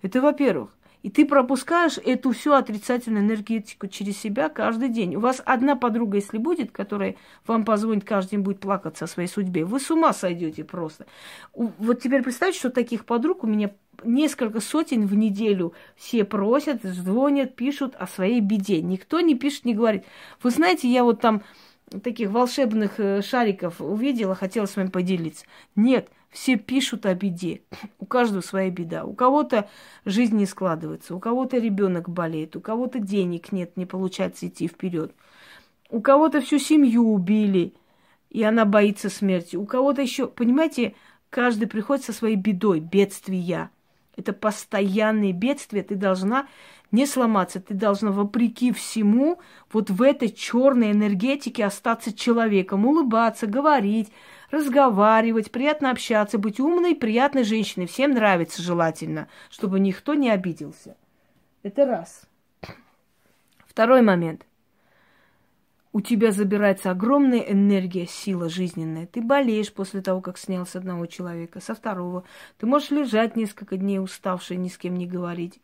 Это 0.02 0.20
во-первых. 0.20 0.70
И 1.04 1.10
ты 1.10 1.26
пропускаешь 1.26 1.98
эту 1.98 2.32
всю 2.32 2.54
отрицательную 2.54 3.26
энергетику 3.26 3.88
через 3.88 4.16
себя 4.16 4.48
каждый 4.48 4.88
день. 4.88 5.16
У 5.16 5.20
вас 5.20 5.42
одна 5.44 5.76
подруга, 5.76 6.16
если 6.16 6.38
будет, 6.38 6.72
которая 6.72 7.16
вам 7.46 7.66
позвонит 7.66 8.04
каждый 8.04 8.30
день, 8.30 8.40
будет 8.40 8.60
плакаться 8.60 9.04
о 9.04 9.08
своей 9.08 9.28
судьбе, 9.28 9.66
вы 9.66 9.80
с 9.80 9.90
ума 9.90 10.14
сойдете 10.14 10.64
просто. 10.64 11.04
Вот 11.52 12.00
теперь 12.00 12.22
представьте, 12.22 12.58
что 12.58 12.70
таких 12.70 13.04
подруг 13.04 13.44
у 13.44 13.46
меня 13.46 13.72
несколько 14.02 14.60
сотен 14.60 15.06
в 15.06 15.14
неделю 15.14 15.74
все 15.94 16.24
просят, 16.24 16.82
звонят, 16.82 17.54
пишут 17.54 17.94
о 17.96 18.06
своей 18.06 18.40
беде. 18.40 18.80
Никто 18.80 19.20
не 19.20 19.34
пишет, 19.34 19.66
не 19.66 19.74
говорит. 19.74 20.06
Вы 20.42 20.48
знаете, 20.52 20.88
я 20.88 21.04
вот 21.04 21.20
там 21.20 21.42
таких 22.02 22.30
волшебных 22.30 22.98
э, 22.98 23.20
шариков 23.20 23.82
увидела, 23.82 24.34
хотела 24.34 24.64
с 24.64 24.74
вами 24.74 24.88
поделиться. 24.88 25.44
Нет, 25.76 26.08
все 26.34 26.56
пишут 26.56 27.06
о 27.06 27.14
беде. 27.14 27.62
У 28.00 28.06
каждого 28.06 28.40
своя 28.40 28.68
беда. 28.68 29.04
У 29.04 29.14
кого-то 29.14 29.70
жизнь 30.04 30.36
не 30.36 30.46
складывается, 30.46 31.14
у 31.14 31.20
кого-то 31.20 31.58
ребенок 31.58 32.08
болеет, 32.08 32.56
у 32.56 32.60
кого-то 32.60 32.98
денег 32.98 33.52
нет, 33.52 33.76
не 33.76 33.86
получается 33.86 34.48
идти 34.48 34.66
вперед. 34.66 35.14
У 35.90 36.00
кого-то 36.00 36.40
всю 36.40 36.58
семью 36.58 37.12
убили, 37.12 37.72
и 38.30 38.42
она 38.42 38.64
боится 38.64 39.10
смерти. 39.10 39.54
У 39.54 39.64
кого-то 39.64 40.02
еще, 40.02 40.26
понимаете, 40.26 40.96
каждый 41.30 41.68
приходит 41.68 42.04
со 42.04 42.12
своей 42.12 42.36
бедой, 42.36 42.80
бедствия. 42.80 43.70
Это 44.16 44.32
постоянные 44.32 45.32
бедствия. 45.32 45.84
Ты 45.84 45.94
должна 45.94 46.48
не 46.90 47.06
сломаться. 47.06 47.60
Ты 47.60 47.74
должна, 47.74 48.10
вопреки 48.10 48.72
всему, 48.72 49.38
вот 49.72 49.88
в 49.88 50.02
этой 50.02 50.30
черной 50.30 50.90
энергетике 50.90 51.64
остаться 51.64 52.12
человеком, 52.12 52.86
улыбаться, 52.86 53.46
говорить, 53.46 54.10
разговаривать, 54.54 55.50
приятно 55.50 55.90
общаться, 55.90 56.38
быть 56.38 56.60
умной, 56.60 56.94
приятной 56.94 57.44
женщиной. 57.44 57.86
Всем 57.86 58.12
нравится 58.12 58.62
желательно, 58.62 59.28
чтобы 59.50 59.80
никто 59.80 60.14
не 60.14 60.30
обиделся. 60.30 60.96
Это 61.62 61.84
раз. 61.86 62.22
Второй 63.66 64.02
момент– 64.02 64.46
у 65.94 66.00
тебя 66.00 66.32
забирается 66.32 66.90
огромная 66.90 67.38
энергия, 67.38 68.04
сила 68.08 68.48
жизненная. 68.48 69.06
Ты 69.06 69.22
болеешь 69.22 69.72
после 69.72 70.02
того, 70.02 70.20
как 70.20 70.38
снял 70.38 70.66
с 70.66 70.74
одного 70.74 71.06
человека, 71.06 71.60
со 71.60 71.72
второго. 71.72 72.24
Ты 72.58 72.66
можешь 72.66 72.90
лежать 72.90 73.36
несколько 73.36 73.76
дней 73.76 74.00
уставший, 74.00 74.56
ни 74.56 74.66
с 74.66 74.76
кем 74.76 74.96
не 74.96 75.06
говорить. 75.06 75.60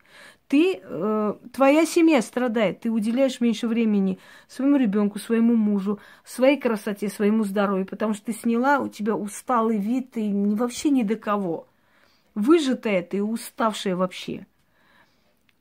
Ты, 0.47 0.79
э, 0.81 1.33
твоя 1.51 1.85
семья 1.85 2.21
страдает. 2.21 2.79
Ты 2.79 2.91
уделяешь 2.91 3.41
меньше 3.41 3.67
времени 3.67 4.19
своему 4.47 4.77
ребенку, 4.77 5.19
своему 5.19 5.57
мужу, 5.57 5.99
своей 6.23 6.57
красоте, 6.57 7.09
своему 7.09 7.43
здоровью, 7.43 7.85
потому 7.85 8.13
что 8.13 8.27
ты 8.27 8.31
сняла, 8.31 8.79
у 8.79 8.87
тебя 8.87 9.17
усталый 9.17 9.79
вид, 9.79 10.11
ты 10.11 10.31
вообще 10.55 10.91
ни 10.91 11.03
до 11.03 11.17
кого. 11.17 11.67
Выжатая 12.35 13.01
ты, 13.01 13.21
уставшая 13.21 13.97
вообще. 13.97 14.45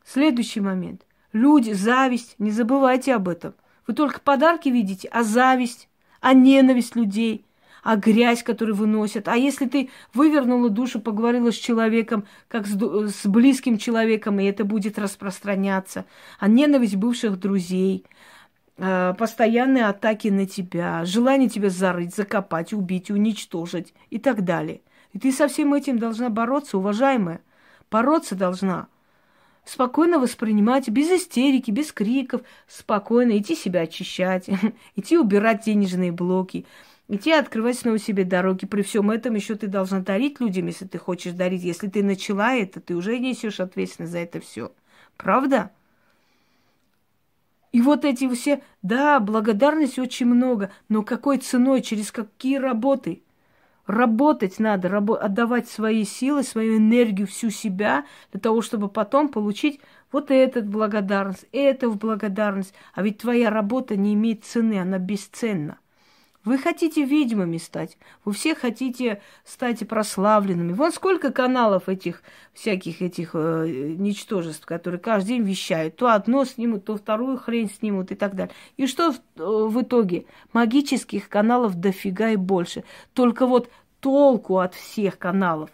Следующий 0.04 0.60
момент. 0.60 1.04
Люди, 1.32 1.72
зависть, 1.72 2.36
не 2.38 2.52
забывайте 2.52 3.16
об 3.16 3.28
этом. 3.28 3.54
Вы 3.86 3.94
только 3.94 4.20
подарки 4.20 4.68
видите, 4.68 5.08
а 5.08 5.22
зависть, 5.22 5.88
а 6.20 6.34
ненависть 6.34 6.96
людей, 6.96 7.44
а 7.82 7.96
грязь, 7.96 8.42
которую 8.42 8.76
выносят. 8.76 9.28
А 9.28 9.36
если 9.36 9.66
ты 9.66 9.90
вывернула 10.12 10.68
душу, 10.68 11.00
поговорила 11.00 11.50
с 11.50 11.56
человеком, 11.56 12.24
как 12.48 12.66
с, 12.66 12.76
с 12.76 13.26
близким 13.26 13.78
человеком, 13.78 14.38
и 14.40 14.44
это 14.44 14.64
будет 14.64 14.98
распространяться, 14.98 16.04
а 16.38 16.48
ненависть 16.48 16.96
бывших 16.96 17.38
друзей, 17.38 18.04
э, 18.76 19.14
постоянные 19.18 19.86
атаки 19.86 20.28
на 20.28 20.46
тебя, 20.46 21.04
желание 21.04 21.48
тебя 21.48 21.70
зарыть, 21.70 22.14
закопать, 22.14 22.72
убить, 22.72 23.10
уничтожить 23.10 23.94
и 24.10 24.18
так 24.18 24.44
далее. 24.44 24.82
И 25.12 25.18
ты 25.18 25.32
со 25.32 25.48
всем 25.48 25.74
этим 25.74 25.98
должна 25.98 26.28
бороться, 26.28 26.78
уважаемая. 26.78 27.40
Бороться 27.90 28.36
должна 28.36 28.86
спокойно 29.70 30.18
воспринимать, 30.18 30.88
без 30.88 31.08
истерики, 31.10 31.70
без 31.70 31.92
криков, 31.92 32.42
спокойно 32.66 33.38
идти 33.38 33.54
себя 33.54 33.82
очищать, 33.82 34.48
идти 34.96 35.16
убирать 35.16 35.64
денежные 35.64 36.10
блоки, 36.10 36.66
идти 37.06 37.30
открывать 37.30 37.78
снова 37.78 37.98
себе 37.98 38.24
дороги. 38.24 38.66
При 38.66 38.82
всем 38.82 39.12
этом 39.12 39.36
еще 39.36 39.54
ты 39.54 39.68
должна 39.68 40.00
дарить 40.00 40.40
людям, 40.40 40.66
если 40.66 40.86
ты 40.86 40.98
хочешь 40.98 41.34
дарить. 41.34 41.62
Если 41.62 41.86
ты 41.86 42.02
начала 42.02 42.54
это, 42.54 42.80
ты 42.80 42.96
уже 42.96 43.18
несешь 43.20 43.60
ответственность 43.60 44.12
за 44.12 44.18
это 44.18 44.40
все. 44.40 44.72
Правда? 45.16 45.70
И 47.70 47.80
вот 47.80 48.04
эти 48.04 48.28
все, 48.34 48.62
да, 48.82 49.20
благодарности 49.20 50.00
очень 50.00 50.26
много, 50.26 50.72
но 50.88 51.04
какой 51.04 51.38
ценой, 51.38 51.82
через 51.82 52.10
какие 52.10 52.56
работы– 52.56 53.22
Работать 53.90 54.60
надо, 54.60 54.88
рабо- 54.88 55.18
отдавать 55.18 55.68
свои 55.68 56.04
силы, 56.04 56.44
свою 56.44 56.78
энергию, 56.78 57.26
всю 57.26 57.50
себя, 57.50 58.04
для 58.30 58.40
того, 58.40 58.62
чтобы 58.62 58.88
потом 58.88 59.28
получить 59.28 59.80
вот 60.12 60.30
этот 60.30 60.68
благодарность, 60.68 61.46
это 61.50 61.88
в 61.88 61.98
благодарность. 61.98 62.72
А 62.94 63.02
ведь 63.02 63.18
твоя 63.18 63.50
работа 63.50 63.96
не 63.96 64.14
имеет 64.14 64.44
цены, 64.44 64.78
она 64.80 64.98
бесценна. 64.98 65.78
Вы 66.42 66.56
хотите 66.56 67.04
ведьмами 67.04 67.58
стать, 67.58 67.98
вы 68.24 68.32
все 68.32 68.54
хотите 68.54 69.20
стать 69.44 69.86
прославленными. 69.86 70.72
Вон 70.72 70.90
сколько 70.90 71.32
каналов 71.32 71.90
этих 71.90 72.22
всяких 72.54 73.02
этих 73.02 73.32
э, 73.34 73.94
ничтожеств, 73.98 74.64
которые 74.64 75.00
каждый 75.00 75.28
день 75.28 75.42
вещают. 75.42 75.96
То 75.96 76.08
одно 76.08 76.46
снимут, 76.46 76.86
то 76.86 76.96
вторую 76.96 77.36
хрень 77.36 77.70
снимут 77.70 78.10
и 78.10 78.14
так 78.14 78.34
далее. 78.34 78.54
И 78.78 78.86
что 78.86 79.12
в, 79.12 79.16
э, 79.16 79.18
в 79.36 79.82
итоге? 79.82 80.24
Магических 80.54 81.28
каналов 81.28 81.74
дофига 81.74 82.30
и 82.30 82.36
больше. 82.36 82.84
Только 83.12 83.46
вот 83.46 83.68
толку 84.00 84.58
от 84.58 84.74
всех 84.74 85.18
каналов. 85.18 85.70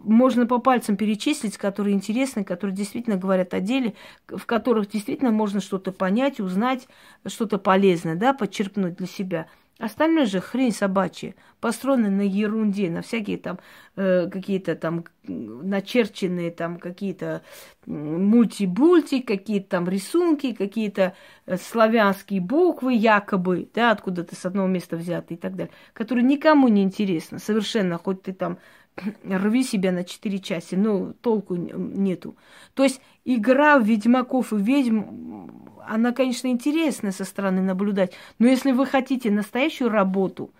Можно 0.00 0.46
по 0.46 0.58
пальцам 0.58 0.96
перечислить, 0.96 1.56
которые 1.56 1.94
интересны, 1.94 2.44
которые 2.44 2.76
действительно 2.76 3.16
говорят 3.16 3.54
о 3.54 3.60
деле, 3.60 3.94
в 4.28 4.44
которых 4.44 4.90
действительно 4.90 5.30
можно 5.30 5.60
что-то 5.60 5.92
понять, 5.92 6.40
узнать, 6.40 6.88
что-то 7.26 7.58
полезное, 7.58 8.14
да, 8.14 8.34
подчерпнуть 8.34 8.96
для 8.96 9.06
себя– 9.06 9.46
Остальное 9.78 10.26
же 10.26 10.40
хрень 10.40 10.70
собачья, 10.70 11.34
построена 11.60 12.08
на 12.08 12.22
ерунде, 12.22 12.88
на 12.88 13.02
всякие 13.02 13.38
там 13.38 13.58
э, 13.96 14.28
какие-то 14.30 14.76
там 14.76 15.04
начерченные 15.24 16.52
там 16.52 16.78
какие-то 16.78 17.42
мультибульти, 17.86 19.20
какие-то 19.20 19.70
там 19.70 19.88
рисунки, 19.88 20.52
какие-то 20.52 21.16
э, 21.46 21.56
славянские 21.56 22.40
буквы 22.40 22.94
якобы, 22.94 23.68
да, 23.74 23.90
откуда-то 23.90 24.36
с 24.36 24.46
одного 24.46 24.68
места 24.68 24.96
взяты 24.96 25.34
и 25.34 25.36
так 25.36 25.56
далее, 25.56 25.72
которые 25.92 26.24
никому 26.24 26.68
не 26.68 26.84
интересны 26.84 27.40
совершенно, 27.40 27.98
хоть 27.98 28.22
ты 28.22 28.32
там 28.32 28.58
рви 28.96 29.64
себя 29.64 29.92
на 29.92 30.04
четыре 30.04 30.38
части, 30.38 30.74
но 30.74 31.12
толку 31.14 31.56
нету. 31.56 32.36
То 32.74 32.82
есть 32.84 33.00
игра 33.24 33.78
в 33.78 33.84
ведьмаков 33.84 34.52
и 34.52 34.56
ведьм 34.56 35.50
она, 35.86 36.12
конечно, 36.12 36.48
интересная 36.48 37.12
со 37.12 37.24
стороны 37.24 37.60
наблюдать, 37.60 38.14
но 38.38 38.46
если 38.46 38.72
вы 38.72 38.86
хотите 38.86 39.30
настоящую 39.30 39.90
работу, 39.90 40.52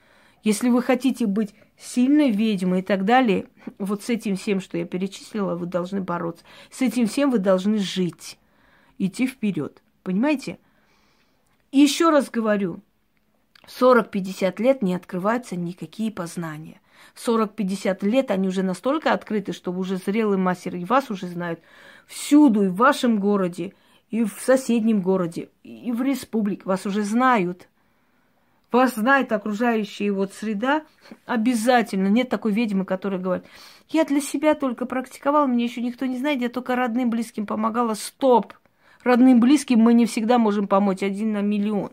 если 0.43 0.68
вы 0.68 0.82
хотите 0.82 1.26
быть 1.26 1.55
сильной 1.78 2.30
ведьмой 2.30 2.80
и 2.80 2.82
так 2.82 3.05
далее, 3.05 3.47
вот 3.78 4.03
с 4.03 4.11
этим 4.11 4.37
всем, 4.37 4.61
что 4.61 4.76
я 4.76 4.85
перечислила, 4.85 5.55
вы 5.55 5.66
должны 5.66 6.03
бороться. 6.03 6.45
С 6.70 6.82
этим 6.82 7.07
всем 7.07 7.30
вы 7.30 7.39
должны 7.39 7.78
жить, 7.78 8.39
идти 8.99 9.26
вперед. 9.26 9.82
Понимаете? 10.03 10.59
Еще 11.72 12.11
раз 12.11 12.30
говорю, 12.30 12.82
40-50 13.66 14.62
лет 14.62 14.82
не 14.82 14.95
открываются 14.95 15.57
никакие 15.57 16.12
познания. 16.12 16.80
40-50 17.16 18.05
лет 18.07 18.30
они 18.30 18.48
уже 18.48 18.62
настолько 18.62 19.12
открыты, 19.12 19.52
что 19.52 19.72
уже 19.72 19.96
зрелый 19.96 20.38
мастер 20.38 20.76
и 20.76 20.84
вас 20.84 21.11
уже 21.11 21.26
знают 21.26 21.61
всюду, 22.07 22.64
и 22.64 22.68
в 22.68 22.76
вашем 22.76 23.18
городе, 23.18 23.74
и 24.11 24.24
в 24.24 24.32
соседнем 24.40 25.00
городе, 25.00 25.48
и 25.62 25.92
в 25.92 26.02
республике. 26.02 26.62
Вас 26.64 26.86
уже 26.86 27.02
знают. 27.02 27.68
Вас 28.70 28.94
знает 28.94 29.30
окружающая 29.30 30.11
вот 30.11 30.32
среда 30.32 30.82
обязательно. 31.26 32.09
Нет 32.09 32.28
такой 32.28 32.52
ведьмы, 32.52 32.84
которая 32.84 33.20
говорит, 33.20 33.44
я 33.88 34.05
для 34.05 34.20
себя 34.20 34.55
только 34.55 34.84
практиковала, 34.84 35.46
мне 35.46 35.64
еще 35.64 35.80
никто 35.80 36.07
не 36.07 36.18
знает, 36.18 36.40
я 36.40 36.48
только 36.48 36.74
родным, 36.74 37.11
близким 37.11 37.46
помогала. 37.46 37.94
Стоп! 37.94 38.52
Родным, 39.05 39.38
близким 39.38 39.80
мы 39.80 39.92
не 39.94 40.07
всегда 40.07 40.38
можем 40.38 40.66
помочь 40.66 41.02
один 41.02 41.32
на 41.32 41.42
миллион. 41.42 41.92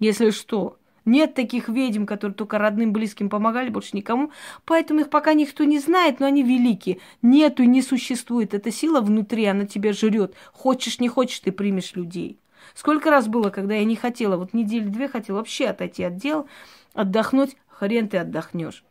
Если 0.00 0.30
что. 0.30 0.76
Нет 1.10 1.34
таких 1.34 1.68
ведьм, 1.68 2.04
которые 2.04 2.36
только 2.36 2.56
родным, 2.56 2.92
близким 2.92 3.30
помогали, 3.30 3.68
больше 3.68 3.96
никому. 3.96 4.30
Поэтому 4.64 5.00
их 5.00 5.10
пока 5.10 5.34
никто 5.34 5.64
не 5.64 5.80
знает, 5.80 6.20
но 6.20 6.26
они 6.26 6.44
великие. 6.44 7.00
Нету 7.20 7.64
не 7.64 7.82
существует. 7.82 8.54
Эта 8.54 8.70
сила 8.70 9.00
внутри, 9.00 9.44
она 9.46 9.66
тебя 9.66 9.92
жрет. 9.92 10.34
Хочешь, 10.52 11.00
не 11.00 11.08
хочешь, 11.08 11.40
ты 11.40 11.50
примешь 11.50 11.96
людей. 11.96 12.38
Сколько 12.74 13.10
раз 13.10 13.26
было, 13.26 13.50
когда 13.50 13.74
я 13.74 13.84
не 13.84 13.96
хотела, 13.96 14.36
вот 14.36 14.54
недели-две 14.54 15.08
хотела 15.08 15.38
вообще 15.38 15.66
отойти 15.66 16.04
от 16.04 16.14
дел, 16.14 16.46
отдохнуть, 16.94 17.56
хрен 17.66 18.08
ты 18.08 18.18
отдохнешь. 18.18 18.84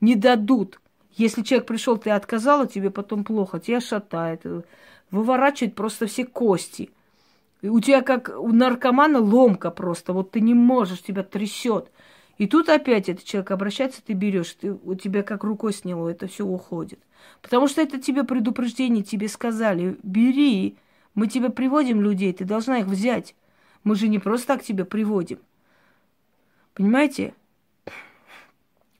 Не 0.00 0.14
дадут. 0.14 0.80
Если 1.12 1.42
человек 1.42 1.66
пришел, 1.66 1.98
ты 1.98 2.08
отказала, 2.08 2.66
тебе 2.66 2.88
потом 2.88 3.22
плохо, 3.22 3.60
тебя 3.60 3.82
шатает, 3.82 4.46
выворачивает 5.10 5.74
просто 5.74 6.06
все 6.06 6.24
кости– 6.24 6.88
у 7.68 7.80
тебя 7.80 8.02
как 8.02 8.30
у 8.36 8.48
наркомана 8.52 9.20
ломка 9.20 9.70
просто, 9.70 10.12
вот 10.12 10.30
ты 10.30 10.40
не 10.40 10.54
можешь, 10.54 11.02
тебя 11.02 11.22
трясет. 11.22 11.90
И 12.38 12.46
тут 12.46 12.70
опять 12.70 13.10
этот 13.10 13.24
человек 13.24 13.50
обращается, 13.50 14.02
ты 14.02 14.14
берешь, 14.14 14.54
ты, 14.54 14.72
у 14.72 14.94
тебя 14.94 15.22
как 15.22 15.44
рукой 15.44 15.74
сняло, 15.74 16.08
это 16.08 16.26
все 16.26 16.46
уходит. 16.46 16.98
Потому 17.42 17.68
что 17.68 17.82
это 17.82 18.00
тебе 18.00 18.24
предупреждение, 18.24 19.04
тебе 19.04 19.28
сказали, 19.28 19.98
бери, 20.02 20.78
мы 21.14 21.26
тебе 21.26 21.50
приводим 21.50 22.00
людей, 22.00 22.32
ты 22.32 22.46
должна 22.46 22.78
их 22.78 22.86
взять. 22.86 23.34
Мы 23.84 23.94
же 23.94 24.08
не 24.08 24.18
просто 24.18 24.46
так 24.46 24.62
тебя 24.62 24.86
приводим. 24.86 25.38
Понимаете? 26.72 27.34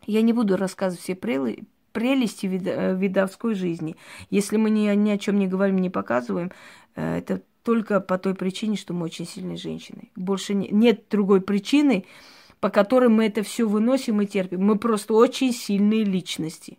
Я 0.07 0.21
не 0.21 0.35
буду 0.35 0.57
рассказывать 0.57 1.03
все 1.03 1.15
прелести 1.15 2.47
вида, 2.47 2.93
видовской 2.93 3.55
жизни. 3.55 3.97
Если 4.29 4.59
мы 4.59 4.69
ни, 4.69 4.95
ни 4.95 5.11
о 5.11 5.19
чем 5.19 5.39
не 5.39 5.47
говорим, 5.47 5.79
не 5.79 5.89
показываем, 5.89 6.51
это 6.95 7.41
только 7.71 8.01
по 8.01 8.19
той 8.19 8.35
причине, 8.35 8.75
что 8.75 8.95
мы 8.95 9.05
очень 9.05 9.29
сильные 9.29 9.57
женщины. 9.57 10.11
Больше 10.17 10.55
не, 10.55 10.67
нет 10.71 11.05
другой 11.09 11.41
причины, 11.41 12.05
по 12.59 12.69
которой 12.69 13.09
мы 13.09 13.27
это 13.27 13.45
все 13.45 13.65
выносим 13.65 14.21
и 14.21 14.27
терпим. 14.27 14.67
Мы 14.67 14.77
просто 14.77 15.15
очень 15.15 15.53
сильные 15.53 16.03
личности. 16.03 16.79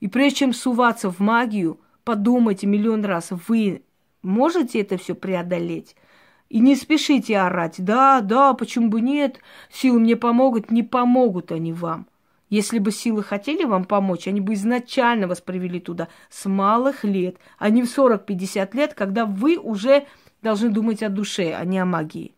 И 0.00 0.08
прежде 0.08 0.38
чем 0.38 0.54
суваться 0.54 1.10
в 1.10 1.20
магию, 1.20 1.78
подумайте 2.02 2.66
миллион 2.66 3.04
раз, 3.04 3.28
вы 3.46 3.82
можете 4.22 4.80
это 4.80 4.96
все 4.96 5.14
преодолеть? 5.14 5.96
И 6.48 6.60
не 6.60 6.76
спешите 6.76 7.36
орать. 7.36 7.74
Да, 7.76 8.22
да, 8.22 8.54
почему 8.54 8.88
бы 8.88 9.02
нет? 9.02 9.38
Силы 9.70 10.00
мне 10.00 10.16
помогут. 10.16 10.70
Не 10.70 10.82
помогут 10.82 11.52
они 11.52 11.74
вам. 11.74 12.06
Если 12.50 12.80
бы 12.80 12.90
силы 12.90 13.22
хотели 13.22 13.64
вам 13.64 13.84
помочь, 13.84 14.26
они 14.26 14.40
бы 14.40 14.54
изначально 14.54 15.28
вас 15.28 15.40
привели 15.40 15.78
туда 15.78 16.08
с 16.28 16.46
малых 16.46 17.04
лет, 17.04 17.36
а 17.58 17.70
не 17.70 17.84
в 17.84 17.86
40-50 17.86 18.76
лет, 18.76 18.94
когда 18.94 19.24
вы 19.24 19.56
уже 19.56 20.06
должны 20.42 20.68
думать 20.68 21.02
о 21.04 21.08
душе, 21.08 21.54
а 21.54 21.64
не 21.64 21.78
о 21.78 21.86
магии. 21.86 22.34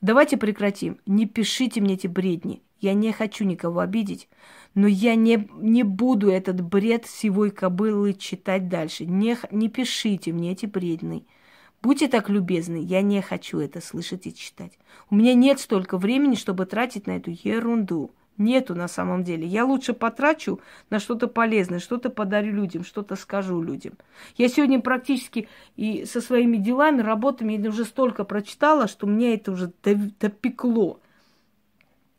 Давайте 0.00 0.36
прекратим. 0.36 0.98
Не 1.06 1.26
пишите 1.26 1.80
мне 1.80 1.94
эти 1.94 2.08
бредни. 2.08 2.62
Я 2.80 2.92
не 2.92 3.12
хочу 3.12 3.44
никого 3.44 3.80
обидеть, 3.80 4.28
но 4.74 4.86
я 4.86 5.14
не, 5.14 5.48
не 5.56 5.84
буду 5.84 6.28
этот 6.28 6.60
бред 6.60 7.06
сивой 7.06 7.50
кобылы 7.50 8.12
читать 8.12 8.68
дальше. 8.68 9.06
Не, 9.06 9.38
не 9.50 9.70
пишите 9.70 10.32
мне 10.32 10.52
эти 10.52 10.66
бредни. 10.66 11.24
Будьте 11.80 12.08
так 12.08 12.28
любезны, 12.28 12.82
я 12.82 13.00
не 13.02 13.22
хочу 13.22 13.58
это 13.60 13.80
слышать 13.80 14.26
и 14.26 14.34
читать. 14.34 14.78
У 15.10 15.14
меня 15.14 15.32
нет 15.32 15.60
столько 15.60 15.96
времени, 15.96 16.34
чтобы 16.34 16.66
тратить 16.66 17.06
на 17.06 17.12
эту 17.12 17.30
ерунду. 17.30 18.10
Нету 18.36 18.74
на 18.74 18.88
самом 18.88 19.22
деле. 19.22 19.46
Я 19.46 19.64
лучше 19.64 19.92
потрачу 19.92 20.60
на 20.90 20.98
что-то 20.98 21.28
полезное, 21.28 21.78
что-то 21.78 22.10
подарю 22.10 22.52
людям, 22.52 22.82
что-то 22.82 23.14
скажу 23.14 23.62
людям. 23.62 23.94
Я 24.36 24.48
сегодня 24.48 24.80
практически 24.80 25.48
и 25.76 26.04
со 26.04 26.20
своими 26.20 26.56
делами, 26.56 27.00
работами 27.00 27.52
я 27.52 27.68
уже 27.68 27.84
столько 27.84 28.24
прочитала, 28.24 28.88
что 28.88 29.06
мне 29.06 29.34
это 29.34 29.52
уже 29.52 29.72
допекло. 29.82 30.98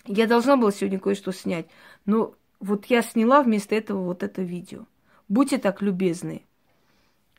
Я 0.05 0.27
должна 0.27 0.55
была 0.55 0.71
сегодня 0.71 0.99
кое-что 0.99 1.33
снять, 1.33 1.65
но 2.05 2.33
вот 2.61 2.85
я 2.85 3.01
сняла 3.01 3.43
вместо 3.43 3.75
этого 3.75 4.03
вот 4.05 4.23
это 4.23 4.41
видео. 4.41 4.85
Будьте 5.27 5.57
так 5.57 5.81
любезны 5.81 6.43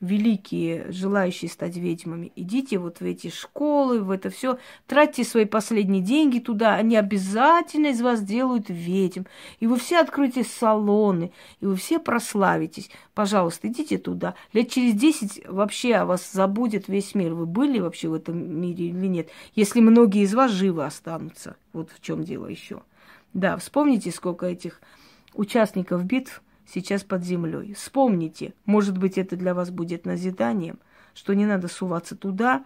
великие, 0.01 0.91
желающие 0.91 1.51
стать 1.51 1.77
ведьмами, 1.77 2.33
идите 2.37 2.79
вот 2.79 3.01
в 3.01 3.03
эти 3.03 3.31
школы, 3.31 4.03
в 4.03 4.11
это 4.11 4.29
все, 4.31 4.59
тратьте 4.87 5.25
свои 5.25 5.47
последние 5.47 6.03
деньги 6.03 6.39
туда, 6.39 6.75
они 6.75 6.97
обязательно 6.97 7.87
из 7.89 8.03
вас 8.03 8.23
делают 8.23 8.67
ведьм. 8.69 9.23
И 9.59 9.67
вы 9.67 9.79
все 9.79 10.01
откроете 10.01 10.45
салоны, 10.45 11.33
и 11.61 11.67
вы 11.67 11.77
все 11.77 11.99
прославитесь. 11.99 12.91
Пожалуйста, 13.15 13.69
идите 13.69 13.99
туда. 13.99 14.35
Лет 14.53 14.71
через 14.71 14.95
десять 14.95 15.41
вообще 15.49 15.95
о 15.95 16.07
вас 16.07 16.31
забудет 16.31 16.89
весь 16.89 17.15
мир. 17.15 17.33
Вы 17.33 17.47
были 17.47 17.79
вообще 17.79 18.09
в 18.09 18.15
этом 18.15 18.61
мире 18.61 18.89
или 18.89 19.07
нет? 19.07 19.29
Если 19.55 19.81
многие 19.81 20.23
из 20.23 20.35
вас 20.35 20.51
живы 20.51 20.85
останутся. 20.85 21.57
Вот 21.73 21.91
в 21.91 22.03
чем 22.03 22.25
дело 22.25 22.47
еще. 22.47 22.83
Да, 23.33 23.57
вспомните, 23.57 24.11
сколько 24.11 24.47
этих 24.47 24.81
участников 25.35 26.05
битв 26.05 26.43
сейчас 26.67 27.05
под 27.05 27.25
землей. 27.25 27.75
Вспомните, 27.75 28.55
может 28.65 28.99
быть, 28.99 29.19
это 29.19 29.37
для 29.37 29.55
вас 29.55 29.71
будет 29.71 30.05
назиданием, 30.05 30.79
что 31.15 31.35
не 31.35 31.47
надо 31.47 31.69
суваться 31.69 32.17
туда, 32.17 32.65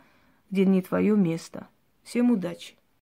где 0.51 0.65
не 0.65 0.83
твое 0.83 1.17
место. 1.17 1.69
Всем 2.03 2.31
удачи! 2.31 2.80